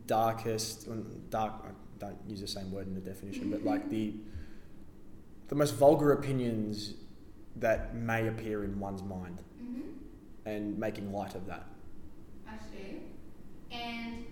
darkest, 0.06 0.88
dark. 1.30 1.52
I 1.66 1.70
don't 1.98 2.16
use 2.26 2.40
the 2.40 2.48
same 2.48 2.72
word 2.72 2.86
in 2.86 2.94
the 2.94 3.00
definition, 3.02 3.50
but 3.50 3.64
like 3.64 3.90
the 3.96 4.14
the 5.48 5.54
most 5.54 5.74
vulgar 5.74 6.12
opinions 6.12 6.94
that 7.56 7.94
may 7.94 8.28
appear 8.28 8.64
in 8.64 8.78
one's 8.80 9.02
mind, 9.02 9.42
Mm-hmm. 9.62 9.80
and 10.46 10.78
making 10.78 11.12
light 11.12 11.34
of 11.34 11.46
that. 11.46 11.66
I 12.48 12.52
see. 12.70 13.00
And 13.72 14.24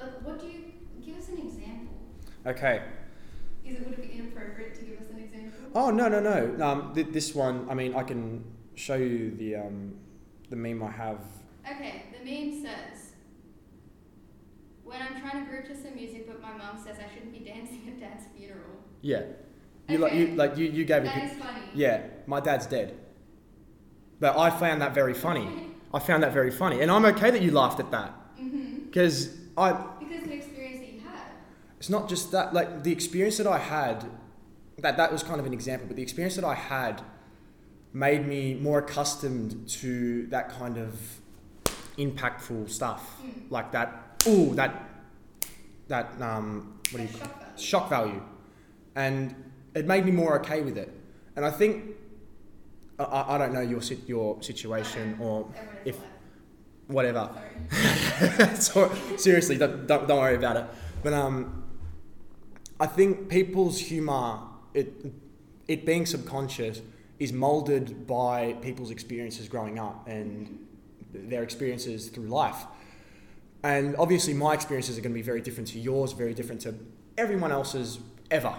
like, 0.00 0.22
what 0.22 0.40
do 0.40 0.46
you 0.46 0.72
give 1.04 1.16
us 1.16 1.28
an 1.28 1.38
example? 1.38 1.96
Okay. 2.46 2.82
Is 3.64 3.76
it 3.76 3.84
would 3.88 3.98
it 3.98 4.10
be 4.10 4.18
inappropriate 4.18 4.74
to 4.76 4.84
give 4.84 4.98
us 4.98 5.10
an 5.10 5.18
example? 5.18 5.70
Oh 5.74 5.90
no 5.90 6.08
no 6.08 6.20
no. 6.20 6.64
Um, 6.64 6.94
th- 6.94 7.08
this 7.10 7.34
one. 7.34 7.66
I 7.70 7.74
mean, 7.74 7.94
I 7.94 8.02
can 8.02 8.44
show 8.74 8.96
you 8.96 9.30
the 9.36 9.56
um, 9.56 9.94
the 10.48 10.56
meme 10.56 10.82
I 10.82 10.90
have 10.90 11.20
Okay, 11.70 12.04
the 12.10 12.24
meme 12.24 12.62
says, 12.62 13.12
"When 14.82 15.00
I'm 15.00 15.20
trying 15.20 15.44
to 15.44 15.50
group 15.50 15.66
to 15.66 15.76
some 15.76 15.94
music, 15.94 16.26
but 16.26 16.40
my 16.40 16.56
mom 16.56 16.82
says 16.82 16.96
I 16.98 17.12
shouldn't 17.12 17.32
be 17.32 17.44
dancing 17.44 17.82
at 17.86 18.00
dad's 18.00 18.24
funeral." 18.36 18.80
Yeah. 19.02 19.22
You 19.88 19.98
like 19.98 20.14
you 20.14 20.26
like 20.28 20.56
you, 20.56 20.66
you 20.66 20.84
gave 20.84 21.02
a 21.02 21.08
That 21.08 21.38
funny. 21.38 21.60
Yeah, 21.74 22.02
my 22.26 22.40
dad's 22.40 22.66
dead. 22.66 22.96
But 24.20 24.38
I 24.38 24.50
found 24.50 24.80
that 24.82 24.94
very 24.94 25.14
funny. 25.14 25.48
I 25.94 25.98
found 25.98 26.22
that 26.22 26.32
very 26.32 26.50
funny. 26.50 26.80
And 26.80 26.90
I'm 26.90 27.04
okay 27.06 27.30
that 27.30 27.42
you 27.42 27.50
laughed 27.50 27.80
at 27.80 27.90
that. 27.90 28.14
Mm-hmm. 28.38 28.90
Because 29.60 29.76
I 29.76 29.98
Because 30.00 30.18
of 30.18 30.24
an 30.24 30.32
experience 30.32 30.78
that 30.80 30.92
you 30.92 31.00
had. 31.00 31.22
it's 31.78 31.90
not 31.90 32.08
just 32.08 32.32
that 32.32 32.54
like 32.54 32.82
the 32.82 32.92
experience 32.92 33.36
that 33.38 33.46
I 33.46 33.58
had 33.58 34.04
that 34.78 34.96
that 34.96 35.12
was 35.12 35.22
kind 35.22 35.38
of 35.38 35.46
an 35.46 35.52
example, 35.52 35.86
but 35.86 35.96
the 35.96 36.02
experience 36.02 36.36
that 36.36 36.44
I 36.44 36.54
had 36.54 37.02
made 37.92 38.26
me 38.26 38.54
more 38.54 38.78
accustomed 38.78 39.68
to 39.68 40.26
that 40.28 40.48
kind 40.48 40.78
of 40.78 40.98
impactful 41.98 42.70
stuff. 42.70 43.20
Mm. 43.22 43.50
Like 43.50 43.72
that 43.72 44.22
ooh, 44.26 44.54
that 44.54 44.72
that 45.88 46.06
um 46.22 46.78
what 46.90 46.98
do 46.98 47.02
you 47.02 47.08
Shock 47.08 47.38
value. 47.38 47.56
shock 47.58 47.90
value, 47.90 48.22
and 48.96 49.34
it 49.74 49.86
made 49.86 50.04
me 50.06 50.12
more 50.12 50.40
okay 50.40 50.62
with 50.62 50.78
it. 50.78 50.90
And 51.36 51.44
I 51.44 51.50
think 51.50 51.96
I- 52.98 53.34
I, 53.34 53.38
don't 53.38 53.52
know 53.52 53.60
your 53.60 53.80
your 54.06 54.42
situation 54.42 55.16
or 55.20 55.48
if-. 55.84 56.09
Whatever. 56.90 57.30
So, 58.56 58.92
seriously, 59.16 59.56
don't, 59.56 59.86
don't 59.86 60.06
don't 60.06 60.18
worry 60.18 60.36
about 60.36 60.56
it. 60.56 60.64
But 61.02 61.12
um, 61.12 61.64
I 62.78 62.86
think 62.86 63.28
people's 63.28 63.78
humor, 63.78 64.40
it 64.74 64.92
it 65.68 65.86
being 65.86 66.04
subconscious, 66.04 66.82
is 67.18 67.32
molded 67.32 68.06
by 68.06 68.54
people's 68.60 68.90
experiences 68.90 69.48
growing 69.48 69.78
up 69.78 70.06
and 70.08 70.66
their 71.12 71.42
experiences 71.42 72.08
through 72.08 72.26
life. 72.26 72.66
And 73.62 73.94
obviously, 73.96 74.34
my 74.34 74.54
experiences 74.54 74.98
are 74.98 75.00
going 75.00 75.12
to 75.12 75.18
be 75.18 75.22
very 75.22 75.40
different 75.40 75.68
to 75.68 75.78
yours, 75.78 76.12
very 76.12 76.34
different 76.34 76.60
to 76.62 76.74
everyone 77.18 77.52
else's 77.52 78.00
ever. 78.30 78.54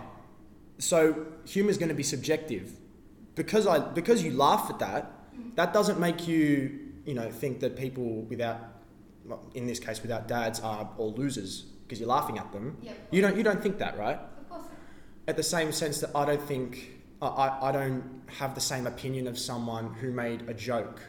So 0.77 1.25
humor 1.45 1.69
is 1.69 1.77
going 1.77 1.89
to 1.89 1.95
be 1.95 2.03
subjective. 2.03 2.73
Because 3.35 3.65
I 3.65 3.79
because 3.79 4.23
you 4.23 4.31
laugh 4.31 4.69
at 4.69 4.79
that, 4.79 5.11
that 5.55 5.73
doesn't 5.73 5.99
make 5.99 6.27
you 6.27 6.90
you 7.11 7.15
know 7.15 7.29
think 7.29 7.59
that 7.59 7.75
people 7.75 8.21
without 8.29 8.59
well, 9.25 9.45
in 9.53 9.67
this 9.67 9.81
case 9.81 10.01
without 10.01 10.29
dads 10.29 10.61
are 10.61 10.89
all 10.97 11.13
losers 11.13 11.63
because 11.83 11.99
you're 11.99 12.07
laughing 12.07 12.37
at 12.37 12.53
them. 12.53 12.77
Yep. 12.81 13.07
You 13.11 13.21
don't 13.21 13.35
you 13.35 13.43
don't 13.43 13.61
think 13.61 13.79
that, 13.79 13.97
right? 13.97 14.17
Of 14.17 14.49
course 14.49 14.63
not. 14.63 14.71
At 15.27 15.35
the 15.35 15.43
same 15.43 15.73
sense 15.73 15.99
that 15.99 16.11
I 16.15 16.23
don't 16.23 16.41
think 16.41 17.01
I, 17.21 17.27
I, 17.27 17.67
I 17.67 17.71
don't 17.73 18.21
have 18.27 18.55
the 18.55 18.61
same 18.61 18.87
opinion 18.87 19.27
of 19.27 19.37
someone 19.37 19.93
who 19.95 20.13
made 20.13 20.47
a 20.47 20.53
joke 20.53 21.01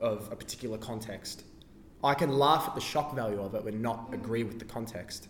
of 0.00 0.30
a 0.30 0.36
particular 0.36 0.78
context. 0.78 1.42
I 2.04 2.14
can 2.14 2.30
laugh 2.38 2.68
at 2.68 2.76
the 2.76 2.80
shock 2.80 3.16
value 3.16 3.42
of 3.42 3.56
it 3.56 3.64
but 3.64 3.74
not 3.74 4.14
agree 4.14 4.44
with 4.44 4.60
the 4.60 4.64
context. 4.64 5.26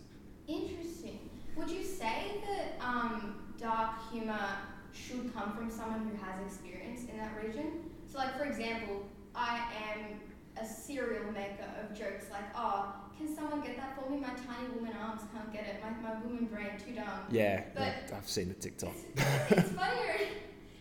Interesting. 0.47 1.27
Would 1.55 1.71
you 1.71 1.83
say 1.83 2.43
that 2.45 2.87
um, 2.87 3.35
dark 3.57 3.95
humor 4.11 4.47
should 4.93 5.33
come 5.33 5.55
from 5.57 5.71
someone 5.71 6.07
who 6.07 6.23
has 6.23 6.39
experience 6.45 7.09
in 7.09 7.17
that 7.17 7.31
region? 7.43 7.89
So, 8.11 8.19
like 8.19 8.37
for 8.37 8.45
example, 8.45 9.05
I 9.35 9.61
am 9.93 10.19
a 10.61 10.65
serial 10.67 11.31
maker 11.31 11.65
of 11.81 11.97
jokes 11.97 12.25
like, 12.31 12.43
oh, 12.55 12.93
can 13.17 13.33
someone 13.33 13.61
get 13.61 13.77
that 13.77 13.95
for 13.97 14.09
me? 14.09 14.17
My 14.17 14.29
tiny 14.29 14.69
woman 14.75 14.93
arms 15.01 15.21
can't 15.33 15.51
get 15.53 15.65
it. 15.65 15.75
My, 15.83 15.89
my 16.13 16.19
woman 16.21 16.45
brain 16.45 16.71
too 16.83 16.93
dumb. 16.95 17.05
Yeah, 17.29 17.63
But- 17.75 17.81
yeah, 17.83 18.17
I've 18.17 18.29
seen 18.29 18.49
the 18.49 18.55
TikTok. 18.55 18.93
It's, 19.15 19.51
it's 19.51 19.71
funnier. 19.71 20.17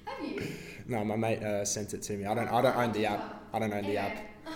Have 0.05 0.25
you? 0.27 0.43
No, 0.91 1.05
my 1.05 1.17
mate 1.17 1.43
uh, 1.43 1.67
sent 1.67 1.93
it 1.93 2.01
to 2.05 2.15
me. 2.15 2.25
I 2.25 2.33
don't. 2.33 2.49
I 2.49 2.63
don't 2.63 2.75
own 2.75 2.93
the 2.93 3.05
app. 3.05 3.45
I 3.53 3.59
don't 3.59 3.71
own 3.75 3.85
the 3.85 3.99
app. 3.99 4.17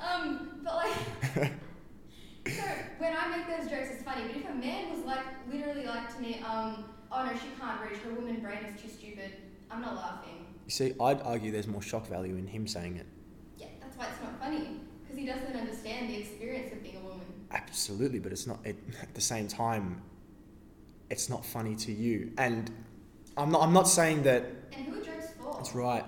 Um, 0.00 0.60
but 0.64 0.74
like, 0.76 0.92
so 2.46 2.62
when 2.98 3.14
I 3.16 3.36
make 3.36 3.46
those 3.48 3.68
jokes, 3.68 3.88
it's 3.92 4.02
funny. 4.02 4.22
But 4.28 4.36
if 4.36 4.48
a 4.48 4.54
man 4.54 4.90
was 4.96 5.04
like, 5.04 5.24
literally 5.52 5.84
like 5.84 6.14
to 6.14 6.22
me, 6.22 6.40
um, 6.46 6.84
oh 7.12 7.24
no, 7.26 7.32
she 7.32 7.48
can't 7.60 7.80
reach. 7.82 7.98
Her 8.00 8.14
woman 8.14 8.40
brain 8.40 8.64
is 8.64 8.80
too 8.80 8.88
stupid. 8.88 9.32
I'm 9.70 9.82
not 9.82 9.96
laughing. 9.96 10.46
You 10.70 10.72
see, 10.72 10.94
I'd 11.00 11.20
argue 11.22 11.50
there's 11.50 11.66
more 11.66 11.82
shock 11.82 12.06
value 12.06 12.36
in 12.36 12.46
him 12.46 12.68
saying 12.68 12.94
it. 12.94 13.06
Yeah, 13.58 13.66
that's 13.80 13.96
why 13.96 14.06
it's 14.06 14.22
not 14.22 14.38
funny 14.40 14.78
because 15.02 15.18
he 15.18 15.26
doesn't 15.26 15.56
understand 15.56 16.08
the 16.08 16.18
experience 16.18 16.72
of 16.72 16.80
being 16.80 16.98
a 16.98 17.00
woman. 17.00 17.26
Absolutely, 17.50 18.20
but 18.20 18.30
it's 18.30 18.46
not. 18.46 18.60
It, 18.64 18.76
at 19.02 19.12
the 19.12 19.20
same 19.20 19.48
time, 19.48 20.00
it's 21.10 21.28
not 21.28 21.44
funny 21.44 21.74
to 21.74 21.90
you. 21.90 22.30
And 22.38 22.70
I'm 23.36 23.50
not. 23.50 23.62
I'm 23.62 23.72
not 23.72 23.88
saying 23.88 24.22
that 24.22 24.44
And 24.72 24.86
who 24.86 25.00
are 25.00 25.04
jokes 25.04 25.32
for? 25.42 25.56
it's 25.58 25.74
right. 25.74 26.04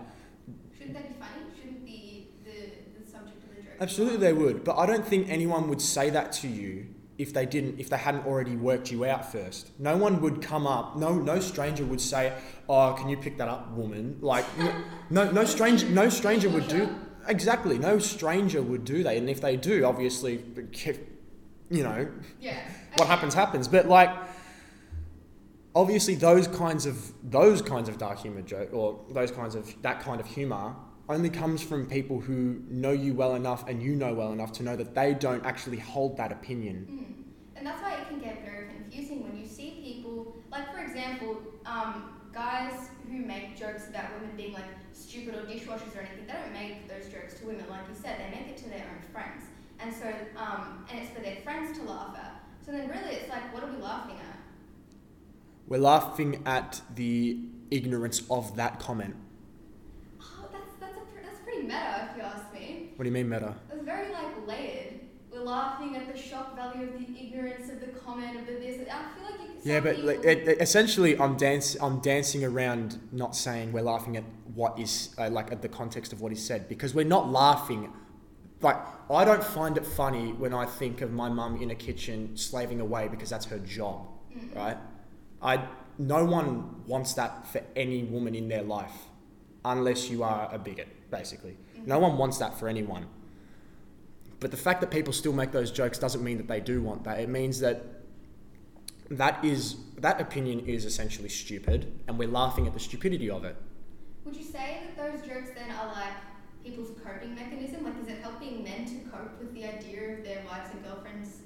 Shouldn't 0.79 0.94
that 0.94 1.09
be 1.09 1.14
funny? 1.14 1.42
Shouldn't 1.61 1.85
the 1.85 2.27
the, 2.44 3.01
the 3.01 3.11
subject 3.11 3.42
of 3.42 3.57
the 3.57 3.62
joke? 3.62 3.72
Absolutely, 3.81 4.18
they 4.18 4.33
would. 4.33 4.62
But 4.62 4.79
I 4.79 4.87
don't 4.87 5.05
think 5.05 5.29
anyone 5.29 5.68
would 5.70 5.83
say 5.83 6.09
that 6.11 6.31
to 6.35 6.46
you 6.46 6.87
if 7.18 7.33
they 7.33 7.46
didn't. 7.46 7.79
If 7.79 7.88
they 7.88 7.96
hadn't 7.98 8.27
already 8.27 8.57
worked 8.57 8.90
you 8.90 9.05
out 9.05 9.31
first. 9.31 9.70
No 9.79 9.96
one 9.96 10.20
would 10.22 10.40
come 10.42 10.66
up. 10.66 10.96
No, 10.96 11.14
no 11.14 11.40
stranger 11.40 11.85
would 11.85 12.01
say, 12.01 12.33
"Oh, 12.68 12.94
can 12.98 13.09
you 13.09 13.16
pick 13.16 13.38
that 13.38 13.48
up, 13.48 13.70
woman?" 13.72 14.18
Like, 14.20 14.44
no, 15.11 15.31
no, 15.31 15.44
stranger. 15.44 15.88
No 15.88 16.09
stranger 16.09 16.48
would 16.48 16.68
do. 16.68 16.88
Exactly. 17.29 17.79
No 17.79 17.98
stranger 17.98 18.61
would 18.62 18.85
do 18.85 19.03
that. 19.05 19.16
And 19.16 19.31
if 19.31 19.40
they 19.40 19.57
do, 19.57 19.85
obviously, 19.85 20.42
you 21.70 21.83
know, 21.83 22.09
Yeah. 22.40 22.57
what 22.96 23.09
happens 23.09 23.35
happens. 23.35 23.68
But 23.68 23.88
like, 23.88 24.11
obviously, 25.75 26.14
those 26.14 26.48
kinds 26.48 26.87
of 26.87 27.12
those 27.22 27.62
kinds 27.62 27.88
of 27.88 27.98
dark 27.98 28.18
humor 28.18 28.42
joke 28.42 28.70
or 28.72 29.01
those 29.11 29.31
kinds 29.31 29.55
of 29.55 29.72
that 29.83 30.01
kind 30.01 30.20
of 30.20 30.27
humor 30.27 30.75
only 31.08 31.30
comes 31.30 31.62
from 31.62 31.86
people 31.86 32.20
who 32.20 32.62
know 32.68 32.92
you 32.92 33.14
well 33.14 33.34
enough 33.34 33.68
and 33.68 33.82
you 33.82 33.94
know 33.94 34.14
well 34.14 34.32
enough 34.32 34.52
to 34.52 34.62
know 34.62 34.76
that 34.76 34.94
they 34.94 35.14
don't 35.14 35.44
actually 35.44 35.78
hold 35.78 36.16
that 36.16 36.32
opinion. 36.32 36.86
Mm. 36.90 37.58
And 37.58 37.66
that's 37.66 37.82
why 37.82 37.94
it 37.94 38.08
can 38.08 38.18
get 38.18 38.44
very 38.44 38.68
confusing 38.68 39.22
when 39.22 39.38
you 39.38 39.46
see 39.46 39.80
people, 39.82 40.34
like 40.50 40.72
for 40.72 40.80
example, 40.80 41.40
um, 41.66 42.18
guys 42.32 42.88
who 43.10 43.18
make 43.18 43.56
jokes 43.56 43.88
about 43.88 44.06
women 44.14 44.34
being 44.36 44.52
like 44.52 44.64
stupid 44.92 45.34
or 45.34 45.42
dishwashers 45.42 45.94
or 45.94 46.00
anything. 46.00 46.26
They 46.26 46.32
don't 46.32 46.52
make 46.52 46.88
those 46.88 47.12
jokes 47.12 47.38
to 47.40 47.46
women, 47.46 47.64
like 47.68 47.82
you 47.88 47.94
said. 47.94 48.18
They 48.18 48.36
make 48.36 48.48
it 48.48 48.56
to 48.58 48.68
their 48.68 48.86
own 48.90 49.02
friends, 49.12 49.44
and 49.78 49.94
so 49.94 50.08
um, 50.36 50.86
and 50.90 50.98
it's 50.98 51.10
for 51.10 51.20
their 51.20 51.36
friends 51.42 51.78
to 51.78 51.84
laugh 51.84 52.16
at. 52.16 52.42
So 52.64 52.72
then 52.72 52.88
really, 52.88 53.16
it's 53.16 53.28
like, 53.28 53.52
what 53.52 53.62
are 53.64 53.70
we 53.70 53.82
laughing 53.82 54.16
at? 54.16 54.38
We're 55.66 55.78
laughing 55.78 56.42
at 56.46 56.80
the 56.94 57.38
ignorance 57.70 58.22
of 58.30 58.56
that 58.56 58.78
comment. 58.78 59.16
Oh, 60.20 60.48
that's 60.52 60.72
that's 60.80 60.96
a 60.96 61.04
meta, 61.62 62.09
if 62.11 62.16
you 62.16 62.22
ask 62.22 62.53
me. 62.53 62.90
What 62.96 63.05
do 63.05 63.09
you 63.09 63.14
mean, 63.14 63.29
meta? 63.29 63.55
It's 63.72 63.85
very 63.85 64.12
like 64.12 64.46
layered. 64.46 65.01
We're 65.31 65.40
laughing 65.42 65.96
at 65.96 66.12
the 66.14 66.20
shock 66.20 66.55
value 66.57 66.88
of 66.88 66.92
the 66.98 67.07
ignorance 67.18 67.70
of 67.70 67.81
the 67.81 67.88
comment 67.88 68.38
of 68.40 68.46
the 68.46 68.53
this. 68.55 68.81
I 68.81 69.03
feel 69.14 69.25
like 69.25 69.40
you, 69.64 69.72
Yeah, 69.72 69.81
but 69.81 70.05
like, 70.05 70.25
it, 70.25 70.48
it- 70.48 70.61
essentially, 70.61 71.18
I'm 71.18 71.37
dance, 71.37 71.77
I'm 71.81 72.01
dancing 72.01 72.44
around, 72.44 72.98
not 73.12 73.35
saying 73.35 73.72
we're 73.72 73.83
laughing 73.83 74.16
at 74.16 74.25
what 74.55 74.79
is 74.79 75.14
uh, 75.18 75.31
like 75.31 75.51
at 75.51 75.62
the 75.62 75.68
context 75.68 76.12
of 76.12 76.20
what 76.20 76.33
is 76.33 76.44
said 76.44 76.68
because 76.68 76.94
we're 76.94 77.07
not 77.07 77.31
laughing. 77.33 77.90
Like 78.61 78.77
I 79.11 79.25
don't 79.25 79.42
find 79.42 79.77
it 79.77 79.85
funny 79.85 80.33
when 80.33 80.55
I 80.55 80.66
think 80.66 81.01
of 81.01 81.12
my 81.12 81.29
mum 81.29 81.61
in 81.61 81.70
a 81.70 81.75
kitchen 81.75 82.37
slaving 82.37 82.81
away 82.81 83.09
because 83.09 83.31
that's 83.31 83.46
her 83.46 83.59
job, 83.59 84.07
Mm. 84.37 84.55
right? 84.57 84.77
I 85.42 85.64
no 85.98 86.25
one 86.25 86.87
wants 86.87 87.12
that 87.14 87.46
for 87.48 87.61
any 87.77 88.05
woman 88.05 88.35
in 88.35 88.48
their 88.48 88.62
life, 88.62 88.94
unless 89.64 90.09
you 90.11 90.22
are 90.22 90.48
a 90.53 90.59
bigot, 90.59 90.88
basically. 91.12 91.57
No 91.87 92.01
one 92.01 92.18
wants 92.18 92.38
that 92.38 92.59
for 92.59 92.66
anyone. 92.66 93.07
But 94.40 94.51
the 94.51 94.57
fact 94.57 94.81
that 94.81 94.90
people 94.90 95.12
still 95.12 95.33
make 95.33 95.53
those 95.53 95.70
jokes 95.70 95.98
doesn't 95.98 96.25
mean 96.25 96.38
that 96.38 96.48
they 96.48 96.59
do 96.59 96.83
want 96.83 97.05
that. 97.05 97.20
It 97.20 97.29
means 97.29 97.61
that 97.61 97.85
that 99.09 99.44
is 99.44 99.77
that 99.98 100.20
opinion 100.20 100.66
is 100.66 100.85
essentially 100.85 101.29
stupid, 101.29 101.92
and 102.09 102.18
we're 102.18 102.27
laughing 102.27 102.66
at 102.66 102.75
the 102.75 102.81
stupidity 102.81 103.31
of 103.31 103.44
it. 103.44 103.55
Would 104.25 104.35
you 104.35 104.42
say 104.42 104.81
that 104.85 104.96
those 104.96 105.20
jokes 105.25 105.51
then 105.55 105.70
are 105.70 105.87
like 105.92 106.14
people's 106.64 106.98
coping 107.05 107.37
mechanism? 107.37 107.85
Like, 107.85 107.94
is 108.03 108.09
it 108.09 108.18
helping 108.20 108.64
men 108.64 108.85
to 108.87 109.11
cope 109.11 109.38
with 109.38 109.55
the 109.55 109.64
idea 109.64 110.14
of 110.14 110.25
their 110.25 110.42
wives 110.48 110.70
and 110.72 110.83
girlfriends 110.83 111.42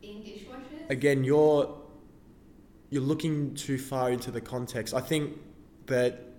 being 0.00 0.22
dishwashers? 0.22 0.88
Again, 0.88 1.24
you're 1.24 1.76
you're 2.88 3.02
looking 3.02 3.54
too 3.54 3.76
far 3.76 4.10
into 4.10 4.30
the 4.30 4.40
context. 4.40 4.94
I 4.94 5.00
think 5.00 5.36
that 5.86 6.29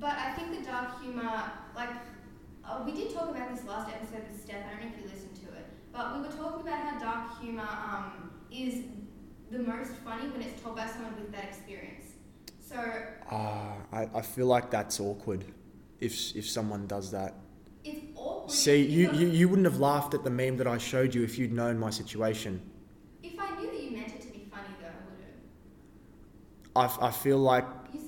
But 0.00 0.16
I 0.18 0.32
think 0.36 0.58
the 0.58 0.64
dark 0.64 1.00
humor, 1.00 1.32
like, 1.74 1.90
uh, 2.64 2.82
we 2.86 2.92
did 2.92 3.12
talk 3.12 3.28
about 3.28 3.48
this 3.54 3.64
last 3.66 3.88
episode 3.90 4.24
with 4.30 4.40
Steph. 4.40 4.64
I 4.66 4.70
don't 4.70 4.80
know 4.80 4.90
if 4.94 4.98
you 5.02 5.08
listened 5.10 5.36
to 5.44 5.48
it, 5.58 5.66
but 5.92 6.14
we 6.14 6.20
were 6.20 6.32
talking 6.34 6.62
about 6.66 6.78
how 6.80 6.98
dark 6.98 7.38
humor 7.40 7.68
um, 7.68 8.30
is 8.50 8.84
the 9.50 9.58
most 9.58 9.92
funny 10.04 10.28
when 10.28 10.42
it's 10.42 10.60
told 10.62 10.76
by 10.76 10.86
someone 10.86 11.14
with 11.16 11.32
that 11.32 11.44
experience. 11.44 12.03
So 12.68 12.76
Uh, 13.30 13.72
I, 13.92 14.08
I 14.14 14.22
feel 14.22 14.46
like 14.46 14.70
that's 14.70 15.00
awkward 15.00 15.44
if 16.00 16.36
if 16.36 16.48
someone 16.48 16.86
does 16.86 17.10
that. 17.10 17.34
it's 17.84 18.04
awkward. 18.16 18.50
See, 18.50 18.82
you, 18.84 19.06
you, 19.06 19.26
you 19.28 19.48
wouldn't 19.48 19.66
have 19.66 19.78
laughed 19.80 20.14
at 20.14 20.24
the 20.24 20.30
meme 20.30 20.56
that 20.58 20.66
I 20.66 20.78
showed 20.78 21.14
you 21.14 21.22
if 21.24 21.38
you'd 21.38 21.52
known 21.52 21.78
my 21.78 21.90
situation. 21.90 22.60
If 23.22 23.32
I 23.38 23.60
knew 23.60 23.70
that 23.70 23.84
you 23.84 23.90
meant 23.92 24.08
it 24.12 24.20
to 24.22 24.28
be 24.28 24.46
funny, 24.50 24.74
though, 24.80 24.86
I 24.86 25.04
would 25.08 26.86
have. 26.86 27.00
I, 27.02 27.06
I 27.08 27.10
feel 27.10 27.38
like 27.38 27.64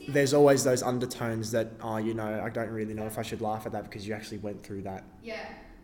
there's 0.06 0.34
always 0.34 0.64
those 0.64 0.82
undertones 0.82 1.50
that, 1.52 1.72
oh, 1.82 1.96
you 1.96 2.14
know, 2.14 2.40
I 2.44 2.48
don't 2.48 2.70
really 2.70 2.94
know 2.94 3.06
if 3.06 3.18
I 3.18 3.22
should 3.22 3.40
laugh 3.40 3.66
at 3.66 3.72
that 3.72 3.84
because 3.84 4.06
you 4.06 4.14
actually 4.14 4.38
went 4.38 4.62
through 4.62 4.82
that. 4.82 5.04
yeah. 5.22 5.36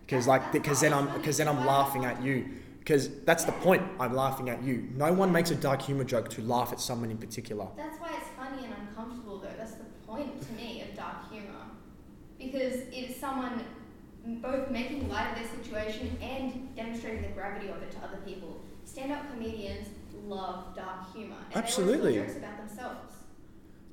Because 0.07 0.27
like, 0.27 0.53
because 0.53 0.81
then 0.81 0.93
I'm, 0.93 1.13
because 1.13 1.37
then 1.39 1.49
I'm 1.49 1.65
laughing 1.65 2.05
at 2.05 2.23
you. 2.23 2.49
Because 2.81 3.09
that's 3.25 3.45
the 3.45 3.53
point. 3.53 3.83
I'm 4.01 4.15
laughing 4.15 4.51
at 4.51 4.63
you. 4.63 4.89
No 4.97 5.13
one 5.13 5.31
makes 5.33 5.51
a 5.51 5.55
dark 5.55 5.83
humor 5.83 6.05
joke 6.05 6.29
to 6.31 6.43
laugh 6.43 6.73
at 6.73 6.81
someone 6.81 7.11
in 7.11 7.19
particular. 7.19 7.69
That's 7.77 7.99
why 8.01 8.11
it's 8.19 8.29
funny 8.37 8.65
and 8.65 8.75
uncomfortable, 8.89 9.39
though. 9.39 9.55
That's 9.57 9.75
the 9.75 9.85
point 10.07 10.41
to 10.47 10.53
me 10.53 10.83
of 10.83 10.97
dark 10.97 11.31
humor, 11.31 11.67
because 12.43 12.81
it's 12.93 13.19
someone 13.19 13.65
both 14.41 14.71
making 14.71 15.09
light 15.09 15.31
of 15.31 15.37
their 15.37 15.63
situation 15.63 16.17
and 16.23 16.75
demonstrating 16.77 17.23
the 17.23 17.29
gravity 17.29 17.69
of 17.69 17.83
it 17.83 17.91
to 17.93 17.99
other 17.99 18.19
people. 18.25 18.61
Stand-up 18.85 19.31
comedians 19.33 19.89
love 20.27 20.75
dark 20.77 21.13
humor. 21.13 21.37
And 21.53 21.65
Absolutely. 21.65 22.13
They 22.13 22.19
tell 22.19 22.27
jokes 22.27 22.39
about 22.39 22.69
themselves. 22.69 23.17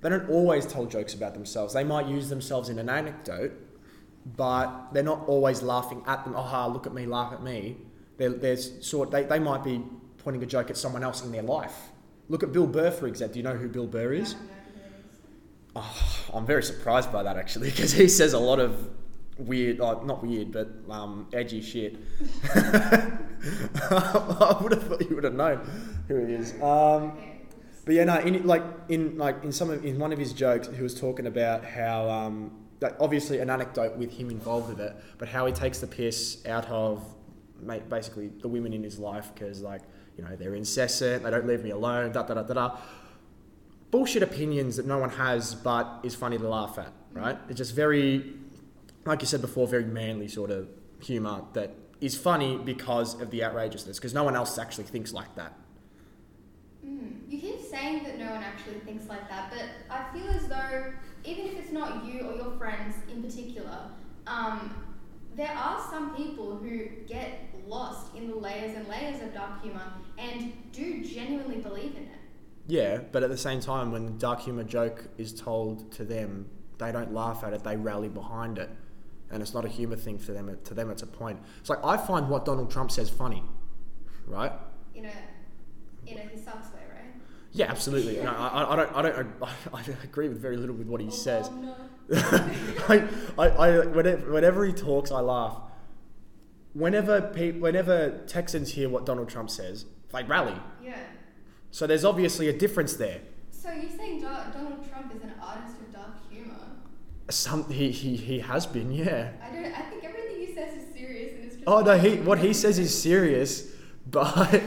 They 0.01 0.09
don't 0.09 0.29
always 0.29 0.65
tell 0.65 0.85
jokes 0.85 1.13
about 1.13 1.33
themselves. 1.33 1.73
They 1.73 1.83
might 1.83 2.07
use 2.07 2.29
themselves 2.29 2.69
in 2.69 2.79
an 2.79 2.89
anecdote, 2.89 3.51
but 4.37 4.93
they're 4.93 5.03
not 5.03 5.27
always 5.27 5.61
laughing 5.61 6.03
at 6.07 6.23
them. 6.23 6.35
Aha, 6.35 6.67
look 6.67 6.85
at 6.85 6.93
me, 6.93 7.05
laugh 7.05 7.33
at 7.33 7.43
me. 7.43 7.77
They're, 8.17 8.29
they're 8.29 8.57
sort. 8.57 9.11
They, 9.11 9.23
they 9.23 9.39
might 9.39 9.63
be 9.63 9.81
pointing 10.19 10.43
a 10.43 10.45
joke 10.45 10.69
at 10.69 10.77
someone 10.77 11.03
else 11.03 11.23
in 11.23 11.31
their 11.31 11.41
life. 11.41 11.89
Look 12.29 12.43
at 12.43 12.51
Bill 12.51 12.67
Burr, 12.67 12.91
for 12.91 13.07
example. 13.07 13.33
Do 13.33 13.39
you 13.39 13.43
know 13.43 13.55
who 13.55 13.67
Bill 13.67 13.87
Burr 13.87 14.13
is 14.13 14.33
know 14.33 14.39
who 14.39 14.47
that 14.47 14.53
is. 15.11 15.17
Oh, 15.75 15.95
I'm 16.33 16.45
very 16.45 16.63
surprised 16.63 17.11
by 17.11 17.23
that 17.23 17.37
actually, 17.37 17.69
because 17.69 17.93
he 17.93 18.07
says 18.07 18.33
a 18.33 18.39
lot 18.39 18.59
of 18.59 18.89
weird, 19.37 19.79
uh, 19.79 20.03
not 20.03 20.23
weird, 20.23 20.51
but 20.51 20.69
um, 20.89 21.27
edgy 21.33 21.61
shit. 21.61 21.97
I 22.53 24.57
would 24.61 24.71
have 24.71 24.83
thought 24.83 25.09
you 25.09 25.15
would 25.15 25.23
have 25.23 25.35
known 25.35 25.59
who 26.07 26.25
he 26.25 26.33
is. 26.33 26.53
Um, 26.61 27.17
but 27.85 27.95
yeah, 27.95 28.03
no, 28.03 28.19
in 28.19 28.45
like 28.45 28.63
in 28.89 29.17
like 29.17 29.43
in 29.43 29.51
some 29.51 29.69
of 29.69 29.85
in 29.85 29.97
one 29.97 30.11
of 30.11 30.19
his 30.19 30.33
jokes, 30.33 30.69
he 30.75 30.83
was 30.83 30.99
talking 30.99 31.27
about 31.27 31.63
how 31.63 32.09
um, 32.09 32.51
like 32.81 32.95
obviously 32.99 33.39
an 33.39 33.49
anecdote 33.49 33.97
with 33.97 34.11
him 34.11 34.29
involved 34.29 34.69
with 34.69 34.79
it, 34.79 34.95
but 35.17 35.27
how 35.27 35.45
he 35.45 35.53
takes 35.53 35.79
the 35.79 35.87
piss 35.87 36.45
out 36.45 36.67
of 36.69 37.03
basically 37.89 38.27
the 38.27 38.47
women 38.47 38.73
in 38.73 38.83
his 38.83 38.99
life 38.99 39.31
because 39.33 39.61
like 39.61 39.81
you 40.17 40.23
know 40.23 40.35
they're 40.35 40.55
incessant, 40.55 41.23
they 41.23 41.29
don't 41.29 41.47
leave 41.47 41.63
me 41.63 41.71
alone, 41.71 42.11
da 42.11 42.23
da 42.23 42.35
da 42.35 42.43
da 42.43 42.53
da. 42.53 42.77
Bullshit 43.91 44.21
opinions 44.21 44.77
that 44.77 44.85
no 44.85 44.99
one 44.99 45.09
has, 45.11 45.55
but 45.55 46.01
is 46.03 46.15
funny 46.15 46.37
to 46.37 46.47
laugh 46.47 46.77
at, 46.77 46.93
right? 47.11 47.37
It's 47.47 47.57
just 47.57 47.75
very, 47.75 48.33
like 49.05 49.21
you 49.21 49.27
said 49.27 49.41
before, 49.41 49.67
very 49.67 49.85
manly 49.85 50.27
sort 50.27 50.51
of 50.51 50.69
humor 51.01 51.41
that 51.53 51.75
is 51.99 52.15
funny 52.15 52.57
because 52.57 53.19
of 53.19 53.31
the 53.31 53.43
outrageousness, 53.43 53.97
because 53.97 54.13
no 54.13 54.23
one 54.23 54.35
else 54.35 54.57
actually 54.57 54.83
thinks 54.85 55.11
like 55.11 55.33
that. 55.35 55.53
Mm. 56.85 57.29
You 57.29 57.39
keep 57.39 57.61
saying 57.61 58.03
that 58.03 58.19
no 58.19 58.31
one 58.31 58.43
actually 58.43 58.79
thinks 58.81 59.07
like 59.09 59.27
that, 59.29 59.51
but 59.51 59.65
I 59.89 60.13
feel 60.13 60.29
as 60.29 60.47
though 60.47 60.93
even 61.23 61.47
if 61.47 61.57
it's 61.57 61.71
not 61.71 62.05
you 62.05 62.27
or 62.27 62.35
your 62.35 62.57
friends 62.57 62.95
in 63.11 63.21
particular, 63.23 63.89
um, 64.27 64.73
there 65.35 65.51
are 65.55 65.81
some 65.89 66.15
people 66.15 66.57
who 66.57 66.85
get 67.07 67.49
lost 67.67 68.15
in 68.15 68.29
the 68.29 68.35
layers 68.35 68.75
and 68.75 68.87
layers 68.87 69.21
of 69.21 69.33
dark 69.33 69.61
humor 69.61 69.93
and 70.17 70.53
do 70.71 71.03
genuinely 71.03 71.57
believe 71.57 71.95
in 71.95 72.03
it. 72.03 72.18
Yeah, 72.69 72.99
but 73.11 73.23
at 73.23 73.31
the 73.31 73.37
same 73.37 73.61
time, 73.61 73.91
when 73.91 74.05
the 74.05 74.11
dark 74.11 74.41
humor 74.41 74.63
joke 74.63 75.07
is 75.17 75.33
told 75.33 75.91
to 75.93 76.05
them, 76.05 76.47
they 76.77 76.91
don't 76.91 77.11
laugh 77.11 77.43
at 77.43 77.51
it; 77.51 77.63
they 77.63 77.75
rally 77.75 78.09
behind 78.09 78.59
it, 78.59 78.69
and 79.31 79.41
it's 79.41 79.55
not 79.55 79.65
a 79.65 79.67
humor 79.67 79.95
thing 79.95 80.19
for 80.19 80.33
them. 80.33 80.55
To 80.65 80.73
them, 80.75 80.91
it's 80.91 81.01
a 81.01 81.07
point. 81.07 81.39
It's 81.59 81.69
like 81.71 81.83
I 81.83 81.97
find 81.97 82.29
what 82.29 82.45
Donald 82.45 82.69
Trump 82.69 82.91
says 82.91 83.09
funny, 83.09 83.41
right? 84.27 84.51
In 84.93 85.05
a 85.05 85.11
in 86.05 86.19
a 86.19 86.21
he 86.21 86.37
sucks 86.37 86.71
way, 86.71 86.81
right? 86.93 87.11
Yeah, 87.53 87.71
absolutely. 87.71 88.17
No, 88.17 88.31
I, 88.31 88.73
I 88.73 88.75
don't. 88.75 88.95
I 88.95 89.01
don't. 89.01 89.27
I, 89.41 89.49
I 89.73 89.83
agree 90.03 90.29
with 90.29 90.39
very 90.39 90.55
little 90.55 90.75
with 90.75 90.87
what 90.87 91.01
he 91.01 91.09
says. 91.09 91.49
Obama. 91.49 91.75
I, 92.87 93.07
I, 93.39 93.47
I, 93.47 93.85
whenever, 93.87 94.31
whenever 94.31 94.65
he 94.65 94.73
talks, 94.73 95.11
I 95.11 95.21
laugh. 95.21 95.57
Whenever 96.73 97.19
pe- 97.19 97.53
whenever 97.53 98.19
Texans 98.27 98.73
hear 98.73 98.89
what 98.89 99.07
Donald 99.07 99.27
Trump 99.27 99.49
says, 99.49 99.87
they 100.13 100.23
rally. 100.23 100.55
Yeah. 100.83 100.99
So 101.71 101.87
there's 101.87 102.05
obviously 102.05 102.47
a 102.49 102.53
difference 102.53 102.93
there. 102.95 103.21
So 103.51 103.71
you're 103.71 103.89
saying 103.89 104.21
Donald 104.21 104.89
Trump 104.89 105.13
is 105.15 105.21
an 105.21 105.33
artist 105.41 105.75
of 105.81 105.93
dark 105.93 106.31
humor? 106.31 106.55
Some 107.29 107.69
he, 107.69 107.91
he, 107.91 108.15
he 108.15 108.39
has 108.39 108.65
been, 108.65 108.91
yeah. 108.91 109.31
I 109.43 109.53
don't. 109.53 109.65
I 109.65 109.81
think 109.81 110.03
everything 110.03 110.37
he 110.37 110.53
says 110.53 110.73
is 110.73 110.93
serious, 110.93 111.33
and 111.35 111.45
it's 111.45 111.55
just. 111.55 111.67
Oh 111.67 111.81
no, 111.81 111.97
he 111.97 112.15
what 112.17 112.39
he 112.39 112.53
says 112.53 112.79
is 112.79 112.99
serious, 112.99 113.67
but 114.09 114.61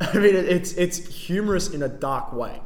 I 0.00 0.14
mean 0.14 0.34
it, 0.34 0.46
it's 0.46 0.72
it's 0.72 1.06
humorous 1.06 1.70
in 1.70 1.82
a 1.82 1.88
dark 1.88 2.32
way, 2.32 2.60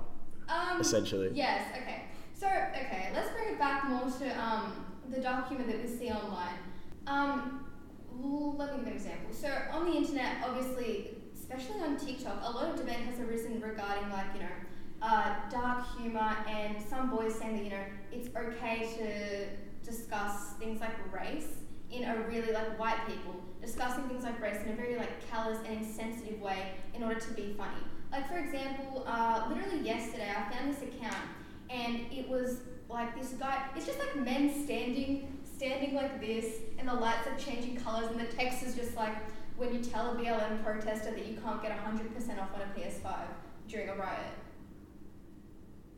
Um, 0.49 0.81
essentially. 0.81 1.31
Yes. 1.35 1.67
Okay. 1.83 2.05
So 2.33 2.47
okay, 2.47 3.11
let's 3.15 3.31
bring 3.33 3.49
it 3.55 3.59
back 3.59 3.85
more 3.89 4.11
to 4.11 4.43
um, 4.43 4.87
the 5.11 5.21
dark 5.21 5.49
humor 5.49 5.65
that 5.67 5.83
we 5.83 5.89
see 5.89 6.11
online. 6.11 6.55
Um, 7.07 7.67
let 8.57 8.73
me 8.73 8.79
give 8.79 8.87
an 8.87 8.93
example. 8.95 9.35
So 9.35 9.51
on 9.73 9.91
the 9.91 9.97
internet, 9.97 10.37
obviously, 10.43 11.14
especially 11.45 11.83
on 11.83 11.97
TikTok, 11.99 12.41
a 12.43 12.51
lot 12.51 12.71
of 12.71 12.77
debate 12.77 12.97
has 12.97 13.21
arisen 13.21 13.61
regarding 13.61 14.09
like 14.11 14.27
you 14.35 14.41
know 14.41 14.57
uh, 15.03 15.35
dark 15.51 15.85
humor 15.99 16.37
and 16.49 16.77
some 16.83 17.11
boys 17.11 17.35
saying 17.35 17.57
that 17.57 17.65
you 17.65 17.71
know 17.71 17.85
it's 18.13 18.29
okay 18.35 18.89
to 18.97 19.91
discuss 19.91 20.55
things 20.59 20.81
like 20.81 20.97
race 21.13 21.59
in 21.91 22.05
a 22.05 22.17
really 22.29 22.51
like 22.53 22.79
white 22.79 23.07
people 23.07 23.35
discussing 23.61 24.05
things 24.05 24.25
like 24.25 24.41
race 24.41 24.57
in 24.65 24.73
a 24.73 24.75
very 24.75 24.97
like 24.97 25.31
callous 25.31 25.59
and 25.67 25.79
insensitive 25.79 26.41
way 26.41 26.73
in 26.95 27.03
order 27.03 27.21
to 27.21 27.33
be 27.35 27.55
funny. 27.59 27.83
Like 28.11 28.27
for 28.27 28.39
example, 28.39 29.05
uh, 29.07 29.47
literally 29.49 29.85
yesterday 29.85 30.31
I 30.31 30.51
found 30.51 30.75
this 30.75 30.83
account 30.83 31.29
and 31.69 32.01
it 32.11 32.27
was 32.27 32.61
like 32.89 33.21
this 33.21 33.33
guy. 33.33 33.67
It's 33.77 33.87
just 33.87 33.99
like 33.99 34.17
men 34.17 34.65
standing, 34.65 35.39
standing 35.45 35.95
like 35.95 36.21
this, 36.21 36.47
and 36.79 36.89
the 36.89 36.95
lights 36.95 37.27
are 37.27 37.37
changing 37.37 37.77
colors, 37.77 38.11
and 38.11 38.21
the 38.21 38.27
text 38.27 38.63
is 38.63 38.77
just 38.77 38.95
like 38.97 39.17
when 39.57 39.73
you 39.73 39.81
tell 39.81 40.13
a 40.13 40.15
BLM 40.15 40.63
protester 40.65 41.11
that 41.11 41.27
you 41.27 41.39
can't 41.43 41.63
get 41.63 41.73
hundred 41.73 42.15
percent 42.15 42.41
off 42.41 42.51
on 42.55 42.63
a 42.63 42.79
PS5 42.79 43.15
during 43.69 43.89
a 43.89 43.95
riot. 43.95 44.35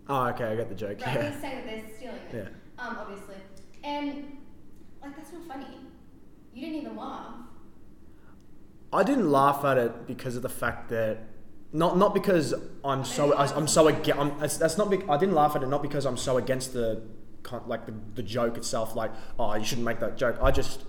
Oh, 0.08 0.26
okay, 0.28 0.44
I 0.44 0.56
get 0.56 0.68
the 0.68 0.74
joke. 0.74 1.00
Right? 1.00 1.14
Yeah. 1.14 1.30
He's 1.30 1.40
saying 1.40 1.56
that 1.56 1.66
they're 1.66 1.96
stealing 1.96 2.16
it. 2.16 2.34
Yeah. 2.34 2.84
Um, 2.84 2.96
obviously, 3.00 3.36
and 3.82 4.38
like 5.02 5.16
that's 5.16 5.32
not 5.32 5.46
funny. 5.48 5.66
You 6.54 6.66
didn't 6.66 6.82
even 6.82 6.96
laugh. 6.96 7.34
I 8.92 9.02
didn't 9.02 9.30
laugh 9.30 9.64
at 9.64 9.78
it 9.78 10.06
because 10.06 10.36
of 10.36 10.42
the 10.42 10.48
fact 10.48 10.90
that 10.90 11.18
not 11.72 11.98
not 11.98 12.14
because 12.14 12.54
I'm 12.84 13.04
so 13.04 13.36
I'm 13.36 13.66
so 13.66 13.88
against. 13.88 14.20
I'm, 14.20 14.38
that's, 14.38 14.78
not. 14.78 14.90
Be, 14.90 15.02
I 15.08 15.16
didn't 15.16 15.34
laugh 15.34 15.56
at 15.56 15.62
it 15.62 15.68
not 15.68 15.82
because 15.82 16.06
I'm 16.06 16.16
so 16.16 16.36
against 16.36 16.72
the 16.72 17.02
like 17.66 17.86
the, 17.86 17.94
the 18.14 18.22
joke 18.22 18.56
itself. 18.56 18.94
Like, 18.96 19.12
oh, 19.38 19.54
you 19.54 19.64
shouldn't 19.64 19.84
make 19.84 20.00
that 20.00 20.16
joke. 20.16 20.38
I 20.40 20.50
just 20.50 20.80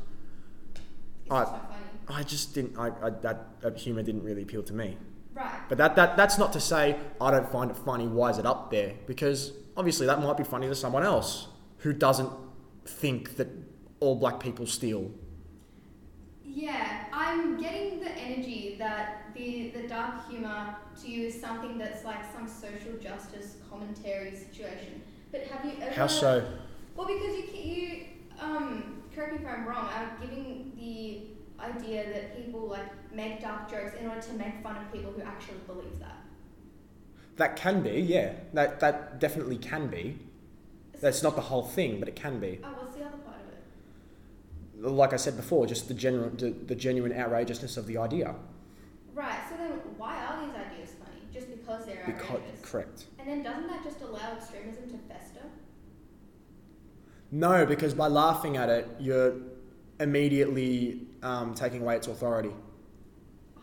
It's 0.73 1.31
I- 1.31 1.45
funny. 1.45 1.76
I 2.09 2.23
just 2.23 2.53
didn't. 2.53 2.77
I, 2.77 2.91
I 3.01 3.09
that, 3.09 3.61
that 3.61 3.77
humor 3.77 4.03
didn't 4.03 4.23
really 4.23 4.43
appeal 4.43 4.63
to 4.63 4.73
me. 4.73 4.97
Right. 5.33 5.61
But 5.69 5.77
that, 5.77 5.95
that 5.95 6.17
that's 6.17 6.37
not 6.37 6.53
to 6.53 6.59
say 6.59 6.97
I 7.21 7.31
don't 7.31 7.49
find 7.51 7.69
it 7.69 7.77
funny. 7.77 8.07
Why 8.07 8.31
is 8.31 8.37
it 8.37 8.45
up 8.45 8.71
there? 8.71 8.93
Because 9.05 9.53
obviously 9.75 10.07
that 10.07 10.21
might 10.21 10.37
be 10.37 10.43
funny 10.43 10.67
to 10.67 10.75
someone 10.75 11.03
else 11.03 11.47
who 11.79 11.93
doesn't 11.93 12.31
think 12.85 13.35
that 13.35 13.47
all 13.99 14.15
black 14.15 14.39
people 14.39 14.65
steal. 14.65 15.11
Yeah, 16.43 17.05
I'm 17.13 17.61
getting 17.61 17.99
the 17.99 18.11
energy 18.11 18.77
that 18.79 19.25
the 19.35 19.71
the 19.75 19.87
dark 19.87 20.27
humor 20.29 20.75
to 21.01 21.07
you 21.07 21.27
is 21.27 21.39
something 21.39 21.77
that's 21.77 22.03
like 22.03 22.23
some 22.33 22.47
social 22.47 22.97
justice 22.99 23.57
commentary 23.69 24.35
situation. 24.35 25.01
But 25.31 25.43
have 25.47 25.65
you 25.65 25.73
ever? 25.81 25.93
How 25.93 26.07
so? 26.07 26.47
Well, 26.95 27.05
because 27.05 27.35
you 27.35 27.61
you 27.61 28.05
um 28.41 29.03
correct 29.13 29.33
me 29.33 29.39
if 29.45 29.47
I'm 29.47 29.67
wrong. 29.67 29.87
I'm 29.93 30.09
giving 30.19 30.71
the 30.75 31.36
idea 31.75 32.05
that 32.13 32.35
people 32.37 32.67
like 32.67 32.89
make 33.13 33.41
dark 33.41 33.69
jokes 33.69 33.93
in 33.99 34.07
order 34.07 34.21
to 34.21 34.33
make 34.33 34.61
fun 34.63 34.75
of 34.77 34.91
people 34.91 35.11
who 35.11 35.21
actually 35.21 35.59
believe 35.67 35.99
that. 35.99 36.17
That 37.37 37.55
can 37.55 37.81
be, 37.83 37.99
yeah. 38.01 38.33
That 38.53 38.79
that 38.79 39.19
definitely 39.19 39.57
can 39.57 39.87
be. 39.87 40.17
That's 41.01 41.21
not 41.21 41.35
the 41.35 41.41
whole 41.43 41.63
thing, 41.63 41.99
but 41.99 42.07
it 42.07 42.15
can 42.15 42.39
be. 42.39 42.59
Oh, 42.63 42.67
what's 42.79 42.95
the 42.95 43.03
other 43.05 43.17
part 43.17 43.37
of 43.37 43.53
it? 43.53 44.91
Like 44.91 45.13
I 45.13 45.17
said 45.17 45.35
before, 45.37 45.67
just 45.67 45.87
the 45.87 45.93
genuine 45.93 46.35
the, 46.37 46.49
the 46.49 46.75
genuine 46.75 47.13
outrageousness 47.13 47.77
of 47.77 47.85
the 47.85 47.97
idea. 47.97 48.33
Right. 49.13 49.39
So 49.49 49.57
then, 49.57 49.71
why 49.97 50.15
are 50.25 50.45
these 50.45 50.55
ideas 50.55 50.91
funny? 50.99 51.21
Just 51.33 51.49
because 51.49 51.85
they're 51.85 52.03
Because 52.05 52.29
outrageous? 52.41 52.61
correct. 52.63 53.05
And 53.19 53.27
then 53.29 53.43
doesn't 53.43 53.67
that 53.67 53.83
just 53.83 54.01
allow 54.01 54.33
extremism 54.35 54.89
to 54.91 54.97
fester? 55.07 55.41
No, 57.31 57.65
because 57.65 57.93
by 57.93 58.07
laughing 58.07 58.57
at 58.57 58.69
it, 58.69 58.87
you're 58.99 59.35
immediately 59.99 61.06
um, 61.23 61.53
taking 61.53 61.81
away 61.81 61.95
its 61.95 62.07
authority. 62.07 62.51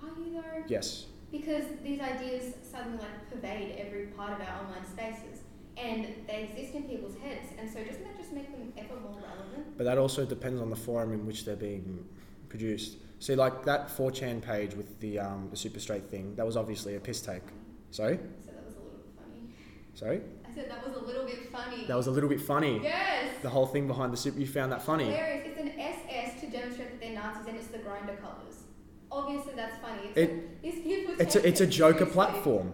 Are 0.02 0.08
you 0.20 0.34
though? 0.34 0.64
Yes. 0.66 1.06
Because 1.30 1.64
these 1.82 2.00
ideas 2.00 2.54
suddenly 2.62 2.98
like 2.98 3.30
pervade 3.30 3.76
every 3.78 4.06
part 4.06 4.32
of 4.32 4.40
our 4.40 4.60
online 4.60 4.86
spaces, 4.86 5.42
and 5.76 6.06
they 6.28 6.44
exist 6.44 6.74
in 6.74 6.84
people's 6.84 7.16
heads. 7.18 7.48
And 7.58 7.68
so 7.68 7.82
doesn't 7.82 8.04
that 8.04 8.16
just 8.16 8.32
make 8.32 8.50
them 8.52 8.72
ever 8.78 9.00
more 9.00 9.18
relevant? 9.20 9.76
But 9.76 9.84
that 9.84 9.98
also 9.98 10.24
depends 10.24 10.60
on 10.60 10.70
the 10.70 10.76
forum 10.76 11.12
in 11.12 11.26
which 11.26 11.44
they're 11.44 11.56
being 11.56 12.06
produced. 12.48 12.98
See, 13.18 13.34
like 13.34 13.64
that 13.64 13.88
4chan 13.88 14.42
page 14.42 14.74
with 14.74 15.00
the 15.00 15.18
um, 15.18 15.48
the 15.50 15.56
super 15.56 15.80
straight 15.80 16.08
thing, 16.10 16.34
that 16.36 16.46
was 16.46 16.56
obviously 16.56 16.96
a 16.96 17.00
piss 17.00 17.20
take. 17.20 17.42
Sorry? 17.90 18.16
So 18.16 18.52
that 18.52 18.64
was 18.64 18.74
a 18.74 18.78
little 18.78 19.00
funny. 19.16 19.54
Sorry? 19.94 20.20
Said 20.54 20.70
that 20.70 20.86
was 20.86 20.96
a 20.96 21.04
little 21.04 21.24
bit 21.24 21.50
funny. 21.50 21.84
That 21.86 21.96
was 21.96 22.06
a 22.06 22.10
little 22.10 22.28
bit 22.28 22.40
funny. 22.40 22.80
yes. 22.82 23.34
The 23.42 23.50
whole 23.50 23.66
thing 23.66 23.86
behind 23.86 24.12
the 24.12 24.16
super, 24.16 24.38
you 24.38 24.46
found 24.46 24.70
that 24.72 24.82
funny. 24.82 25.04
Hilarious. 25.06 25.46
It's 25.48 25.60
an 25.60 25.72
SS 25.80 26.40
to 26.40 26.46
demonstrate 26.50 26.90
that 26.92 27.00
they're 27.00 27.14
Nazis, 27.14 27.46
and 27.48 27.56
it's 27.56 27.66
the 27.68 27.78
Grindr 27.78 28.20
colours. 28.20 28.62
Obviously, 29.10 29.52
that's 29.54 29.76
funny. 29.78 30.08
It's 30.14 30.18
It- 30.18 30.30
like, 30.32 30.62
these 30.62 30.82
people. 30.82 31.14
It's 31.18 31.36
a, 31.36 31.46
it's 31.46 31.60
a 31.60 31.66
joker 31.66 31.98
seriously. 31.98 32.14
platform. 32.14 32.72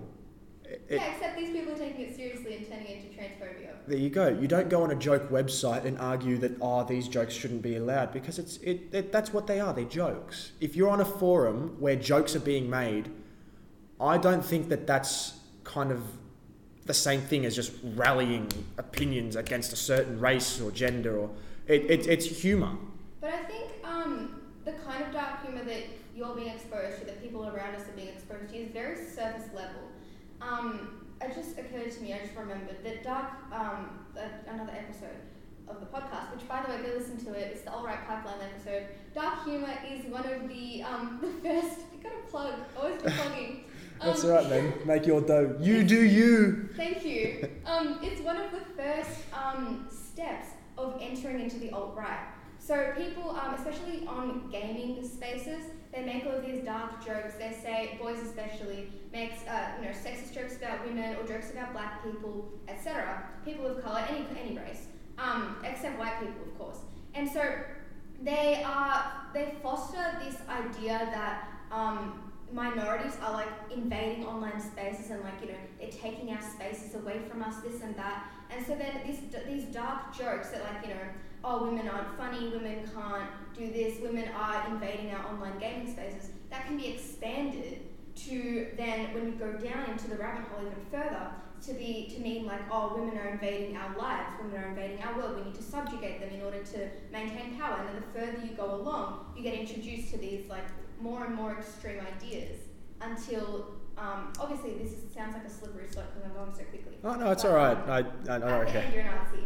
It- 0.64 0.82
yeah, 0.90 1.12
except 1.14 1.36
these 1.36 1.50
people 1.50 1.72
are 1.72 1.76
taking 1.76 2.02
it 2.06 2.14
seriously 2.16 2.56
and 2.56 2.66
turning 2.68 2.86
it 2.86 3.04
into 3.04 3.16
transphobia. 3.18 3.70
there 3.88 3.98
you 3.98 4.08
go. 4.10 4.28
You 4.28 4.46
don't 4.46 4.68
go 4.68 4.82
on 4.82 4.90
a 4.90 4.94
joke 4.94 5.28
website 5.30 5.84
and 5.84 5.98
argue 5.98 6.38
that 6.38 6.52
oh 6.60 6.84
these 6.84 7.08
jokes 7.08 7.34
shouldn't 7.34 7.62
be 7.62 7.76
allowed 7.76 8.12
because 8.12 8.38
it's 8.38 8.58
it, 8.58 8.82
it 8.92 9.10
that's 9.12 9.32
what 9.32 9.46
they 9.48 9.58
are. 9.58 9.72
They're 9.74 9.84
jokes. 9.84 10.52
If 10.60 10.76
you're 10.76 10.90
on 10.90 11.00
a 11.00 11.04
forum 11.04 11.76
where 11.80 11.96
jokes 11.96 12.36
are 12.36 12.40
being 12.40 12.70
made, 12.70 13.10
I 14.00 14.16
don't 14.16 14.44
think 14.44 14.68
that 14.68 14.86
that's 14.86 15.40
kind 15.64 15.90
of 15.90 16.02
the 16.86 16.94
same 16.94 17.20
thing 17.20 17.44
as 17.44 17.54
just 17.54 17.72
rallying 17.94 18.48
opinions 18.78 19.36
against 19.36 19.72
a 19.72 19.76
certain 19.76 20.18
race 20.18 20.60
or 20.60 20.70
gender 20.70 21.18
or 21.18 21.30
it, 21.66 21.90
it, 21.90 22.06
it's 22.06 22.26
humor. 22.26 22.72
But 23.20 23.32
I 23.32 23.42
think 23.44 23.70
um, 23.84 24.40
the 24.64 24.72
kind 24.72 25.04
of 25.04 25.12
dark 25.12 25.42
humor 25.44 25.62
that 25.64 25.84
you're 26.16 26.34
being 26.34 26.48
exposed 26.48 26.98
to, 26.98 27.04
that 27.06 27.22
people 27.22 27.46
around 27.46 27.74
us 27.74 27.88
are 27.88 27.92
being 27.92 28.08
exposed 28.08 28.50
to, 28.50 28.56
is 28.56 28.72
very 28.72 28.96
surface 28.96 29.48
level. 29.54 29.82
Um, 30.40 31.00
it 31.20 31.34
just 31.34 31.58
occurred 31.58 31.92
to 31.92 32.00
me, 32.02 32.14
I 32.14 32.18
just 32.18 32.34
remembered 32.36 32.82
that 32.82 33.04
dark, 33.04 33.30
um, 33.52 34.00
another 34.48 34.72
episode 34.72 35.20
of 35.68 35.80
the 35.80 35.86
podcast, 35.86 36.34
which 36.34 36.48
by 36.48 36.62
the 36.62 36.72
way, 36.72 36.82
go 36.82 36.98
listen 36.98 37.22
to 37.24 37.34
it. 37.34 37.52
It's 37.52 37.62
the 37.62 37.72
Alt 37.72 37.86
Right 37.86 38.06
Pipeline 38.06 38.40
episode. 38.42 38.86
Dark 39.14 39.44
humor 39.44 39.72
is 39.88 40.04
one 40.06 40.26
of 40.26 40.48
the 40.48 40.82
um, 40.82 41.18
the 41.42 41.48
first. 41.48 41.80
You 41.94 42.02
got 42.02 42.12
a 42.12 42.30
plug. 42.30 42.54
Always 42.76 43.00
be 43.02 43.10
plugging. 43.10 43.64
That's 44.02 44.24
Um, 44.24 44.30
all 44.30 44.36
right, 44.36 44.50
man. 44.50 44.72
Make 44.86 45.06
your 45.06 45.20
dough. 45.20 45.56
You 45.60 45.84
do 45.84 46.02
you. 46.02 46.68
Thank 46.76 47.04
you. 47.04 47.48
Um, 47.66 47.98
it's 48.02 48.20
one 48.22 48.36
of 48.36 48.50
the 48.50 48.60
first 48.76 49.10
um, 49.32 49.86
steps 49.90 50.48
of 50.78 50.96
entering 51.00 51.40
into 51.40 51.58
the 51.58 51.70
alt 51.70 51.94
right. 51.96 52.28
So 52.58 52.92
people, 52.96 53.30
um, 53.30 53.54
especially 53.54 54.06
on 54.06 54.48
gaming 54.50 55.06
spaces, 55.06 55.64
they 55.92 56.04
make 56.04 56.24
all 56.26 56.32
of 56.32 56.46
these 56.46 56.64
dark 56.64 57.04
jokes. 57.04 57.34
They 57.34 57.52
say 57.62 57.98
boys 58.00 58.20
especially 58.20 58.90
makes 59.12 59.46
uh, 59.46 59.72
you 59.78 59.86
know 59.86 59.92
sexist 59.92 60.34
jokes 60.34 60.56
about 60.56 60.86
women 60.86 61.16
or 61.16 61.26
jokes 61.26 61.50
about 61.50 61.72
black 61.72 62.04
people, 62.04 62.48
etc. 62.68 63.24
People 63.44 63.66
of 63.66 63.82
color, 63.82 64.04
any 64.08 64.24
any 64.40 64.56
race, 64.56 64.86
um, 65.18 65.56
except 65.64 65.98
white 65.98 66.20
people, 66.20 66.42
of 66.50 66.58
course. 66.58 66.78
And 67.14 67.28
so 67.30 67.42
they 68.22 68.62
are 68.64 69.12
they 69.34 69.54
foster 69.62 70.18
this 70.22 70.36
idea 70.48 70.98
that 71.12 71.48
um, 71.72 72.29
minorities 72.52 73.16
are 73.22 73.32
like 73.32 73.48
invading 73.70 74.26
online 74.26 74.60
spaces 74.60 75.10
and 75.10 75.22
like 75.22 75.40
you 75.40 75.48
know 75.48 75.58
they're 75.78 75.90
taking 75.90 76.30
our 76.30 76.42
spaces 76.42 76.94
away 76.94 77.20
from 77.28 77.42
us, 77.42 77.56
this 77.62 77.82
and 77.82 77.94
that. 77.96 78.30
And 78.50 78.64
so 78.66 78.74
then 78.74 79.00
these 79.06 79.20
these 79.46 79.64
dark 79.72 80.16
jokes 80.16 80.50
that 80.50 80.62
like 80.62 80.86
you 80.86 80.94
know 80.94 81.00
oh, 81.44 81.64
women 81.64 81.88
aren't 81.88 82.16
funny, 82.16 82.48
women 82.48 82.88
can't 82.94 83.30
do 83.56 83.72
this, 83.72 83.98
women 84.00 84.28
are 84.36 84.66
invading 84.68 85.10
our 85.10 85.26
online 85.26 85.58
gaming 85.58 85.90
spaces, 85.90 86.30
that 86.50 86.66
can 86.66 86.76
be 86.76 86.88
expanded 86.88 87.80
to 88.14 88.68
then, 88.76 89.14
when 89.14 89.26
you 89.26 89.32
go 89.32 89.52
down 89.52 89.88
into 89.90 90.08
the 90.08 90.16
rabbit 90.16 90.44
hole 90.48 90.66
even 90.66 90.84
further, 90.90 91.30
to 91.66 91.74
be 91.74 92.10
to 92.14 92.20
mean 92.20 92.46
like, 92.46 92.60
oh, 92.70 92.94
women 92.94 93.16
are 93.18 93.28
invading 93.28 93.76
our 93.76 93.96
lives, 93.96 94.30
women 94.40 94.62
are 94.62 94.68
invading 94.68 95.02
our 95.02 95.16
world. 95.16 95.36
We 95.36 95.44
need 95.44 95.54
to 95.56 95.62
subjugate 95.62 96.20
them 96.20 96.30
in 96.30 96.42
order 96.42 96.62
to 96.62 96.88
maintain 97.12 97.58
power. 97.58 97.78
And 97.78 97.88
then 97.88 97.96
the 97.96 98.18
further 98.18 98.46
you 98.46 98.54
go 98.54 98.74
along, 98.74 99.32
you 99.36 99.42
get 99.42 99.54
introduced 99.54 100.10
to 100.12 100.18
these 100.18 100.48
like 100.48 100.64
more 101.00 101.24
and 101.24 101.34
more 101.34 101.52
extreme 101.58 102.00
ideas 102.16 102.58
until 103.00 103.66
um, 103.98 104.32
obviously 104.38 104.74
this 104.74 104.92
is, 104.92 105.12
sounds 105.14 105.34
like 105.34 105.44
a 105.44 105.50
slippery 105.50 105.86
slope 105.90 106.06
because 106.14 106.28
I'm 106.30 106.34
going 106.36 106.54
so 106.54 106.64
quickly. 106.64 106.94
Oh 107.04 107.14
no, 107.14 107.30
it's 107.30 107.42
But, 107.42 107.50
all 107.50 107.56
right. 107.56 107.76
um, 107.76 107.90
I, 108.28 108.32
I, 108.32 108.32
I 108.32 108.34
at 108.34 108.40
the 108.40 108.46
okay. 108.68 108.78
end, 108.84 108.94
you're 108.94 109.02
a 109.02 109.06
Nazi. 109.06 109.44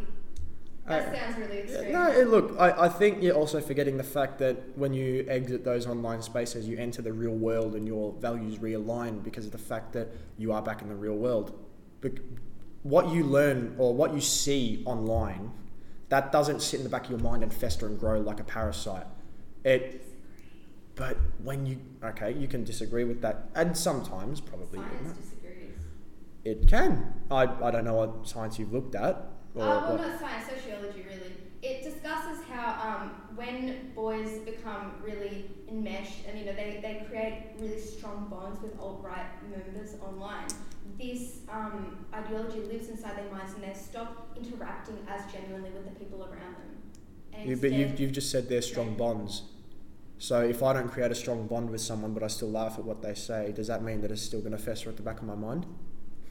That 0.86 1.08
I- 1.08 1.18
sounds 1.18 1.38
really 1.38 1.56
Yeah, 1.56 1.62
extreme. 1.62 1.92
No, 1.92 2.22
look, 2.22 2.56
I, 2.58 2.84
I 2.84 2.88
think 2.88 3.22
you're 3.22 3.34
also 3.34 3.60
forgetting 3.60 3.96
the 3.96 4.04
fact 4.04 4.38
that 4.40 4.76
when 4.76 4.92
you 4.92 5.24
exit 5.28 5.64
those 5.64 5.86
online 5.86 6.20
spaces, 6.22 6.68
you 6.68 6.76
enter 6.76 7.00
the 7.02 7.12
real 7.12 7.32
world 7.34 7.74
and 7.74 7.86
your 7.86 8.12
values 8.14 8.58
realign 8.58 9.22
because 9.22 9.46
of 9.46 9.52
the 9.52 9.58
fact 9.58 9.92
that 9.94 10.08
you 10.36 10.52
are 10.52 10.60
back 10.62 10.82
in 10.82 10.88
the 10.88 10.94
real 10.94 11.16
world. 11.16 11.58
But 12.00 12.12
what 12.82 13.08
you 13.08 13.24
learn 13.24 13.74
or 13.78 13.94
what 13.94 14.12
you 14.12 14.20
see 14.20 14.82
online, 14.84 15.52
that 16.10 16.30
doesn't 16.32 16.60
sit 16.60 16.80
in 16.80 16.84
the 16.84 16.90
back 16.90 17.04
of 17.06 17.10
your 17.10 17.20
mind 17.20 17.42
and 17.42 17.52
fester 17.52 17.86
and 17.86 17.98
grow 17.98 18.20
like 18.20 18.40
a 18.40 18.44
parasite. 18.44 19.06
It, 19.64 20.02
but 20.96 21.16
when 21.42 21.66
you 21.66 21.78
okay, 22.02 22.32
you 22.32 22.46
can 22.48 22.64
disagree 22.64 23.04
with 23.04 23.20
that, 23.22 23.48
and 23.54 23.76
sometimes 23.76 24.40
probably 24.40 24.80
Science 24.82 25.18
disagrees. 25.18 25.78
it 26.44 26.68
can. 26.68 27.12
I, 27.30 27.42
I 27.62 27.70
don't 27.70 27.84
know 27.84 27.94
what 27.94 28.28
science 28.28 28.58
you've 28.58 28.72
looked 28.72 28.94
at. 28.94 29.16
Or 29.54 29.62
Uh, 29.62 29.80
well, 29.80 29.90
what- 29.92 30.00
not 30.08 30.18
science, 30.18 30.44
sociology 30.48 31.02
really. 31.08 31.32
It 31.62 31.82
discusses 31.82 32.44
how 32.48 32.66
um, 32.86 33.36
when 33.36 33.92
boys 33.94 34.38
become 34.44 34.92
really 35.02 35.50
enmeshed 35.68 36.26
and 36.28 36.38
you 36.38 36.44
know 36.44 36.52
they, 36.52 36.78
they 36.82 37.06
create 37.08 37.56
really 37.58 37.80
strong 37.80 38.26
bonds 38.30 38.60
with 38.62 38.78
alt-right 38.78 39.30
members 39.50 39.94
online, 40.02 40.48
this 40.98 41.38
um, 41.48 42.04
ideology 42.12 42.60
lives 42.60 42.88
inside 42.88 43.16
their 43.16 43.30
minds 43.32 43.54
and 43.54 43.62
they 43.62 43.72
stop 43.72 44.36
interacting 44.36 44.98
as 45.08 45.22
genuinely 45.32 45.70
with 45.70 45.84
the 45.84 45.98
people 45.98 46.20
around 46.22 46.54
them. 46.60 46.70
You, 47.44 47.56
but 47.56 47.72
you've, 47.72 47.98
you've 47.98 48.12
just 48.12 48.30
said 48.30 48.48
they're 48.48 48.62
strong 48.62 48.94
bonds. 48.94 49.42
So 50.24 50.40
if 50.40 50.62
I 50.62 50.72
don't 50.72 50.88
create 50.88 51.10
a 51.12 51.14
strong 51.14 51.46
bond 51.46 51.68
with 51.68 51.82
someone, 51.82 52.14
but 52.14 52.22
I 52.22 52.28
still 52.28 52.50
laugh 52.50 52.78
at 52.78 52.84
what 52.86 53.02
they 53.02 53.12
say, 53.12 53.52
does 53.54 53.66
that 53.66 53.82
mean 53.82 54.00
that 54.00 54.10
it's 54.10 54.22
still 54.22 54.40
going 54.40 54.52
to 54.52 54.58
fester 54.58 54.88
at 54.88 54.96
the 54.96 55.02
back 55.02 55.18
of 55.18 55.26
my 55.26 55.34
mind? 55.34 55.66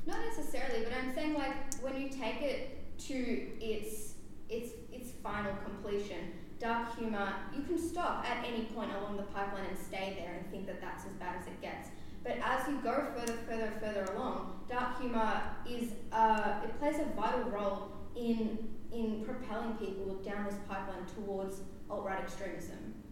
Not 0.08 0.18
necessarily, 0.26 0.84
but 0.84 0.94
I'm 0.94 1.14
saying 1.14 1.36
like 1.36 1.76
when 1.80 2.02
you 2.02 2.10
take 2.10 2.42
it 2.42 2.98
to 3.10 3.14
its 3.62 4.16
its 4.50 4.72
its 4.92 5.12
final 5.22 5.54
completion, 5.64 6.34
dark 6.60 6.98
humor, 6.98 7.36
you 7.56 7.62
can 7.62 7.78
stop 7.78 8.26
at 8.28 8.44
any 8.44 8.64
point 8.64 8.90
along 8.98 9.18
the 9.18 9.28
pipeline 9.32 9.68
and 9.70 9.78
stay 9.78 10.18
there 10.18 10.40
and 10.40 10.50
think 10.50 10.66
that 10.66 10.82
that's 10.82 11.06
as 11.06 11.12
bad 11.20 11.36
as 11.40 11.46
it 11.46 11.62
gets. 11.62 11.90
But 12.24 12.38
as 12.44 12.68
you 12.68 12.80
go 12.84 13.10
further, 13.16 13.38
further, 13.48 13.74
further 13.80 14.12
along, 14.16 14.60
dark 14.68 15.00
humor 15.00 15.40
is 15.70 15.92
uh, 16.12 16.62
it 16.64 16.80
plays 16.80 16.98
a 16.98 17.06
vital 17.16 17.44
role 17.52 17.92
in 18.16 18.58
in 18.92 19.24
propelling 19.24 19.74
people 19.74 20.16
down 20.26 20.46
this 20.46 20.56
pipeline 20.68 21.06
towards 21.14 21.62
alt 21.92 22.04
right 22.04 22.24
extremism. 22.24 23.03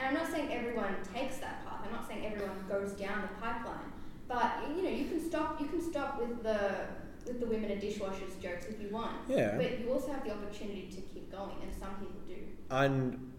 And 0.00 0.08
I'm 0.08 0.22
not 0.22 0.32
saying 0.32 0.50
everyone 0.50 0.96
takes 1.14 1.36
that 1.38 1.64
path. 1.64 1.80
I'm 1.84 1.92
not 1.92 2.08
saying 2.08 2.24
everyone 2.24 2.56
goes 2.68 2.92
down 2.92 3.22
the 3.22 3.28
pipeline. 3.40 3.92
But 4.28 4.52
you 4.74 4.82
know, 4.82 4.88
you 4.88 5.06
can 5.06 5.20
stop. 5.20 5.60
You 5.60 5.66
can 5.66 5.82
stop 5.82 6.18
with 6.18 6.42
the 6.42 6.86
with 7.26 7.40
the 7.40 7.46
women 7.46 7.70
and 7.70 7.82
dishwashers 7.82 8.40
jokes 8.40 8.64
if 8.66 8.80
you 8.80 8.88
want. 8.88 9.16
Yeah. 9.28 9.56
But 9.56 9.78
you 9.80 9.92
also 9.92 10.12
have 10.12 10.24
the 10.24 10.32
opportunity 10.32 10.88
to 10.90 11.00
keep 11.02 11.30
going, 11.30 11.56
and 11.62 11.72
some 11.78 11.94
people 11.96 12.20
do. 12.26 12.36
And 12.70 13.32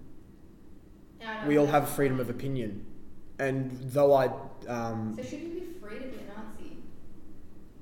And 1.20 1.48
we 1.48 1.58
all 1.58 1.68
have 1.68 1.90
freedom 1.90 2.20
of 2.20 2.30
opinion. 2.30 2.86
And 3.40 3.72
though 3.92 4.14
I, 4.14 4.30
um, 4.68 5.16
So 5.16 5.24
should 5.24 5.40
you 5.40 5.50
be 5.50 5.66
free 5.82 5.98
to 5.98 6.06
be 6.06 6.18
a 6.18 6.28
Nazi? 6.28 6.78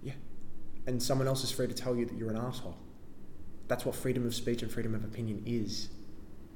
Yeah, 0.02 0.14
and 0.88 1.04
someone 1.04 1.28
else 1.28 1.44
is 1.44 1.52
free 1.52 1.68
to 1.68 1.74
tell 1.74 1.98
you 1.98 2.06
that 2.06 2.16
you're 2.16 2.30
an 2.30 2.38
asshole. 2.38 2.78
That's 3.68 3.86
what 3.86 3.96
freedom 3.96 4.26
of 4.26 4.34
speech 4.34 4.62
and 4.62 4.72
freedom 4.72 4.96
of 4.96 5.04
opinion 5.04 5.44
is. 5.46 5.90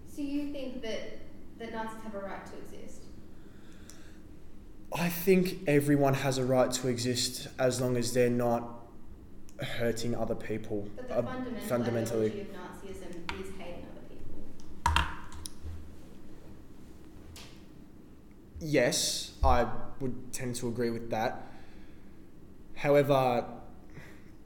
So 0.08 0.22
you 0.22 0.54
think 0.54 0.82
that 0.84 1.20
that 1.63 1.73
Nazis 1.73 2.04
have 2.04 2.15
a 2.15 2.19
right 2.19 2.45
to 2.45 2.58
exist? 2.58 3.04
I 4.93 5.10
think 5.10 5.60
everyone 5.67 6.13
has 6.13 6.38
a 6.38 6.45
right 6.45 6.71
to 6.71 6.88
exist 6.88 7.47
as 7.58 7.82
long 7.82 7.95
as 7.97 8.13
they're 8.13 8.30
not 8.30 8.69
hurting 9.60 10.13
other 10.15 10.36
people. 10.36 10.88
But 10.95 11.08
the 11.08 11.17
uh, 11.17 11.21
fundamental 11.23 11.67
fundamentally. 11.67 12.26
ideology 12.28 12.41
of 12.41 12.47
Nazism 12.47 13.41
is 13.41 13.47
hating 13.58 13.86
other 13.91 14.06
people. 14.10 15.04
Yes, 18.60 19.32
I 19.43 19.67
would 19.99 20.34
tend 20.34 20.56
to 20.56 20.67
agree 20.67 20.89
with 20.89 21.10
that. 21.12 21.47
However, 22.76 23.45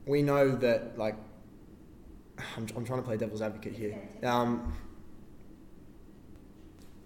we 0.06 0.22
know 0.22 0.56
that, 0.56 0.98
like, 0.98 1.16
I'm, 2.56 2.68
I'm 2.76 2.86
trying 2.86 3.00
to 3.00 3.06
play 3.06 3.18
devil's 3.18 3.42
advocate 3.42 3.74
here. 3.74 4.00
Um, 4.24 4.74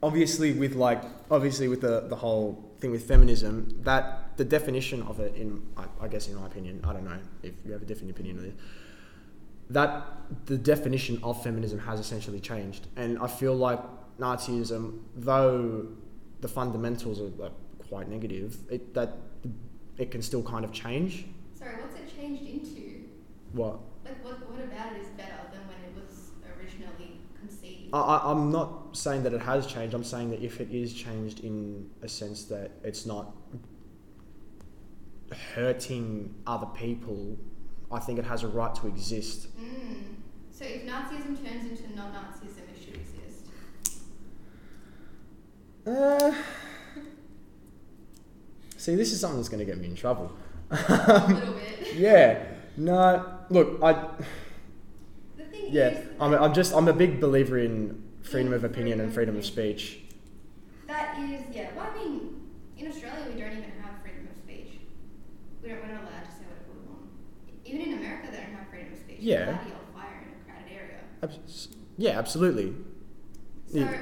obviously, 0.03 0.53
with 0.53 0.75
like, 0.75 1.03
obviously 1.29 1.67
with 1.67 1.81
the, 1.81 2.01
the 2.07 2.15
whole 2.15 2.71
thing 2.79 2.91
with 2.91 3.07
feminism, 3.07 3.79
that 3.83 4.37
the 4.37 4.45
definition 4.45 5.01
of 5.03 5.19
it, 5.19 5.35
in 5.35 5.61
I, 5.77 5.85
I 6.01 6.07
guess, 6.07 6.27
in 6.27 6.35
my 6.35 6.47
opinion, 6.47 6.81
I 6.83 6.93
don't 6.93 7.05
know 7.05 7.19
if 7.43 7.53
you 7.65 7.71
have 7.73 7.81
a 7.81 7.85
different 7.85 8.11
opinion 8.11 8.37
of 8.39 8.45
it, 8.45 8.55
that 9.69 10.05
the 10.45 10.57
definition 10.57 11.19
of 11.23 11.41
feminism 11.43 11.79
has 11.79 11.99
essentially 11.99 12.39
changed, 12.39 12.87
and 12.95 13.19
I 13.19 13.27
feel 13.27 13.55
like 13.55 13.79
Nazism, 14.19 14.99
though 15.15 15.87
the 16.41 16.47
fundamentals 16.47 17.19
are 17.19 17.29
like, 17.41 17.53
quite 17.89 18.09
negative, 18.09 18.57
it, 18.69 18.93
that 18.93 19.17
it 19.97 20.11
can 20.11 20.21
still 20.21 20.43
kind 20.43 20.65
of 20.65 20.71
change. 20.71 21.25
Sorry, 21.57 21.75
what's 21.81 21.95
it 21.95 22.09
changed 22.17 22.43
into? 22.43 23.05
What 23.53 23.79
Like, 24.05 24.23
what, 24.23 24.49
what 24.49 24.63
about 24.63 24.93
it 24.95 25.01
is 25.01 25.09
better 25.09 25.39
than 25.51 25.61
when 25.67 25.77
it 25.85 25.93
was 25.95 26.31
originally 26.57 27.19
conceived? 27.39 27.80
I, 27.93 27.99
I, 27.99 28.31
I'm 28.31 28.51
not 28.51 28.95
saying 28.95 29.23
that 29.23 29.33
it 29.33 29.41
has 29.41 29.67
changed. 29.67 29.93
I'm 29.93 30.03
saying 30.03 30.31
that 30.31 30.41
if 30.43 30.61
it 30.61 30.69
is 30.71 30.93
changed 30.93 31.41
in 31.41 31.89
a 32.01 32.07
sense 32.07 32.45
that 32.45 32.71
it's 32.83 33.05
not 33.05 33.35
hurting 35.55 36.33
other 36.47 36.67
people, 36.67 37.37
I 37.91 37.99
think 37.99 38.19
it 38.19 38.25
has 38.25 38.43
a 38.43 38.47
right 38.47 38.73
to 38.75 38.87
exist. 38.87 39.47
Mm. 39.59 40.03
So 40.51 40.65
if 40.65 40.85
Nazism 40.85 41.43
turns 41.43 41.69
into 41.69 41.95
not 41.95 42.13
Nazism, 42.13 42.69
it 42.69 42.77
should 42.83 42.95
exist. 42.95 44.01
Uh, 45.85 46.33
see, 48.77 48.95
this 48.95 49.11
is 49.11 49.19
something 49.19 49.37
that's 49.37 49.49
going 49.49 49.59
to 49.59 49.65
get 49.65 49.79
me 49.79 49.87
in 49.87 49.95
trouble. 49.95 50.31
a 50.71 51.27
little 51.27 51.53
bit. 51.53 51.95
Yeah. 51.95 52.45
No. 52.77 53.39
Look, 53.49 53.83
I. 53.83 54.07
Yeah. 55.71 56.01
I'm. 56.19 56.33
I'm 56.33 56.53
just. 56.53 56.73
I'm 56.73 56.87
a 56.87 56.93
big 56.93 57.19
believer 57.19 57.57
in 57.57 58.01
freedom 58.23 58.53
of 58.53 58.63
opinion 58.63 58.99
and 58.99 59.13
freedom 59.13 59.37
of 59.37 59.45
speech. 59.45 59.99
that 60.87 61.17
is, 61.19 61.41
yeah. 61.53 61.69
Well, 61.75 61.87
I 61.93 61.97
mean, 61.97 62.41
in 62.77 62.87
Australia, 62.87 63.25
we 63.33 63.39
don't 63.41 63.51
even 63.51 63.71
have 63.81 64.01
freedom 64.01 64.27
of 64.29 64.37
speech. 64.37 64.79
We 65.63 65.69
don't, 65.69 65.81
we're 65.81 65.93
not 65.93 66.03
allowed 66.03 66.25
to 66.25 66.31
say 66.31 66.45
whatever 66.45 66.71
we 66.79 66.87
want. 66.89 67.09
Even 67.65 67.81
in 67.81 67.97
America, 67.99 68.27
they 68.31 68.37
don't 68.37 68.53
have 68.55 68.67
freedom 68.69 68.93
of 68.93 68.99
speech. 68.99 69.17
Yeah. 69.19 69.37
You're 69.39 69.47
allowed 69.47 69.63
to 69.63 69.93
fire 69.93 70.23
in 70.23 70.29
a 70.41 70.51
crowded 70.53 70.71
area. 70.71 70.99
Abs- 71.23 71.67
Yeah, 71.97 72.17
absolutely. 72.19 72.73
So, 73.71 73.79
Yeah. 73.79 73.97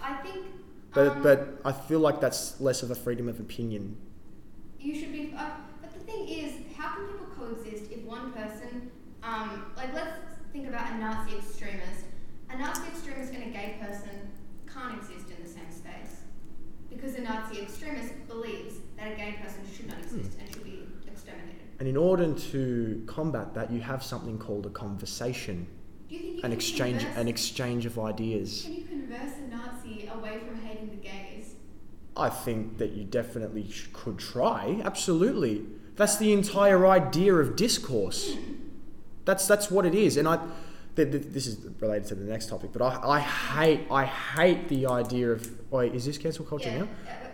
I 0.00 0.14
think. 0.22 0.46
But 0.94 1.08
um, 1.08 1.22
but 1.22 1.60
I 1.64 1.72
feel 1.72 2.00
like 2.00 2.20
that's 2.20 2.60
less 2.60 2.82
of 2.82 2.90
a 2.90 2.94
freedom 2.94 3.28
of 3.28 3.38
opinion. 3.40 3.96
You 4.80 4.94
should 4.98 5.12
be. 5.12 5.32
Uh, 5.36 5.50
but 5.80 5.92
the 5.94 6.00
thing 6.00 6.28
is, 6.28 6.52
how 6.76 6.94
can 6.96 7.06
people 7.06 7.26
coexist 7.36 7.90
if 7.92 8.02
one 8.02 8.32
person, 8.32 8.90
um, 9.22 9.66
like 9.76 9.94
let's 9.94 10.18
think 10.52 10.68
about 10.68 10.92
a 10.92 10.98
Nazi 10.98 11.36
extremist. 11.38 12.04
A 12.50 12.58
Nazi 12.58 12.88
extremist 12.88 13.32
and 13.32 13.44
a 13.44 13.46
gay 13.46 13.76
person 13.80 14.30
can't 14.72 14.98
exist 14.98 15.30
in 15.30 15.42
the 15.42 15.48
same 15.48 15.70
space 15.70 16.20
because 16.90 17.14
a 17.14 17.22
Nazi 17.22 17.62
extremist 17.62 18.12
believes 18.28 18.74
that 18.98 19.12
a 19.12 19.16
gay 19.16 19.38
person 19.42 19.62
should 19.74 19.88
not 19.88 19.98
exist 19.98 20.34
hmm. 20.34 20.40
and 20.40 20.54
should 20.54 20.64
be 20.64 20.86
exterminated. 21.06 21.62
And 21.78 21.88
in 21.88 21.96
order 21.96 22.32
to 22.32 23.02
combat 23.06 23.54
that, 23.54 23.72
you 23.72 23.80
have 23.80 24.02
something 24.02 24.38
called 24.38 24.66
a 24.66 24.70
conversation, 24.70 25.66
Do 26.08 26.14
you 26.14 26.20
think 26.20 26.32
you 26.34 26.38
an 26.38 26.42
can 26.42 26.52
exchange, 26.52 27.02
converse, 27.02 27.20
an 27.20 27.28
exchange 27.28 27.86
of 27.86 27.98
ideas. 27.98 28.62
Can 28.64 28.74
you 28.74 28.84
converse 28.84 29.32
a 29.38 29.48
Nazi 29.48 30.10
away 30.14 30.40
from 30.46 30.60
hating 30.60 30.90
the 30.90 30.96
gays? 30.96 31.54
I 32.14 32.28
think 32.28 32.76
that 32.76 32.90
you 32.90 33.04
definitely 33.04 33.70
sh- 33.70 33.88
could 33.94 34.18
try. 34.18 34.82
Absolutely, 34.84 35.64
that's 35.96 36.18
the 36.18 36.34
entire 36.34 36.86
idea 36.86 37.34
of 37.34 37.56
discourse. 37.56 38.34
Hmm. 38.34 38.61
That's 39.24 39.46
that's 39.46 39.70
what 39.70 39.86
it 39.86 39.94
is, 39.94 40.16
and 40.16 40.28
I. 40.28 40.38
Th- 40.94 41.10
th- 41.10 41.24
this 41.28 41.46
is 41.46 41.66
related 41.80 42.06
to 42.08 42.14
the 42.14 42.30
next 42.30 42.50
topic, 42.50 42.70
but 42.70 42.82
I, 42.82 43.00
I 43.16 43.20
hate 43.20 43.86
I 43.90 44.04
hate 44.04 44.68
the 44.68 44.86
idea 44.88 45.30
of 45.30 45.50
wait 45.70 45.94
is 45.94 46.04
this 46.04 46.18
cancel 46.18 46.44
culture 46.44 46.68
yeah. 46.68 46.80
now? 46.80 46.88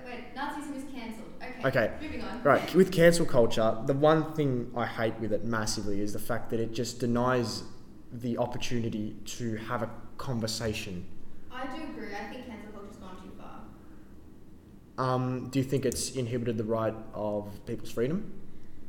wait, 0.06 0.14
wait, 0.14 0.36
Nazism 0.36 0.76
is 0.76 0.84
cancelled. 0.94 1.26
Okay. 1.42 1.68
Okay. 1.68 1.90
Moving 2.00 2.22
on. 2.22 2.40
Right, 2.44 2.74
with 2.76 2.92
cancel 2.92 3.26
culture, 3.26 3.76
the 3.84 3.94
one 3.94 4.32
thing 4.34 4.70
I 4.76 4.86
hate 4.86 5.18
with 5.18 5.32
it 5.32 5.44
massively 5.44 6.00
is 6.00 6.12
the 6.12 6.20
fact 6.20 6.50
that 6.50 6.60
it 6.60 6.72
just 6.72 7.00
denies 7.00 7.64
the 8.12 8.38
opportunity 8.38 9.16
to 9.24 9.56
have 9.56 9.82
a 9.82 9.90
conversation. 10.18 11.04
I 11.50 11.66
do 11.66 11.82
agree. 11.82 12.14
I 12.14 12.32
think 12.32 12.46
cancel 12.46 12.70
culture's 12.72 12.96
gone 12.96 13.16
too 13.16 13.32
far. 13.36 15.04
Um, 15.04 15.48
do 15.50 15.58
you 15.58 15.64
think 15.64 15.84
it's 15.84 16.12
inhibited 16.12 16.58
the 16.58 16.64
right 16.64 16.94
of 17.12 17.64
people's 17.66 17.90
freedom? 17.90 18.32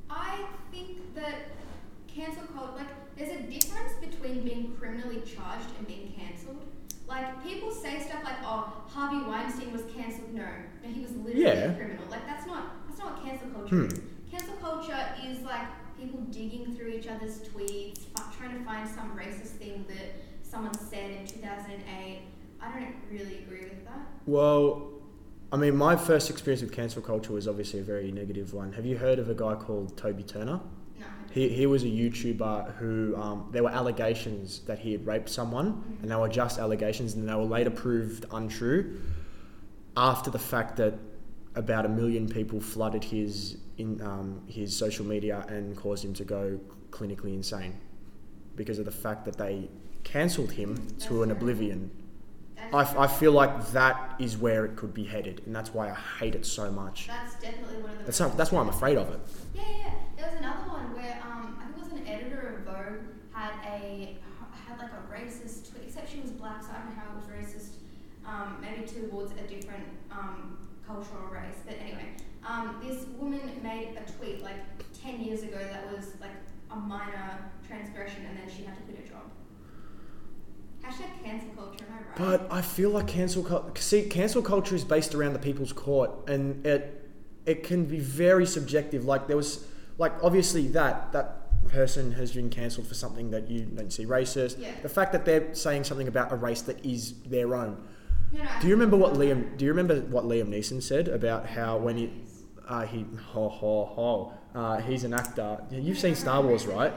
I 0.10 0.46
think 0.72 1.16
that 1.16 1.59
cancel 2.20 2.44
culture, 2.54 2.74
like, 2.76 3.16
there's 3.16 3.32
a 3.32 3.42
difference 3.44 3.94
between 4.02 4.44
being 4.44 4.76
criminally 4.80 5.22
charged 5.22 5.70
and 5.78 5.88
being 5.88 6.14
cancelled. 6.18 6.64
Like, 7.08 7.44
people 7.44 7.72
say 7.72 8.00
stuff 8.00 8.24
like, 8.24 8.38
"Oh, 8.44 8.84
Harvey 8.88 9.26
Weinstein 9.28 9.72
was 9.72 9.84
cancelled." 9.96 10.34
No, 10.34 10.46
no, 10.84 10.90
he 10.90 11.02
was 11.02 11.12
literally 11.12 11.42
Yeah. 11.42 11.72
a 11.72 11.76
criminal. 11.76 12.04
Like, 12.12 12.26
that's 12.28 12.46
not 12.46 12.88
that's 12.88 13.00
not 13.00 13.16
what 13.16 13.24
cancel 13.24 13.50
culture 13.50 13.76
Hmm. 13.76 13.86
is. 13.86 14.02
Cancel 14.32 14.56
culture 14.58 15.00
is 15.26 15.40
like 15.42 15.68
people 16.00 16.20
digging 16.32 16.76
through 16.76 16.90
each 16.90 17.08
other's 17.08 17.40
tweets, 17.50 18.02
trying 18.38 18.58
to 18.58 18.64
find 18.64 18.88
some 18.88 19.18
racist 19.18 19.58
thing 19.58 19.86
that 19.90 20.22
someone 20.44 20.74
said 20.74 21.12
in 21.12 21.26
2008. 21.28 22.22
I 22.62 22.72
don't 22.80 22.96
really 23.12 23.40
agree 23.40 23.64
with 23.64 23.86
that. 23.86 24.02
Well, 24.26 24.92
I 25.52 25.58
mean, 25.58 25.76
my 25.76 25.96
first 25.96 26.30
experience 26.30 26.62
with 26.62 26.72
cancel 26.72 27.02
culture 27.02 27.34
was 27.34 27.48
obviously 27.48 27.80
a 27.80 27.84
very 27.84 28.12
negative 28.12 28.54
one. 28.54 28.74
Have 28.74 28.86
you 28.86 28.98
heard 28.98 29.18
of 29.18 29.30
a 29.30 29.34
guy 29.34 29.56
called 29.56 29.98
Toby 29.98 30.24
Turner? 30.24 30.60
No. 31.30 31.36
I 31.36 31.44
don't. 31.46 31.50
He, 31.50 31.50
he 31.50 31.66
was 31.66 31.84
a 31.84 31.88
YouTuber 31.88 32.76
who 32.78 33.16
um, 33.16 33.50
there 33.52 33.64
were 33.64 33.70
allegations 33.70 34.62
that 34.62 34.80
he 34.80 34.92
had 34.92 35.06
raped 35.06 35.30
someone, 35.30 35.98
and 36.02 36.12
they 36.12 36.16
were 36.16 36.30
just 36.30 36.60
allegations, 36.60 37.14
and 37.16 37.28
they 37.28 37.34
were 37.36 37.44
later 37.44 37.70
proved 37.70 38.26
untrue 38.32 39.00
after 39.98 40.30
the 40.30 40.40
fact 40.40 40.78
that 40.78 40.94
about 41.56 41.86
a 41.86 41.90
million 41.90 42.28
people 42.28 42.60
flooded 42.60 43.04
his 43.04 43.58
in 43.78 44.02
um, 44.02 44.42
his 44.48 44.76
social 44.76 45.06
media 45.06 45.46
and 45.50 45.76
caused 45.76 46.04
him 46.04 46.14
to 46.14 46.24
go 46.24 46.60
clinically 46.92 47.34
insane 47.34 47.76
because 48.56 48.80
of 48.80 48.86
the 48.86 48.92
fact 48.92 49.26
that 49.26 49.38
they 49.38 49.70
cancelled 50.04 50.52
him 50.52 50.76
to 51.00 51.24
an 51.24 51.32
oblivion. 51.32 51.90
I, 52.74 52.82
f- 52.82 52.98
I 52.98 53.08
feel 53.08 53.32
like 53.32 53.72
that 53.72 54.16
is 54.20 54.38
where 54.38 54.66
it 54.66 54.76
could 54.76 54.94
be 54.94 55.04
headed, 55.06 55.42
and 55.46 55.56
that's 55.56 55.74
why 55.74 55.90
I 55.90 55.96
hate 56.20 56.36
it 56.36 56.46
so 56.46 56.70
much. 56.70 57.08
That's 57.08 57.36
definitely 57.36 57.82
one 57.82 57.92
of 57.92 57.98
the. 58.00 58.04
That's 58.06 58.20
not, 58.20 58.38
that's 58.38 58.52
why 58.52 58.62
I'm 58.62 58.70
afraid 58.70 58.98
of 58.98 59.10
it. 59.10 59.20
Yeah, 59.56 59.62
yeah, 59.62 59.78
yeah. 59.78 59.94
There 60.18 60.26
was 60.30 60.40
another 60.40 60.70
one 60.70 60.94
where 60.94 61.20
um, 61.26 61.58
I 61.60 61.66
think 61.72 61.78
it 61.88 61.94
was 61.94 62.02
an 62.02 62.08
editor 62.08 62.62
of 62.68 62.74
Vogue 62.74 63.06
had 64.68 64.78
like 64.78 64.92
a 64.92 65.14
racist 65.14 65.72
tweet, 65.72 65.84
except 65.88 66.12
she 66.12 66.20
was 66.20 66.32
black, 66.32 66.62
so 66.64 66.70
I 66.72 66.80
don't 66.80 66.90
know 66.90 67.02
how 67.02 67.08
it 67.12 67.16
was 67.16 67.26
racist. 67.26 67.74
Um, 68.26 68.58
maybe 68.62 68.86
towards 68.86 69.32
a 69.32 69.48
different 69.48 69.86
um, 70.12 70.58
cultural 70.86 71.28
race, 71.32 71.58
but 71.66 71.76
anyway, 71.82 72.10
um, 72.46 72.76
this 72.86 73.06
woman 73.18 73.42
made 73.64 73.98
a 73.98 74.12
tweet 74.12 74.44
like 74.44 74.60
ten 75.02 75.22
years 75.22 75.42
ago 75.44 75.58
that 75.58 75.92
was 75.92 76.14
like 76.22 76.36
a 76.72 76.76
minor 76.76 77.52
transgression, 77.68 78.26
and 78.28 78.38
then 78.38 78.48
she 78.56 78.64
had 78.64 78.76
to 78.78 78.84
quit 78.84 78.98
her 78.98 79.08
job. 79.08 79.24
Hashtag 80.84 81.24
cancel 81.24 81.50
culture, 81.56 81.86
am 81.86 81.94
I 81.94 82.24
right? 82.24 82.40
But 82.40 82.54
I 82.54 82.62
feel 82.62 82.92
like 82.92 83.08
cancel 83.08 83.44
culture. 83.44 83.82
See, 83.82 84.04
cancel 84.04 84.42
culture 84.42 84.76
is 84.76 84.84
based 84.84 85.16
around 85.16 85.34
the 85.34 85.40
people's 85.40 85.74
court, 85.74 86.12
and 86.28 86.66
it 86.66 87.10
it 87.46 87.64
can 87.64 87.86
be 87.86 88.00
very 88.00 88.46
subjective. 88.46 89.06
Like 89.06 89.28
there 89.28 89.38
was, 89.38 89.66
like 89.98 90.14
obviously 90.22 90.68
that 90.68 91.12
that 91.14 91.39
person 91.68 92.14
has 92.14 92.32
been 92.32 92.50
cancelled 92.50 92.88
for 92.88 92.94
something 92.94 93.32
that 93.32 93.50
you 93.50 93.66
don't 93.66 93.92
see 93.92 94.06
racist. 94.06 94.60
Yeah. 94.60 94.72
The 94.82 94.90
fact 94.90 95.12
that 95.12 95.26
they're 95.26 95.54
saying 95.54 95.84
something 95.84 96.08
about 96.08 96.32
a 96.32 96.36
race 96.36 96.62
that 96.64 96.84
is 96.86 97.14
their 97.26 97.56
own. 97.56 97.78
no, 98.32 98.44
no. 98.44 98.50
Do 98.62 98.68
you 98.68 98.74
remember 98.74 98.98
what 98.98 99.14
Liam? 99.14 99.58
Do 99.58 99.66
you 99.66 99.72
remember 99.72 100.00
what 100.02 100.26
Liam 100.26 100.50
Neeson 100.50 100.82
said 100.82 101.08
about 101.08 101.46
how 101.46 101.78
when 101.78 101.98
he 101.98 102.12
uh, 102.68 102.86
he 102.86 103.06
ho 103.34 103.50
ho 103.50 103.86
ho 103.86 104.34
uh, 104.56 104.78
he's 104.82 105.04
an 105.04 105.14
actor. 105.14 105.60
You've 105.70 106.00
seen 106.00 106.16
Star 106.16 106.42
Wars, 106.42 106.66
right? 106.66 106.94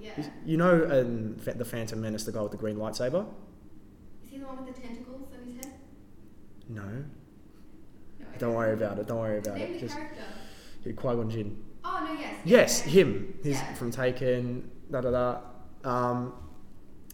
Yeah. 0.00 0.12
You- 0.44 0.56
know 0.56 0.84
um, 0.90 1.36
the 1.36 1.64
Phantom 1.64 2.00
Menace, 2.00 2.24
the 2.24 2.32
guy 2.32 2.40
with 2.40 2.52
the 2.52 2.56
green 2.58 2.76
lightsaber. 2.76 3.26
Is 4.24 4.30
he 4.30 4.38
the 4.38 4.46
one 4.46 4.64
with 4.64 4.74
the 4.74 4.80
tentacles 4.80 5.28
on 5.32 5.46
his 5.46 5.64
head? 5.64 5.74
No, 6.68 6.82
No. 6.82 7.04
Don't 8.38 8.54
worry 8.54 8.72
about 8.72 8.98
it. 8.98 9.06
Don't 9.06 9.18
worry 9.18 9.38
about 9.38 9.56
Name 9.56 9.74
it. 9.74 9.80
Just 9.80 9.94
character. 9.94 10.22
Qui 10.82 10.92
Gon 10.92 11.30
Jinn. 11.30 11.62
Oh 11.98 12.04
no, 12.04 12.12
yes. 12.20 12.34
Yes, 12.44 12.80
okay. 12.82 12.90
him. 12.90 13.34
He's 13.42 13.54
Yeah. 13.56 13.74
from 13.74 13.90
Taken. 13.90 14.70
Da 14.90 15.00
da 15.00 15.10
da. 15.10 15.40
Um, 15.84 16.32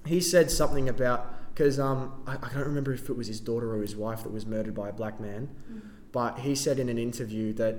he 0.07 0.21
said 0.21 0.51
something 0.51 0.89
about 0.89 1.55
because 1.55 1.79
um, 1.79 2.23
I, 2.27 2.35
I 2.35 2.49
can't 2.49 2.67
remember 2.67 2.93
if 2.93 3.09
it 3.11 3.17
was 3.17 3.27
his 3.29 3.39
daughter 3.41 3.75
or 3.75 3.83
his 3.83 3.95
wife 3.95 4.23
that 4.25 4.33
was 4.33 4.47
murdered 4.47 4.75
by 4.75 4.89
a 4.89 4.93
black 4.93 5.21
man, 5.21 5.51
Mm. 5.73 5.81
but 6.11 6.39
he 6.41 6.55
said 6.55 6.79
in 6.79 6.89
an 6.89 6.99
interview 6.99 7.53
that 7.55 7.77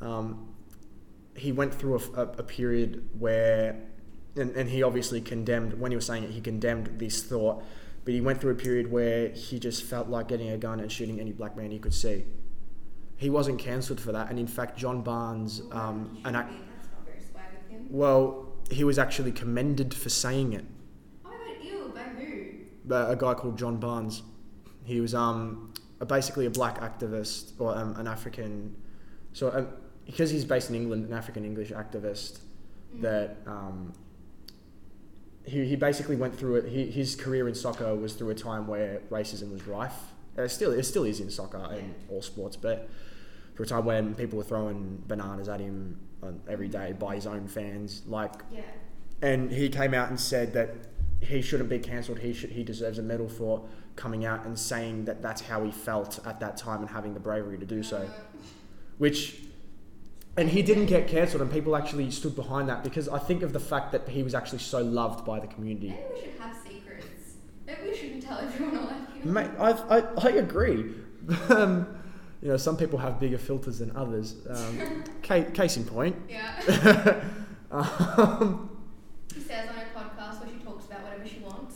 um, 0.00 0.54
he 1.34 1.50
went 1.52 1.74
through 1.74 1.98
a, 1.98 2.20
a, 2.20 2.22
a 2.38 2.42
period 2.44 3.08
where, 3.18 3.80
and, 4.36 4.54
and 4.56 4.70
he 4.70 4.82
obviously 4.82 5.20
condemned 5.20 5.74
when 5.80 5.90
he 5.90 5.96
was 5.96 6.06
saying 6.06 6.22
it, 6.22 6.30
he 6.30 6.40
condemned 6.40 6.98
this 7.00 7.22
thought, 7.24 7.62
but 8.04 8.14
he 8.14 8.20
went 8.20 8.40
through 8.40 8.52
a 8.52 8.56
period 8.56 8.90
where 8.92 9.30
he 9.30 9.58
just 9.58 9.82
felt 9.82 10.08
like 10.08 10.28
getting 10.28 10.48
a 10.50 10.56
gun 10.56 10.78
and 10.80 10.90
shooting 10.92 11.18
any 11.20 11.32
black 11.32 11.56
man 11.56 11.70
he 11.72 11.78
could 11.80 11.94
see. 11.94 12.24
He 13.16 13.30
wasn't 13.30 13.58
cancelled 13.58 14.00
for 14.00 14.12
that, 14.12 14.28
and 14.30 14.38
in 14.38 14.46
fact, 14.46 14.76
John 14.78 15.02
Barnes, 15.02 15.62
um, 15.72 16.18
an 16.24 16.36
act. 16.36 16.50
be. 16.50 16.56
That's 16.76 16.88
not 16.92 17.06
very 17.06 17.20
swag 17.30 17.44
of 17.64 17.70
him. 17.70 17.86
Well, 17.90 18.52
he 18.70 18.84
was 18.84 18.98
actually 18.98 19.32
commended 19.32 19.94
for 19.94 20.08
saying 20.10 20.52
it. 20.52 20.64
Oh 21.24 21.30
my 21.30 21.54
god, 21.54 21.64
ew, 21.64 21.92
by 21.94 22.02
who? 22.02 23.12
A 23.12 23.16
guy 23.16 23.34
called 23.34 23.56
John 23.56 23.78
Barnes. 23.78 24.22
He 24.84 25.00
was 25.00 25.14
um, 25.14 25.72
a, 26.00 26.06
basically 26.06 26.46
a 26.46 26.50
black 26.50 26.80
activist 26.80 27.52
or 27.58 27.76
um, 27.76 27.96
an 27.96 28.06
African. 28.06 28.76
So 29.32 29.50
um, 29.50 29.68
because 30.04 30.30
he's 30.30 30.44
based 30.44 30.68
in 30.70 30.76
England, 30.76 31.06
an 31.06 31.12
African 31.12 31.44
English 31.44 31.70
activist 31.70 32.40
Mm. 32.94 33.02
that 33.02 33.36
um, 33.46 33.92
he, 35.44 35.64
he 35.64 35.76
basically 35.76 36.16
went 36.16 36.36
through 36.36 36.56
it. 36.56 36.68
He, 36.68 36.90
his 36.90 37.16
career 37.16 37.48
in 37.48 37.54
soccer 37.54 37.94
was 37.94 38.14
through 38.14 38.30
a 38.30 38.34
time 38.34 38.66
where 38.66 39.00
racism 39.10 39.50
was 39.52 39.66
rife. 39.66 39.92
Uh, 40.38 40.42
It 40.42 40.50
still, 40.50 40.70
it 40.72 40.84
still 40.84 41.04
is 41.04 41.20
in 41.20 41.30
soccer 41.30 41.58
and 41.58 41.94
all 42.08 42.22
sports, 42.22 42.56
but 42.56 42.88
for 43.56 43.62
a 43.62 43.66
time 43.66 43.84
when 43.84 44.14
people 44.14 44.36
were 44.38 44.44
throwing 44.44 45.02
bananas 45.08 45.48
at 45.48 45.58
him 45.60 45.98
every 46.48 46.68
day 46.68 46.92
by 46.98 47.14
his 47.14 47.26
own 47.26 47.48
fans, 47.48 48.02
like 48.06 48.32
Yeah. 48.52 48.60
and 49.22 49.50
he 49.50 49.68
came 49.68 49.94
out 49.94 50.08
and 50.10 50.20
said 50.20 50.52
that 50.52 50.74
he 51.20 51.40
shouldn't 51.40 51.70
be 51.70 51.78
cancelled. 51.78 52.18
He 52.18 52.32
should, 52.34 52.50
he 52.50 52.62
deserves 52.62 52.98
a 52.98 53.02
medal 53.02 53.28
for 53.28 53.66
coming 53.96 54.26
out 54.26 54.44
and 54.44 54.58
saying 54.58 55.06
that 55.06 55.22
that's 55.22 55.40
how 55.40 55.64
he 55.64 55.70
felt 55.72 56.18
at 56.26 56.38
that 56.40 56.56
time 56.58 56.80
and 56.80 56.90
having 56.90 57.14
the 57.14 57.20
bravery 57.20 57.56
to 57.58 57.64
do 57.64 57.82
so. 57.82 57.98
Uh, 57.98 58.08
Which, 58.98 59.40
and 60.36 60.50
he 60.50 60.60
didn't 60.62 60.86
get 60.86 61.08
cancelled, 61.08 61.40
and 61.40 61.50
people 61.50 61.74
actually 61.76 62.10
stood 62.10 62.36
behind 62.36 62.68
that 62.68 62.84
because 62.84 63.08
I 63.08 63.18
think 63.18 63.42
of 63.42 63.54
the 63.54 63.60
fact 63.60 63.92
that 63.92 64.06
he 64.08 64.22
was 64.22 64.34
actually 64.34 64.58
so 64.58 64.82
loved 64.82 65.24
by 65.24 65.40
the 65.40 65.46
community. 65.46 65.88
maybe 65.88 66.02
we 66.12 66.20
should 66.20 66.40
have 66.40 66.54
secrets. 66.68 67.36
Maybe 67.66 67.88
we 67.90 67.96
shouldn't 67.96 68.22
tell 68.22 68.38
everyone 68.38 68.76
all 68.78 68.88
feelings. 69.06 69.24
Mate, 69.24 69.50
I, 69.58 69.70
I, 69.70 70.02
I 70.18 70.28
agree. 70.32 70.92
um, 71.48 71.95
you 72.42 72.48
know, 72.48 72.56
some 72.56 72.76
people 72.76 72.98
have 72.98 73.18
bigger 73.18 73.38
filters 73.38 73.78
than 73.78 73.94
others. 73.96 74.36
Um, 74.48 75.04
case, 75.22 75.50
case 75.54 75.76
in 75.76 75.84
point. 75.84 76.16
Yeah. 76.28 77.22
um, 77.70 78.70
She 79.34 79.40
says 79.40 79.68
on 79.68 79.74
her 79.74 79.86
podcast 79.94 80.40
where 80.40 80.48
she 80.52 80.64
talks 80.64 80.86
about 80.86 81.02
whatever 81.02 81.26
she 81.26 81.38
wants. 81.40 81.74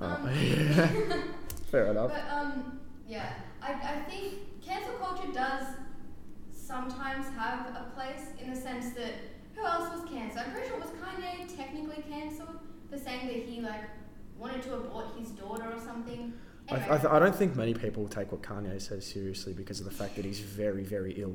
oh, 0.00 0.04
Um, 0.06 0.30
yeah. 0.42 0.88
Fair 1.70 1.86
enough. 1.90 2.10
But 2.12 2.24
um, 2.34 2.80
yeah, 3.06 3.32
I, 3.62 3.72
I 3.72 4.10
think 4.10 4.62
cancel 4.64 4.94
culture 4.94 5.32
does 5.32 5.64
sometimes 6.52 7.26
have 7.36 7.66
a 7.68 7.90
place 7.94 8.26
in 8.42 8.50
the 8.52 8.56
sense 8.56 8.94
that 8.94 9.12
who 9.54 9.64
else 9.66 9.90
was 9.92 10.08
cancelled? 10.08 10.44
I'm 10.46 10.52
pretty 10.52 10.68
sure 10.68 10.76
it 10.76 10.82
was 10.82 10.92
Kanye 10.92 11.56
technically 11.56 12.02
cancelled 12.08 12.58
for 12.90 12.98
saying 12.98 13.26
that 13.26 13.36
he 13.36 13.60
like 13.60 13.82
wanted 14.38 14.62
to 14.62 14.74
abort 14.74 15.06
his 15.18 15.30
daughter 15.30 15.64
or 15.72 15.80
something. 15.80 16.32
I, 16.70 16.74
Anyway, 16.76 16.94
I, 16.94 16.98
th- 16.98 17.12
I 17.12 17.18
don't 17.18 17.34
think 17.34 17.56
many 17.56 17.74
people 17.74 18.06
take 18.08 18.30
what 18.32 18.42
Kanye 18.42 18.80
says 18.80 19.06
seriously 19.06 19.52
because 19.54 19.80
of 19.80 19.86
the 19.86 19.90
fact 19.92 20.16
that 20.16 20.24
he's 20.24 20.40
very, 20.40 20.82
very 20.82 21.12
ill. 21.12 21.34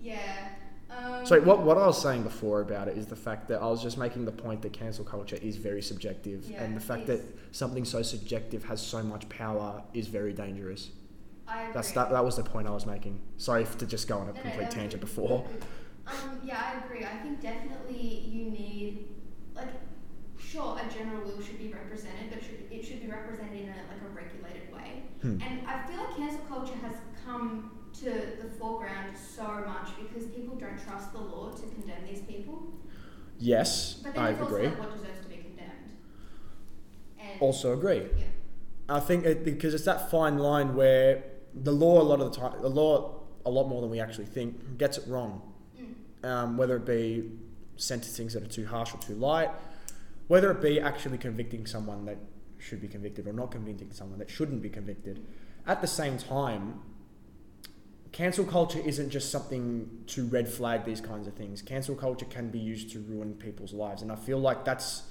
yeah. 0.00 0.48
Um, 0.90 1.24
So 1.24 1.40
what, 1.40 1.60
what 1.62 1.78
I 1.78 1.86
was 1.86 2.00
saying 2.02 2.22
before 2.22 2.60
about 2.60 2.86
it 2.88 2.98
is 2.98 3.06
the 3.06 3.16
fact 3.16 3.48
that 3.48 3.62
I 3.62 3.66
was 3.66 3.82
just 3.82 3.96
making 3.96 4.24
the 4.26 4.32
point 4.32 4.60
that 4.62 4.72
cancel 4.74 5.04
culture 5.04 5.38
is 5.40 5.56
very 5.56 5.80
subjective, 5.82 6.44
Yeah, 6.50 6.62
and 6.64 6.76
the 6.76 6.80
fact 6.80 7.06
that 7.06 7.20
something 7.52 7.84
so 7.84 8.02
subjective 8.02 8.64
has 8.64 8.80
so 8.82 9.02
much 9.02 9.26
power 9.30 9.82
is 9.94 10.08
very 10.08 10.32
dangerous. 10.34 10.90
I 11.48 11.62
agree. 11.62 11.72
That's 11.74 11.92
that, 11.92 12.10
that 12.10 12.24
was 12.24 12.36
the 12.36 12.42
point 12.44 12.66
I 12.68 12.72
was 12.72 12.84
making. 12.86 13.20
Sorry 13.38 13.64
to 13.78 13.86
just 13.86 14.06
go 14.06 14.18
on 14.18 14.28
a 14.28 14.32
No, 14.32 14.36
no, 14.36 14.40
complete 14.42 14.66
was 14.66 14.74
tangent 14.74 15.00
before. 15.00 15.46
Um, 16.06 16.40
yeah, 16.44 16.60
I 16.74 16.84
agree. 16.84 17.04
I 17.04 17.16
think 17.22 17.40
definitely 17.40 18.24
you 18.28 18.44
need, 18.50 19.06
like, 19.54 19.68
sure, 20.52 20.78
a 20.78 20.92
general 20.92 21.22
will 21.24 21.42
should 21.42 21.58
be 21.58 21.72
represented, 21.72 22.28
but 22.30 22.38
it 22.38 22.44
should, 22.44 22.60
it 22.70 22.84
should 22.84 23.00
be 23.00 23.08
represented 23.08 23.60
in 23.60 23.68
a, 23.68 23.76
like 23.88 24.02
a 24.04 24.10
regulated 24.14 24.72
way. 24.72 25.02
Hmm. 25.22 25.38
And 25.46 25.66
I 25.66 25.82
feel 25.86 25.96
like 25.98 26.16
cancel 26.16 26.40
culture 26.48 26.76
has 26.82 26.96
come 27.24 27.70
to 28.00 28.04
the 28.10 28.48
foreground 28.58 29.16
so 29.16 29.64
much 29.66 29.90
because 30.00 30.26
people 30.30 30.56
don't 30.56 30.78
trust 30.82 31.12
the 31.12 31.20
law 31.20 31.50
to 31.50 31.62
condemn 31.62 32.04
these 32.08 32.22
people. 32.22 32.62
Yes, 33.38 33.94
But 34.04 34.14
then 34.14 34.24
I 34.24 34.30
it's 34.30 34.40
also 34.40 34.54
agree. 34.54 34.68
like 34.68 34.78
what 34.78 34.92
deserves 34.96 35.20
to 35.22 35.28
be 35.28 35.36
condemned. 35.36 35.96
And 37.18 37.40
Also 37.40 37.72
agree. 37.72 38.02
yeah, 38.18 38.24
I 38.88 39.00
think 39.00 39.24
it, 39.24 39.44
because 39.44 39.74
it's 39.74 39.84
that 39.84 40.10
fine 40.10 40.38
line 40.38 40.74
where 40.74 41.24
the 41.54 41.72
law 41.72 42.00
a 42.00 42.04
lot 42.04 42.20
of 42.20 42.32
the 42.32 42.38
time, 42.40 42.60
the 42.62 42.68
law 42.70 43.20
a 43.44 43.50
lot 43.50 43.68
more 43.68 43.80
than 43.80 43.90
we 43.90 44.00
actually 44.00 44.26
think 44.26 44.78
gets 44.78 44.98
it 44.98 45.04
wrong. 45.08 45.42
mm, 45.80 46.28
um, 46.28 46.56
whether 46.56 46.76
it 46.76 46.84
be 46.86 47.30
sentencings 47.76 48.32
that 48.34 48.42
are 48.42 48.46
too 48.46 48.66
harsh 48.66 48.94
or 48.94 48.98
too 48.98 49.14
light, 49.14 49.50
whether 50.28 50.50
it 50.50 50.60
be 50.60 50.80
actually 50.80 51.18
convicting 51.18 51.66
someone 51.66 52.04
that 52.04 52.18
should 52.58 52.80
be 52.80 52.88
convicted 52.88 53.26
or 53.26 53.32
not 53.32 53.50
convicting 53.50 53.90
someone 53.92 54.18
that 54.18 54.30
shouldn't 54.30 54.62
be 54.62 54.68
convicted. 54.68 55.26
At 55.66 55.80
the 55.80 55.86
same 55.86 56.18
time, 56.18 56.80
cancel 58.12 58.44
culture 58.44 58.80
isn't 58.84 59.10
just 59.10 59.30
something 59.30 59.88
to 60.06 60.26
red 60.26 60.48
flag 60.48 60.84
these 60.84 61.00
kinds 61.00 61.26
of 61.26 61.34
things. 61.34 61.62
Cancel 61.62 61.94
culture 61.94 62.26
can 62.26 62.50
be 62.50 62.58
used 62.58 62.92
to 62.92 63.00
ruin 63.00 63.34
people's 63.34 63.72
lives, 63.72 64.02
and 64.02 64.12
I 64.12 64.16
feel 64.16 64.38
like 64.38 64.64
that's 64.64 65.02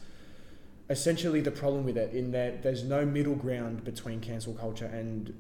essentially 0.90 1.42
the 1.42 1.52
problem 1.52 1.84
with 1.84 1.98
it. 1.98 2.14
In 2.14 2.32
that 2.32 2.64
there's 2.64 2.84
no 2.84 3.06
middle 3.06 3.36
ground 3.36 3.84
between 3.84 4.20
cancel 4.20 4.54
culture 4.54 4.86
and 4.86 5.34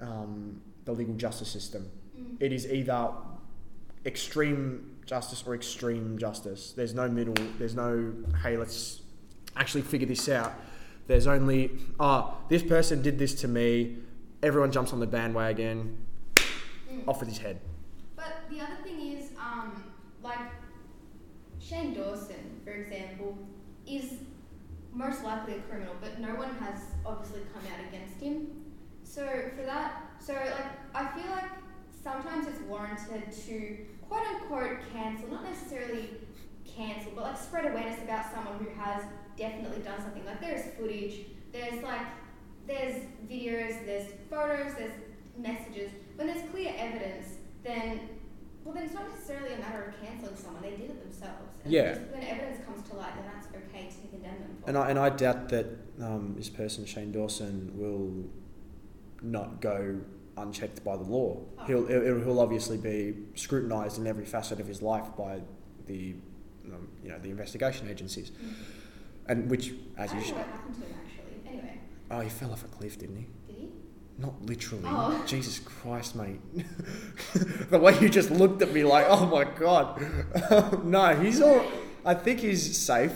um, 0.00 0.60
the 0.84 0.92
legal 0.92 1.14
justice 1.14 1.50
system. 1.50 1.90
Mm. 2.18 2.36
It 2.40 2.52
is 2.52 2.70
either 2.70 3.10
extreme 4.04 4.97
justice 5.08 5.42
or 5.46 5.54
extreme 5.54 6.18
justice. 6.18 6.72
There's 6.76 6.94
no 6.94 7.08
middle. 7.08 7.34
There's 7.58 7.74
no 7.74 8.12
hey, 8.42 8.56
let's 8.56 9.00
actually 9.56 9.82
figure 9.82 10.06
this 10.06 10.28
out. 10.28 10.52
There's 11.06 11.26
only 11.26 11.70
ah, 11.98 12.36
this 12.48 12.62
person 12.62 13.00
did 13.00 13.18
this 13.18 13.34
to 13.36 13.48
me. 13.48 13.96
Everyone 14.42 14.70
jumps 14.70 14.92
on 14.92 15.00
the 15.00 15.06
bandwagon. 15.06 15.96
Mm. 16.36 17.08
Off 17.08 17.20
with 17.20 17.30
his 17.30 17.38
head. 17.38 17.60
But 18.14 18.44
the 18.50 18.60
other 18.60 18.76
thing 18.84 19.00
is, 19.00 19.30
um, 19.38 19.82
like 20.22 20.38
Shane 21.58 21.94
Dawson, 21.94 22.60
for 22.62 22.72
example, 22.72 23.38
is 23.86 24.12
most 24.92 25.24
likely 25.24 25.54
a 25.54 25.60
criminal, 25.60 25.94
but 26.00 26.20
no 26.20 26.34
one 26.34 26.54
has 26.56 26.80
obviously 27.06 27.40
come 27.54 27.62
out 27.72 27.80
against 27.88 28.20
him. 28.20 28.48
So 29.04 29.26
for 29.56 29.62
that, 29.62 30.02
so 30.20 30.34
like 30.34 30.94
I 30.94 31.06
feel 31.18 31.30
like 31.30 31.50
sometimes 32.02 32.46
it's 32.46 32.60
warranted 32.60 33.32
to 33.46 33.78
quote 34.08 34.26
unquote 34.26 34.78
cancel, 34.92 35.28
not 35.28 35.44
necessarily 35.44 36.10
cancel, 36.64 37.12
but 37.14 37.24
like 37.24 37.38
spread 37.38 37.70
awareness 37.70 38.02
about 38.02 38.32
someone 38.32 38.58
who 38.58 38.70
has 38.80 39.02
definitely 39.36 39.82
done 39.82 40.00
something. 40.00 40.24
Like 40.24 40.40
there's 40.40 40.74
footage, 40.74 41.26
there's 41.52 41.82
like 41.82 42.06
there's 42.66 43.02
videos, 43.30 43.84
there's 43.86 44.06
photos, 44.30 44.74
there's 44.76 44.92
messages. 45.36 45.90
When 46.16 46.26
there's 46.26 46.48
clear 46.50 46.74
evidence, 46.76 47.34
then 47.64 48.00
well 48.64 48.74
then 48.74 48.84
it's 48.84 48.94
not 48.94 49.08
necessarily 49.08 49.54
a 49.54 49.58
matter 49.58 49.84
of 49.84 50.00
cancelling 50.06 50.36
someone. 50.36 50.62
They 50.62 50.70
did 50.70 50.90
it 50.90 51.02
themselves. 51.02 51.52
And 51.64 51.72
Yeah. 51.72 51.98
When 52.12 52.22
evidence 52.22 52.64
comes 52.64 52.88
to 52.90 52.96
light, 52.96 53.14
then 53.16 53.24
that's 53.32 53.46
okay 53.48 53.88
to 53.88 54.08
condemn 54.08 54.38
them 54.40 54.56
for. 54.60 54.68
And 54.68 54.78
I, 54.78 54.90
and 54.90 54.98
I 54.98 55.10
doubt 55.10 55.48
that 55.50 55.66
um, 56.02 56.34
this 56.36 56.48
person, 56.48 56.84
Shane 56.84 57.12
Dawson, 57.12 57.72
will 57.74 58.28
not 59.22 59.60
go 59.60 60.00
unchecked 60.40 60.84
by 60.84 60.96
the 60.96 61.02
law. 61.02 61.40
Oh. 61.58 61.64
He'll, 61.64 61.86
he'll, 61.86 62.40
obviously 62.40 62.76
be 62.76 63.14
scrutinised 63.34 63.98
in 63.98 64.06
every 64.06 64.24
facet 64.24 64.60
of 64.60 64.66
his 64.66 64.82
life 64.82 65.06
by 65.16 65.40
the, 65.86 66.14
um, 66.66 66.88
you 67.02 67.10
know, 67.10 67.18
the 67.18 67.30
investigation 67.30 67.88
agencies. 67.88 68.30
Mm. 68.30 68.52
And 69.28 69.50
which, 69.50 69.72
as 69.96 70.12
you 70.12 70.20
don't 70.20 70.26
should, 70.26 70.36
happened 70.36 70.74
to 70.74 70.80
him 70.80 70.94
actually. 71.04 71.50
Anyway, 71.50 71.80
oh, 72.10 72.20
he 72.20 72.28
fell 72.28 72.52
off 72.52 72.64
a 72.64 72.68
cliff, 72.68 72.98
didn't 72.98 73.16
he? 73.16 73.26
did 73.46 73.56
he? 73.56 73.68
Not 74.16 74.40
literally. 74.46 74.84
Oh. 74.86 75.22
Jesus 75.26 75.58
Christ, 75.58 76.16
mate. 76.16 76.40
the 77.70 77.78
way 77.78 77.98
you 78.00 78.08
just 78.08 78.30
looked 78.30 78.62
at 78.62 78.72
me 78.72 78.84
like, 78.84 79.06
oh 79.08 79.26
my 79.26 79.44
god. 79.44 80.00
no, 80.84 81.14
he's 81.16 81.40
all. 81.40 81.64
I 82.04 82.14
think 82.14 82.40
he's 82.40 82.76
safe. 82.76 83.12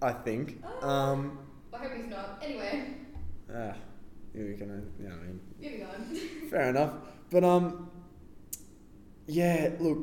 I 0.00 0.12
think. 0.12 0.62
Oh. 0.82 0.88
Um, 0.88 1.38
I 1.72 1.78
hope 1.78 1.92
he's 1.94 2.06
not. 2.06 2.40
Anyway, 2.42 2.84
ah, 3.54 3.74
you're 4.34 4.54
gonna, 4.54 4.82
you 4.98 5.08
know, 5.08 5.14
I 5.14 5.26
mean, 5.26 5.40
moving 5.60 5.86
on. 5.86 6.18
Fair 6.48 6.68
enough. 6.70 6.92
But 7.30 7.44
um, 7.44 7.90
yeah. 9.26 9.70
Look, 9.80 9.98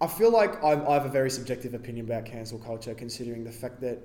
I 0.00 0.06
feel 0.06 0.30
like 0.30 0.62
I, 0.62 0.72
I 0.84 0.94
have 0.94 1.06
a 1.06 1.10
very 1.10 1.30
subjective 1.30 1.74
opinion 1.74 2.06
about 2.06 2.24
cancel 2.26 2.58
culture, 2.58 2.94
considering 2.94 3.44
the 3.44 3.52
fact 3.52 3.80
that 3.80 3.98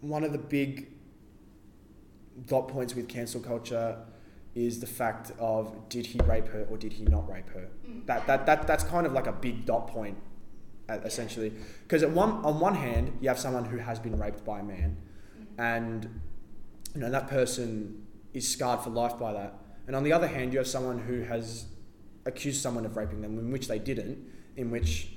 one 0.00 0.24
of 0.24 0.32
the 0.32 0.38
big 0.38 0.88
dot 2.46 2.68
points 2.68 2.94
with 2.94 3.08
cancel 3.08 3.40
culture 3.40 3.96
is 4.54 4.80
the 4.80 4.86
fact 4.86 5.32
of 5.38 5.88
did 5.88 6.06
he 6.06 6.18
rape 6.24 6.46
her 6.48 6.66
or 6.70 6.76
did 6.76 6.92
he 6.92 7.04
not 7.04 7.28
rape 7.28 7.48
her. 7.50 7.68
Mm. 7.88 8.06
That 8.06 8.26
that, 8.26 8.46
that 8.46 8.66
that's 8.66 8.84
kind 8.84 9.06
of 9.06 9.12
like 9.12 9.26
a 9.26 9.32
big 9.32 9.66
dot 9.66 9.88
point, 9.88 10.16
essentially. 10.88 11.52
Because 11.82 12.02
at 12.02 12.10
one 12.10 12.30
on 12.44 12.60
one 12.60 12.74
hand, 12.74 13.18
you 13.20 13.28
have 13.28 13.38
someone 13.38 13.64
who 13.64 13.78
has 13.78 13.98
been 13.98 14.18
raped 14.18 14.44
by 14.44 14.60
a 14.60 14.64
man, 14.64 14.96
Mm. 15.36 15.46
and 15.58 16.20
you 16.94 17.00
know 17.00 17.10
that 17.10 17.28
person 17.28 18.06
is 18.32 18.48
scarred 18.48 18.80
for 18.80 18.90
life 18.90 19.18
by 19.18 19.32
that. 19.32 19.54
And 19.86 19.94
on 19.96 20.02
the 20.02 20.12
other 20.12 20.26
hand, 20.26 20.52
you 20.52 20.58
have 20.58 20.66
someone 20.68 20.98
who 20.98 21.22
has 21.22 21.66
accused 22.26 22.62
someone 22.62 22.86
of 22.86 22.96
raping 22.96 23.20
them, 23.20 23.38
in 23.38 23.50
which 23.50 23.68
they 23.68 23.78
didn't, 23.78 24.18
in 24.56 24.70
which 24.70 25.08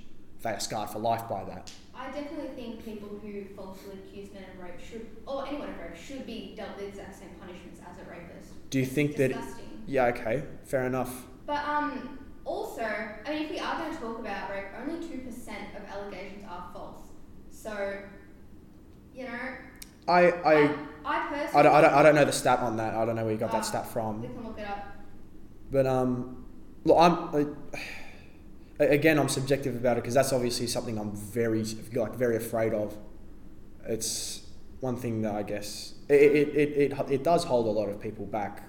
they 0.42 0.52
are 0.52 0.60
scarred 0.60 0.90
for 0.90 1.00
life 1.00 1.28
by 1.30 1.44
that. 1.46 1.72
I 1.96 2.08
definitely 2.12 2.50
think 2.56 2.84
people 2.86 3.10
who 3.22 3.46
falsely 3.56 3.94
accuse 3.94 4.32
men 4.34 4.44
of 4.54 4.64
rape 4.64 4.80
should, 4.80 5.08
or 5.26 5.48
anyone 5.48 5.70
of 5.70 5.80
rape, 5.80 5.96
should 5.96 6.26
be 6.26 6.54
dealt 6.56 6.76
with 6.76 6.80
the 6.80 6.88
exact 6.88 7.18
same 7.18 7.30
punishments 7.40 7.80
as 7.90 7.98
a 8.06 8.10
rapist. 8.10 8.52
Do 8.70 8.78
you 8.80 8.84
It's 8.86 8.94
think 8.94 9.16
that? 9.16 9.30
disgusting. 9.30 9.84
Yeah. 9.88 10.06
Okay. 10.08 10.44
Fair 10.66 10.86
enough. 10.86 11.26
But 11.46 11.64
um, 11.66 12.20
also, 12.44 12.84
I 12.84 13.30
mean, 13.34 13.44
if 13.44 13.52
we 13.52 13.60
are 13.60 13.78
going 13.80 13.96
to 13.96 14.02
talk 14.02 14.20
about 14.20 14.50
rape, 14.52 14.66
only 14.80 15.08
two 15.08 15.20
percent 15.20 15.76
of 15.78 15.90
allegations 15.90 16.44
are 16.50 16.70
false. 16.74 17.00
So, 17.52 18.00
you 19.16 19.24
know, 19.24 19.40
I 20.08 20.22
I. 20.32 20.54
I 20.54 20.76
personally, 21.30 21.54
I 21.56 21.62
don't, 21.64 21.74
I, 21.76 21.82
don't, 21.82 21.94
I 21.94 22.04
don't 22.04 22.16
know 22.16 22.26
the 22.26 22.32
stat 22.32 22.60
on 22.60 22.78
that. 22.78 22.94
I 22.96 23.06
don't 23.06 23.16
know 23.16 23.24
where 23.24 23.34
you 23.34 23.40
got 23.40 23.50
Ah. 23.52 23.58
that 23.58 23.66
stat 23.66 23.88
from. 23.92 24.22
we 24.22 24.28
can 24.28 24.44
look 24.44 24.60
it 24.60 24.68
up. 24.68 24.86
But 25.72 25.86
um, 25.88 26.46
look, 26.86 26.98
I'm 27.00 27.56
I, 28.80 28.84
again 28.84 29.18
I'm 29.20 29.30
subjective 29.30 29.76
about 29.76 29.98
it 29.98 30.02
because 30.04 30.14
that's 30.14 30.32
obviously 30.34 30.68
something 30.68 30.98
I'm 30.98 31.12
very 31.16 31.64
like 31.94 32.16
very 32.16 32.36
afraid 32.38 32.74
of. 32.74 32.98
It's 33.86 34.42
one 34.80 34.98
thing 34.98 35.22
that 35.24 35.34
I 35.36 35.44
guess 35.44 35.94
it 36.10 36.22
it, 36.22 36.48
it, 36.56 36.92
it, 36.94 37.12
it 37.12 37.24
does 37.24 37.44
hold 37.46 37.66
a 37.68 37.70
lot 37.80 37.90
of 37.90 38.00
people 38.00 38.26
back, 38.26 38.64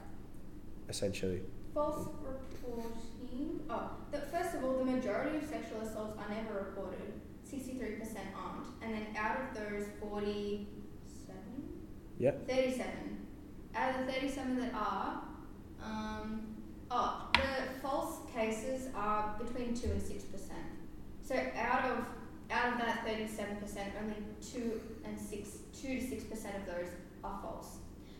essentially. 0.88 1.42
False 1.74 2.08
reporting. 2.22 3.60
Oh, 3.70 3.90
the, 4.10 4.18
first 4.18 4.54
of 4.54 4.64
all, 4.64 4.78
the 4.78 4.84
majority 4.84 5.36
of 5.36 5.44
sexual 5.44 5.80
assaults 5.82 6.18
are 6.18 6.28
never 6.34 6.54
reported. 6.70 7.12
Sixty-three 7.44 7.96
percent 7.96 8.28
aren't, 8.36 8.66
and 8.82 8.94
then 8.94 9.06
out 9.16 9.36
of 9.40 9.54
those, 9.54 9.86
forty-seven. 10.00 10.66
Yep. 12.18 12.48
Thirty-seven. 12.48 13.26
Out 13.74 13.94
of 13.94 14.06
the 14.06 14.12
thirty-seven 14.12 14.60
that 14.60 14.74
are, 14.74 15.22
um, 15.82 16.56
oh, 16.90 17.28
the 17.34 17.80
false 17.80 18.18
cases 18.34 18.88
are 18.94 19.36
between 19.38 19.74
two 19.74 19.90
and 19.90 20.02
six 20.02 20.24
percent. 20.24 20.58
So 21.22 21.34
out 21.56 21.84
of 21.84 22.04
out 22.50 22.72
of 22.72 22.78
that 22.78 23.06
thirty-seven 23.06 23.56
percent, 23.56 23.92
only 24.02 24.16
two 24.42 24.80
and 25.04 25.18
six, 25.18 25.58
two 25.80 26.00
to 26.00 26.06
six 26.06 26.24
percent 26.24 26.56
of 26.56 26.66
those 26.66 26.88
are 27.22 27.38
false. 27.42 27.76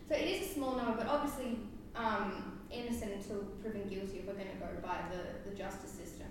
So 0.07 0.15
it 0.15 0.27
is 0.27 0.49
a 0.49 0.53
small 0.53 0.75
number, 0.75 0.97
but 0.97 1.07
obviously 1.07 1.59
um, 1.95 2.59
innocent 2.71 3.11
until 3.13 3.43
proven 3.61 3.87
guilty 3.89 4.19
if 4.19 4.27
we're 4.27 4.33
going 4.33 4.47
to 4.47 4.55
go 4.55 4.67
by 4.81 4.97
the, 5.11 5.49
the 5.49 5.55
justice 5.55 5.91
system. 5.91 6.27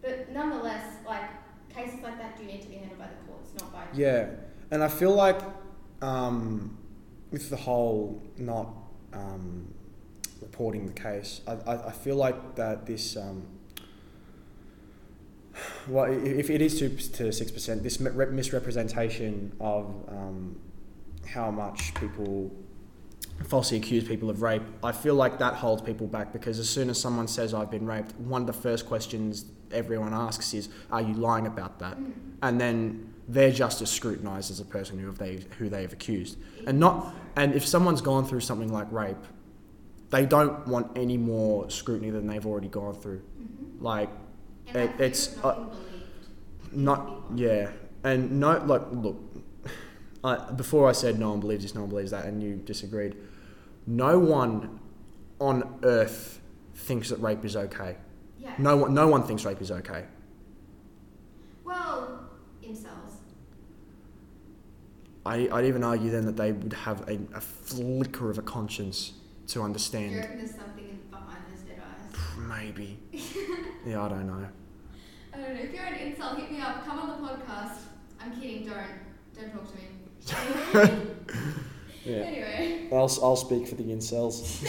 But 0.00 0.32
nonetheless, 0.32 0.96
like 1.06 1.28
cases 1.68 2.00
like 2.02 2.18
that 2.18 2.38
do 2.38 2.44
need 2.44 2.62
to 2.62 2.68
be 2.68 2.76
handled 2.76 2.98
by 2.98 3.06
the 3.06 3.32
courts, 3.32 3.50
not 3.60 3.72
by 3.72 3.84
Yeah, 3.94 4.26
and 4.70 4.82
I 4.82 4.88
feel 4.88 5.14
like 5.14 5.40
um, 6.00 6.78
with 7.32 7.48
the 7.50 7.56
whole 7.56 8.22
not 8.36 8.68
um, 9.12 9.66
reporting 10.40 10.86
the 10.86 10.92
case, 10.92 11.40
I, 11.46 11.52
I, 11.52 11.88
I 11.88 11.90
feel 11.90 12.16
like 12.16 12.54
that 12.56 12.86
this. 12.86 13.16
Um, 13.16 13.46
well, 15.86 16.04
if 16.04 16.48
it 16.48 16.62
is 16.62 16.78
two 16.78 16.90
to 16.90 17.32
six 17.32 17.50
percent, 17.50 17.82
this 17.82 17.98
misrepresentation 17.98 19.52
of 19.60 19.86
um, 20.08 20.58
how 21.26 21.50
much 21.50 21.94
people 21.94 22.50
falsely 23.48 23.76
accuse 23.76 24.04
people 24.04 24.30
of 24.30 24.40
rape, 24.40 24.62
I 24.82 24.92
feel 24.92 25.14
like 25.14 25.38
that 25.38 25.54
holds 25.54 25.82
people 25.82 26.06
back 26.06 26.32
because 26.32 26.58
as 26.58 26.68
soon 26.68 26.88
as 26.90 27.00
someone 27.00 27.28
says 27.28 27.54
I've 27.54 27.70
been 27.70 27.86
raped, 27.86 28.14
one 28.16 28.42
of 28.42 28.46
the 28.46 28.52
first 28.52 28.86
questions 28.86 29.46
everyone 29.72 30.14
asks 30.14 30.54
is, 30.54 30.68
"Are 30.90 31.02
you 31.02 31.14
lying 31.14 31.46
about 31.46 31.78
that?" 31.80 31.98
Mm. 31.98 32.12
And 32.42 32.60
then 32.60 33.11
they're 33.28 33.52
just 33.52 33.80
as 33.82 33.90
scrutinised 33.90 34.50
as 34.50 34.60
a 34.60 34.64
person 34.64 34.98
who 34.98 35.12
they 35.12 35.44
who 35.58 35.68
they 35.68 35.82
have 35.82 35.92
accused, 35.92 36.38
and 36.66 36.78
not 36.80 37.14
and 37.36 37.54
if 37.54 37.66
someone's 37.66 38.00
gone 38.00 38.24
through 38.24 38.40
something 38.40 38.72
like 38.72 38.90
rape, 38.92 39.16
they 40.10 40.26
don't 40.26 40.66
want 40.66 40.96
any 40.96 41.16
more 41.16 41.70
scrutiny 41.70 42.10
than 42.10 42.26
they've 42.26 42.44
already 42.46 42.68
gone 42.68 42.94
through. 42.94 43.20
Mhm. 43.40 43.82
Like 43.82 44.10
It- 44.74 44.90
it's, 44.98 45.36
of 45.38 45.44
uh, 45.44 45.64
not 46.72 47.08
not 47.08 47.22
yeah, 47.36 47.70
and 48.04 48.40
no 48.40 48.62
like 48.64 48.82
look, 48.92 49.16
I, 50.24 50.36
before 50.52 50.88
I 50.88 50.92
said 50.92 51.18
no 51.18 51.30
one 51.30 51.40
believes 51.40 51.62
this, 51.62 51.74
no 51.74 51.82
one 51.82 51.90
believes 51.90 52.10
that, 52.10 52.24
and 52.26 52.42
you 52.42 52.56
disagreed. 52.56 53.16
No 53.86 54.18
one 54.18 54.78
on 55.40 55.78
earth 55.82 56.40
thinks 56.74 57.08
that 57.10 57.16
rape 57.20 57.44
is 57.44 57.56
okay. 57.56 57.96
Yeah. 58.38 58.54
No 58.58 58.76
one, 58.76 58.94
no 58.94 59.08
one 59.08 59.22
thinks 59.24 59.44
rape 59.44 59.60
is 59.60 59.70
okay. 59.70 60.04
Well, 61.64 62.28
incels. 62.62 63.01
I, 65.24 65.48
I'd 65.52 65.64
even 65.64 65.84
argue 65.84 66.10
then 66.10 66.26
that 66.26 66.36
they 66.36 66.52
would 66.52 66.72
have 66.72 67.08
a, 67.08 67.18
a 67.34 67.40
flicker 67.40 68.30
of 68.30 68.38
a 68.38 68.42
conscience 68.42 69.12
to 69.46 69.54
Do 69.54 69.58
you 69.60 69.64
understand. 69.64 70.16
reckon 70.16 70.38
there's 70.38 70.50
something 70.54 70.98
behind 71.10 71.44
those 71.52 71.62
dead 71.62 71.80
eyes? 71.80 72.36
Maybe. 72.38 72.98
yeah, 73.86 74.02
I 74.02 74.08
don't 74.08 74.26
know. 74.26 74.46
I 75.32 75.36
don't 75.36 75.54
know. 75.54 75.60
If 75.60 75.72
you're 75.72 75.84
an 75.84 75.94
incel, 75.94 76.36
hit 76.38 76.50
me 76.50 76.60
up. 76.60 76.84
Come 76.84 76.98
on 76.98 77.22
the 77.22 77.28
podcast. 77.28 77.78
I'm 78.20 78.40
kidding. 78.40 78.66
Don't. 78.66 78.78
Don't 79.34 79.52
talk 79.52 79.66
to 79.70 79.76
me. 79.76 81.00
Yeah. 82.04 82.16
Anyway, 82.16 82.88
I'll, 82.90 83.10
I'll 83.22 83.36
speak 83.36 83.68
for 83.68 83.76
the 83.76 83.84
incels. 83.84 84.60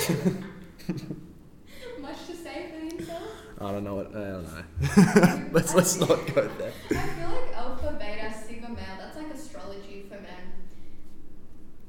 much 2.00 2.28
to 2.28 2.36
say 2.36 2.70
for 2.72 2.80
the 2.80 3.04
incels. 3.04 3.22
I 3.60 3.72
don't 3.72 3.84
know 3.84 3.96
what. 3.96 4.16
I 4.16 4.20
don't 4.20 4.44
know. 4.44 5.50
let's 5.52 5.74
let's 5.74 5.98
not 5.98 6.08
go 6.36 6.48
there. 6.60 6.74
I 6.92 6.94
feel 6.94 7.30
like 7.30 7.56
alpha, 7.56 7.98
beta, 8.00 8.32
sigma, 8.46 8.70
male. 8.70 8.98
That's 9.00 9.18
like 9.18 9.34
astrology 9.34 10.06
for 10.10 10.16
men. 10.22 10.54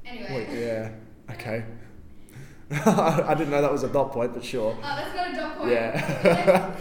Anyway. 0.07 0.47
Wait, 0.49 0.54
yeah. 0.65 0.91
Okay. 1.31 1.65
I 2.71 3.35
didn't 3.35 3.51
know 3.51 3.61
that 3.63 3.71
was 3.73 3.83
a 3.83 3.89
dot 3.89 4.13
point, 4.13 4.35
but 4.35 4.45
sure. 4.45 4.77
Oh, 4.77 4.83
that's 4.83 5.15
not 5.15 5.33
a 5.33 5.37
dot 5.37 5.59
point. 5.59 5.71
Yeah. 5.73 6.77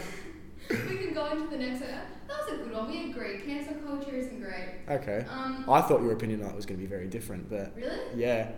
we 0.69 0.97
can 0.97 1.13
go 1.13 1.27
into 1.31 1.47
the 1.49 1.57
next 1.57 1.81
one. 1.81 1.89
That 1.89 2.37
was 2.39 2.53
a 2.53 2.63
good 2.63 2.73
one. 2.73 2.87
We 2.89 3.11
agree. 3.11 3.39
Cancel 3.45 3.75
culture 3.85 4.15
isn't 4.15 4.39
great. 4.41 4.79
Okay. 4.89 5.25
Um, 5.29 5.65
I 5.69 5.81
thought 5.81 6.01
your 6.01 6.13
opinion 6.13 6.41
on 6.41 6.47
that 6.47 6.55
was 6.55 6.65
going 6.65 6.79
to 6.79 6.83
be 6.83 6.89
very 6.89 7.07
different, 7.07 7.49
but 7.49 7.73
really? 7.75 7.99
yeah, 8.15 8.51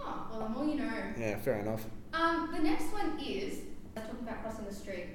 Oh, 0.00 0.26
well, 0.30 0.40
the 0.40 0.48
more 0.48 0.64
you 0.64 0.76
know. 0.76 0.90
yeah, 1.18 1.36
fair 1.38 1.58
enough. 1.58 1.84
Um, 2.14 2.50
the 2.54 2.62
next 2.62 2.84
one 2.92 3.18
is 3.18 3.58
talking 3.94 4.16
about 4.22 4.42
crossing 4.42 4.64
the 4.64 4.72
street. 4.74 5.06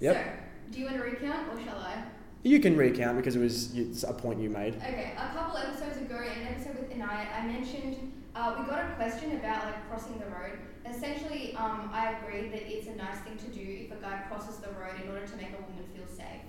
Yep. 0.00 0.14
So, 0.14 0.72
do 0.72 0.78
you 0.78 0.84
want 0.84 0.96
to 0.98 1.02
recount 1.02 1.48
or 1.52 1.60
shall 1.64 1.78
I? 1.78 2.04
You 2.44 2.60
can 2.60 2.76
recount 2.76 3.16
because 3.16 3.34
it 3.34 3.40
was 3.40 3.74
it's 3.74 4.04
a 4.04 4.12
point 4.12 4.40
you 4.40 4.48
made. 4.50 4.76
Okay, 4.76 5.12
a 5.16 5.34
couple 5.34 5.56
episodes 5.56 5.96
ago, 5.96 6.16
in 6.22 6.40
an 6.42 6.54
episode 6.54 6.76
with 6.78 6.90
Inaya, 6.90 7.26
I 7.36 7.46
mentioned 7.46 8.12
uh, 8.34 8.56
we 8.58 8.66
got 8.66 8.90
a 8.90 8.94
question 8.94 9.32
about 9.36 9.64
like 9.66 9.88
crossing 9.88 10.18
the 10.18 10.26
road. 10.26 10.58
Essentially, 10.86 11.54
um, 11.56 11.90
I 11.92 12.12
agree 12.12 12.48
that 12.48 12.62
it's 12.70 12.86
a 12.86 12.94
nice 12.94 13.18
thing 13.18 13.36
to 13.36 13.46
do 13.46 13.86
if 13.86 13.92
a 13.92 14.00
guy 14.00 14.22
crosses 14.28 14.56
the 14.56 14.68
road 14.68 14.94
in 15.02 15.10
order 15.10 15.26
to 15.26 15.36
make 15.36 15.48
a 15.48 15.60
woman 15.62 15.84
feel 15.94 16.06
safe. 16.06 16.42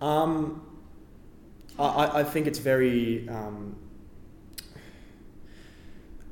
Um, 0.00 0.62
I- 1.78 2.20
I, 2.20 2.24
think 2.24 2.46
it's 2.46 2.58
very. 2.58 3.28
Um, 3.28 3.76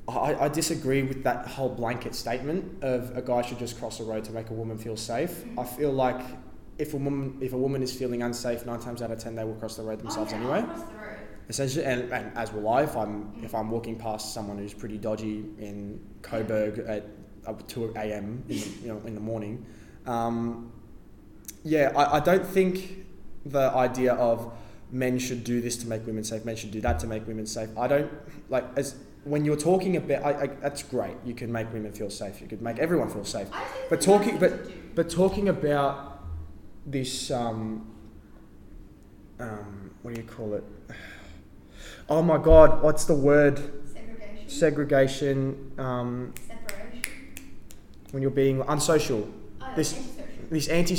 I, 0.09 0.35
I 0.35 0.49
disagree 0.49 1.03
with 1.03 1.25
that 1.25 1.47
whole 1.49 1.69
blanket 1.69 2.15
statement 2.15 2.83
of 2.83 3.17
a 3.17 3.23
guy 3.23 3.43
should 3.43 3.59
just 3.59 3.79
cross 3.79 3.99
the 3.99 4.05
road 4.05 4.25
to 4.25 4.33
make 4.33 4.51
a 4.51 4.55
woman 4.55 4.79
feel 4.79 4.97
safe. 4.97 5.45
I 5.59 5.65
feel 5.65 5.93
like 5.93 6.21
if 6.79 6.95
a 6.95 6.97
woman 6.97 7.39
if 7.41 7.53
a 7.53 7.59
woman 7.59 7.83
is 7.83 7.93
feeling 7.93 8.23
unsafe, 8.23 8.67
nine 8.67 8.81
times 8.81 9.03
out 9.03 9.11
of 9.11 9.19
ten 9.19 9.35
they 9.35 9.45
will 9.45 9.55
cross 9.55 9.77
the 9.77 9.83
road 9.83 9.99
themselves 10.01 10.33
oh, 10.33 10.37
yeah, 10.37 10.43
anyway. 10.43 10.75
I'll 11.49 11.57
cross 11.57 11.75
the 11.75 11.81
road. 11.83 11.85
Essentially, 11.85 11.85
and, 11.85 12.13
and 12.13 12.37
as 12.39 12.53
will 12.53 12.69
I 12.69 12.83
if 12.83 12.97
I'm 12.97 13.33
if 13.43 13.55
I'm 13.55 13.71
walking 13.71 13.97
past 13.99 14.35
someone 14.35 14.59
who's 14.59 14.75
pretty 14.75 14.99
dodgy 14.99 15.45
in 15.59 16.01
Coburg 16.23 16.79
at 16.81 17.07
up 17.47 17.67
two 17.69 17.93
a.m. 17.97 18.43
in 18.49 18.59
the, 18.59 18.67
you 18.83 18.89
know 18.89 19.01
in 19.07 19.15
the 19.15 19.21
morning. 19.21 19.65
Um, 20.07 20.73
yeah, 21.65 21.93
I, 21.97 22.17
I 22.17 22.21
don't 22.21 22.47
think 22.47 23.07
the 23.45 23.71
idea 23.71 24.15
of 24.15 24.53
men 24.93 25.19
should 25.19 25.43
do 25.45 25.61
this 25.61 25.77
to 25.79 25.87
make 25.89 26.07
women 26.07 26.23
safe, 26.25 26.45
men 26.45 26.57
should 26.57 26.71
do 26.71 26.81
that 26.81 26.99
to 27.01 27.07
make 27.07 27.27
women 27.27 27.47
safe. 27.47 27.69
I 27.77 27.89
don't 27.89 28.11
like 28.49 28.65
as 28.77 28.97
when 29.25 29.45
you're 29.45 29.57
talking 29.57 29.97
about. 29.97 30.23
I, 30.25 30.43
I, 30.43 30.47
that's 30.47 30.83
great. 30.85 31.17
You 31.25 31.35
can 31.35 31.51
make 31.53 31.73
women 31.73 31.93
feel 31.93 32.11
safe. 32.11 32.41
You 32.41 32.47
could 32.47 32.63
make 32.63 32.79
everyone 32.79 33.11
feel 33.11 33.25
safe. 33.25 33.49
But 33.89 33.99
it's 33.99 34.07
a 34.07 34.11
nice 34.11 34.19
talking- 34.27 34.39
do. 34.39 34.73
But 34.95 35.11
talking 35.11 35.49
about 35.49 36.25
this, 36.87 37.31
um, 37.31 37.91
um, 39.39 39.91
what 40.03 40.15
do 40.15 40.21
you 40.21 40.27
call 40.27 40.55
it? 40.55 40.65
Oh 42.09 42.23
my 42.23 42.39
God, 42.39 42.83
what's 42.83 43.05
the 43.05 43.15
word? 43.15 43.59
segregation, 43.93 44.49
Segregation. 44.49 45.73
Um, 45.79 46.35
separation. 46.47 47.13
when 48.13 48.23
you're 48.23 48.31
being 48.31 48.63
unsocial. 48.69 49.29
Oh, 49.61 49.67
This- 49.75 49.93
antisocial. 49.95 50.25
This 50.51 50.69
anti. 50.69 50.97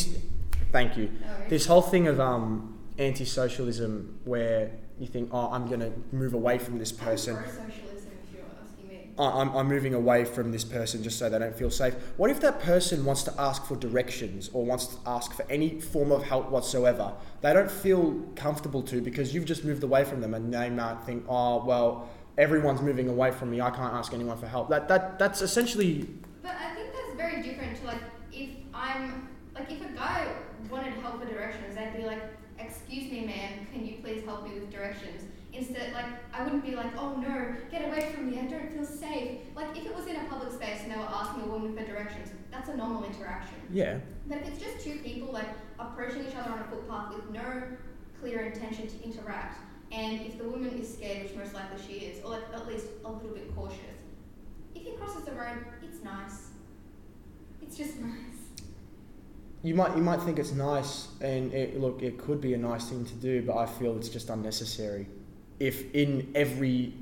Thank 0.74 0.98
you. 0.98 1.06
No. 1.22 1.28
This 1.48 1.66
whole 1.66 1.82
thing 1.82 2.08
of 2.08 2.20
um, 2.20 2.78
anti-socialism, 2.98 4.20
where 4.26 4.72
you 5.00 5.08
think, 5.08 5.30
oh, 5.32 5.50
I'm 5.52 5.70
gonna 5.70 5.92
move 6.12 6.34
away 6.34 6.58
from 6.58 6.78
this 6.78 6.92
person. 6.92 7.38
I'm 7.38 7.44
pro-socialism, 7.44 8.12
if 8.28 8.36
you're 8.36 8.44
asking 8.62 8.88
me. 8.90 8.96
I- 8.98 9.07
I'm, 9.20 9.56
I'm 9.56 9.68
moving 9.68 9.94
away 9.94 10.26
from 10.26 10.52
this 10.52 10.64
person 10.64 11.02
just 11.02 11.18
so 11.18 11.30
they 11.30 11.40
don't 11.40 11.56
feel 11.56 11.72
safe. 11.72 11.96
What 12.18 12.30
if 12.30 12.40
that 12.42 12.60
person 12.60 13.04
wants 13.04 13.24
to 13.24 13.34
ask 13.40 13.66
for 13.66 13.76
directions 13.76 14.50
or 14.54 14.64
wants 14.66 14.88
to 14.88 14.98
ask 15.08 15.34
for 15.34 15.44
any 15.50 15.80
form 15.82 16.12
of 16.12 16.24
help 16.24 16.52
whatsoever? 16.52 17.14
They 17.42 17.52
don't 17.54 17.72
feel 17.72 18.22
comfortable 18.36 18.84
to 18.84 19.02
because 19.02 19.34
you've 19.34 19.46
just 19.46 19.64
moved 19.66 19.84
away 19.84 20.04
from 20.04 20.22
them 20.22 20.34
and 20.34 20.54
they 20.54 20.70
might 20.70 21.02
think, 21.06 21.26
oh, 21.28 21.66
well, 21.66 22.10
everyone's 22.38 22.82
moving 22.82 23.10
away 23.10 23.32
from 23.32 23.50
me. 23.50 23.60
I 23.60 23.72
can't 23.72 23.94
ask 23.94 24.14
anyone 24.14 24.38
for 24.38 24.48
help. 24.48 24.70
That, 24.70 24.88
that, 24.90 25.18
that's 25.18 25.42
essentially, 25.42 26.08
But 26.44 26.52
I 26.52 26.76
think 26.76 26.94
that's 26.94 27.16
very 27.16 27.42
different 27.42 27.78
to 27.82 27.86
like 27.88 28.02
if 28.32 28.50
I'm 28.74 29.28
like 29.56 29.72
if 29.72 29.82
a 29.82 29.90
guy 29.94 30.28
wanted 30.70 30.94
help 30.94 31.20
with 31.20 31.30
directions, 31.30 31.76
I'd 31.76 31.98
be 31.98 32.04
like, 32.04 32.22
"Excuse 32.60 33.12
me, 33.12 33.26
man, 33.26 33.66
can 33.74 33.86
you 33.86 33.98
please 34.04 34.24
help 34.24 34.44
me 34.48 34.60
with 34.60 34.72
directions?" 34.72 35.24
Instead, 35.58 35.94
like 35.94 36.06
I 36.34 36.44
wouldn't 36.44 36.64
be 36.64 36.76
like, 36.76 36.96
"Oh 36.98 37.16
no, 37.16 37.56
get 37.72 37.88
away 37.88 38.12
from 38.14 38.30
me! 38.30 38.40
I 38.40 38.46
don't 38.46 38.72
feel 38.72 38.86
safe." 38.86 39.40
Like 39.56 39.76
if 39.76 39.86
it 39.86 39.96
was 39.96 40.06
in 40.06 40.16
a 40.16 40.24
public 40.26 40.52
space 40.54 40.82
and 40.84 40.92
they 40.92 40.98
were 40.98 41.04
asking 41.04 41.44
a 41.44 41.48
woman 41.48 41.76
for 41.76 41.84
directions, 41.84 42.30
that's 42.52 42.70
a 42.70 42.78
normal 42.78 43.04
interaction. 43.04 43.58
yeah. 43.72 44.00
But 44.28 44.40
if 44.40 44.48
it's 44.50 44.60
just 44.62 44.84
two 44.84 45.00
people 45.00 45.32
like 45.34 45.50
approaching 45.80 46.26
each 46.28 46.36
other 46.36 46.52
on 46.52 46.60
a 46.60 46.64
footpath 46.66 47.16
with 47.16 47.30
no 47.32 47.64
clear 48.20 48.42
intention 48.42 48.88
to 48.88 49.04
interact, 49.04 49.58
and 49.92 50.22
if 50.22 50.38
the 50.38 50.44
woman 50.44 50.78
is 50.80 50.94
scared, 50.94 51.24
which 51.24 51.36
most 51.36 51.54
likely 51.54 51.82
she 51.88 51.94
is, 52.06 52.24
or 52.24 52.32
like 52.32 52.44
at 52.54 52.68
least 52.68 52.88
a 53.06 53.12
little 53.12 53.30
bit 53.30 53.56
cautious, 53.56 54.00
if 54.76 54.84
he 54.84 54.92
crosses 54.92 55.24
the 55.24 55.32
road, 55.32 55.66
it's 55.82 56.04
nice. 56.04 56.50
It's 57.62 57.76
just 57.78 57.96
nice. 58.00 58.12
You 59.64 59.74
might, 59.74 59.96
you 59.98 60.04
might 60.04 60.22
think 60.22 60.38
it's 60.40 60.52
nice, 60.52 61.08
and 61.20 61.52
it, 61.54 61.80
look, 61.80 62.04
it 62.04 62.20
could 62.20 62.40
be 62.42 62.54
a 62.54 62.58
nice 62.58 62.90
thing 62.90 63.06
to 63.06 63.14
do, 63.16 63.42
but 63.42 63.58
I 63.58 63.66
feel 63.66 63.98
it's 63.98 64.08
just 64.10 64.30
unnecessary. 64.30 65.08
If 65.60 65.94
in 65.94 66.32
every 66.36 66.94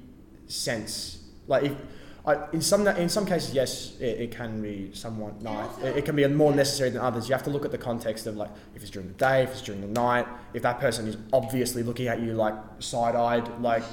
sense, 0.47 1.19
like 1.47 1.63
if 1.63 1.73
I, 2.25 2.37
in 2.53 2.61
some 2.61 2.87
in 2.87 3.09
some 3.09 3.25
cases, 3.25 3.53
yes, 3.53 3.93
it, 3.99 4.19
it 4.21 4.31
can 4.31 4.61
be 4.61 4.89
somewhat 4.93 5.41
nice. 5.41 5.69
It, 5.83 5.97
it 5.97 6.05
can 6.05 6.15
be 6.15 6.25
more 6.27 6.53
necessary 6.55 6.89
than 6.89 7.01
others. 7.01 7.27
You 7.29 7.33
have 7.35 7.43
to 7.43 7.49
look 7.51 7.65
at 7.65 7.71
the 7.71 7.77
context 7.77 8.25
of 8.27 8.35
like 8.35 8.49
if 8.75 8.81
it's 8.81 8.89
during 8.89 9.07
the 9.09 9.13
day, 9.15 9.43
if 9.43 9.51
it's 9.51 9.61
during 9.61 9.81
the 9.81 9.87
night, 9.87 10.25
if 10.53 10.63
that 10.63 10.79
person 10.79 11.07
is 11.07 11.17
obviously 11.33 11.83
looking 11.83 12.07
at 12.07 12.19
you 12.21 12.33
like 12.33 12.55
side-eyed, 12.79 13.47
like 13.61 13.83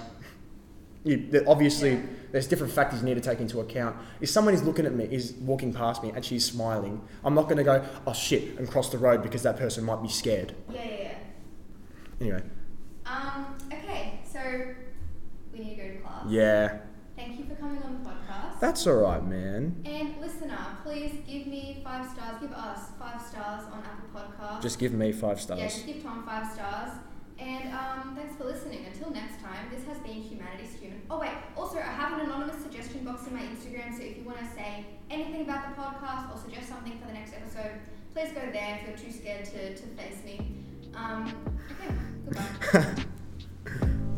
you 1.04 1.44
obviously 1.46 1.90
Yeah. 1.94 2.02
there's 2.30 2.46
different 2.46 2.72
factors 2.72 3.00
you 3.00 3.06
need 3.06 3.14
to 3.14 3.20
take 3.20 3.40
into 3.40 3.60
account. 3.60 3.96
If 4.20 4.30
someone 4.30 4.54
is 4.54 4.62
looking 4.62 4.86
at 4.86 4.94
me, 4.94 5.04
is 5.10 5.32
walking 5.34 5.72
past 5.74 6.02
me, 6.02 6.12
and 6.14 6.24
she's 6.24 6.44
smiling, 6.44 7.02
I'm 7.24 7.34
not 7.34 7.44
going 7.44 7.56
to 7.58 7.64
go, 7.64 7.84
oh 8.06 8.12
shit, 8.14 8.56
and 8.58 8.70
cross 8.70 8.88
the 8.90 8.98
road 8.98 9.22
because 9.22 9.42
that 9.42 9.58
person 9.58 9.84
might 9.84 10.00
be 10.00 10.08
scared. 10.08 10.54
Yeah, 10.72 10.80
yeah, 10.84 10.96
yeah. 11.02 11.14
Anyway, 12.20 12.42
Um, 13.04 13.46
okay, 13.66 13.81
so 14.42 14.74
we 15.52 15.58
need 15.64 15.76
to 15.76 15.82
go 15.82 15.88
to 15.94 15.98
class. 16.00 16.24
yeah, 16.28 16.78
Thank 17.16 17.38
you 17.38 17.44
for 17.44 17.54
coming 17.56 17.82
on 17.82 18.02
the 18.02 18.08
podcast. 18.10 18.58
that's 18.60 18.86
all 18.86 18.94
right, 18.96 19.22
man. 19.24 19.82
and 19.84 20.18
listener, 20.20 20.58
please 20.82 21.12
give 21.26 21.46
me 21.46 21.80
five 21.84 22.10
stars. 22.10 22.40
Give 22.40 22.52
us 22.52 22.80
five 22.98 23.20
stars 23.20 23.64
on 23.72 23.82
Apple 23.84 24.08
Podcasts. 24.20 24.62
Just 24.62 24.78
give 24.78 24.92
me 24.94 25.12
five 25.12 25.36
Yeah, 25.36 25.42
stars. 25.44 25.60
just 25.74 25.86
give 25.86 26.02
Tom 26.02 26.24
five 26.26 26.50
stars. 26.52 26.92
And 27.38 27.72
um, 27.74 28.14
thanks 28.16 28.36
for 28.36 28.44
listening. 28.44 28.86
Until 28.86 29.10
next 29.10 29.42
time, 29.42 29.66
this 29.74 29.84
has 29.86 29.98
been 29.98 30.22
Humanity's 30.22 30.74
Human. 30.80 31.02
Oh, 31.10 31.18
wait, 31.18 31.30
also, 31.56 31.78
I 31.78 31.82
have 31.82 32.12
an 32.18 32.26
anonymous 32.26 32.62
suggestion 32.62 33.04
box 33.04 33.26
in 33.26 33.34
my 33.34 33.42
Instagram, 33.42 33.94
so 33.96 34.02
if 34.02 34.16
you 34.16 34.22
want 34.24 34.38
to 34.38 34.46
say 34.54 34.86
anything 35.10 35.42
about 35.42 35.74
the 35.74 35.80
podcast 35.82 36.32
or 36.34 36.38
suggest 36.38 36.68
something 36.68 36.98
for 37.00 37.06
the 37.08 37.14
next 37.14 37.34
episode, 37.34 37.72
please 38.14 38.30
go 38.32 38.40
there 38.52 38.80
if 38.80 38.88
you're 38.88 38.96
too 39.10 39.12
scared 39.16 39.44
to, 39.46 39.74
to 39.74 39.82
face 39.96 40.22
me. 40.24 40.54
Um, 40.94 41.34
okay, 41.72 41.94
goodbye. 42.72 43.04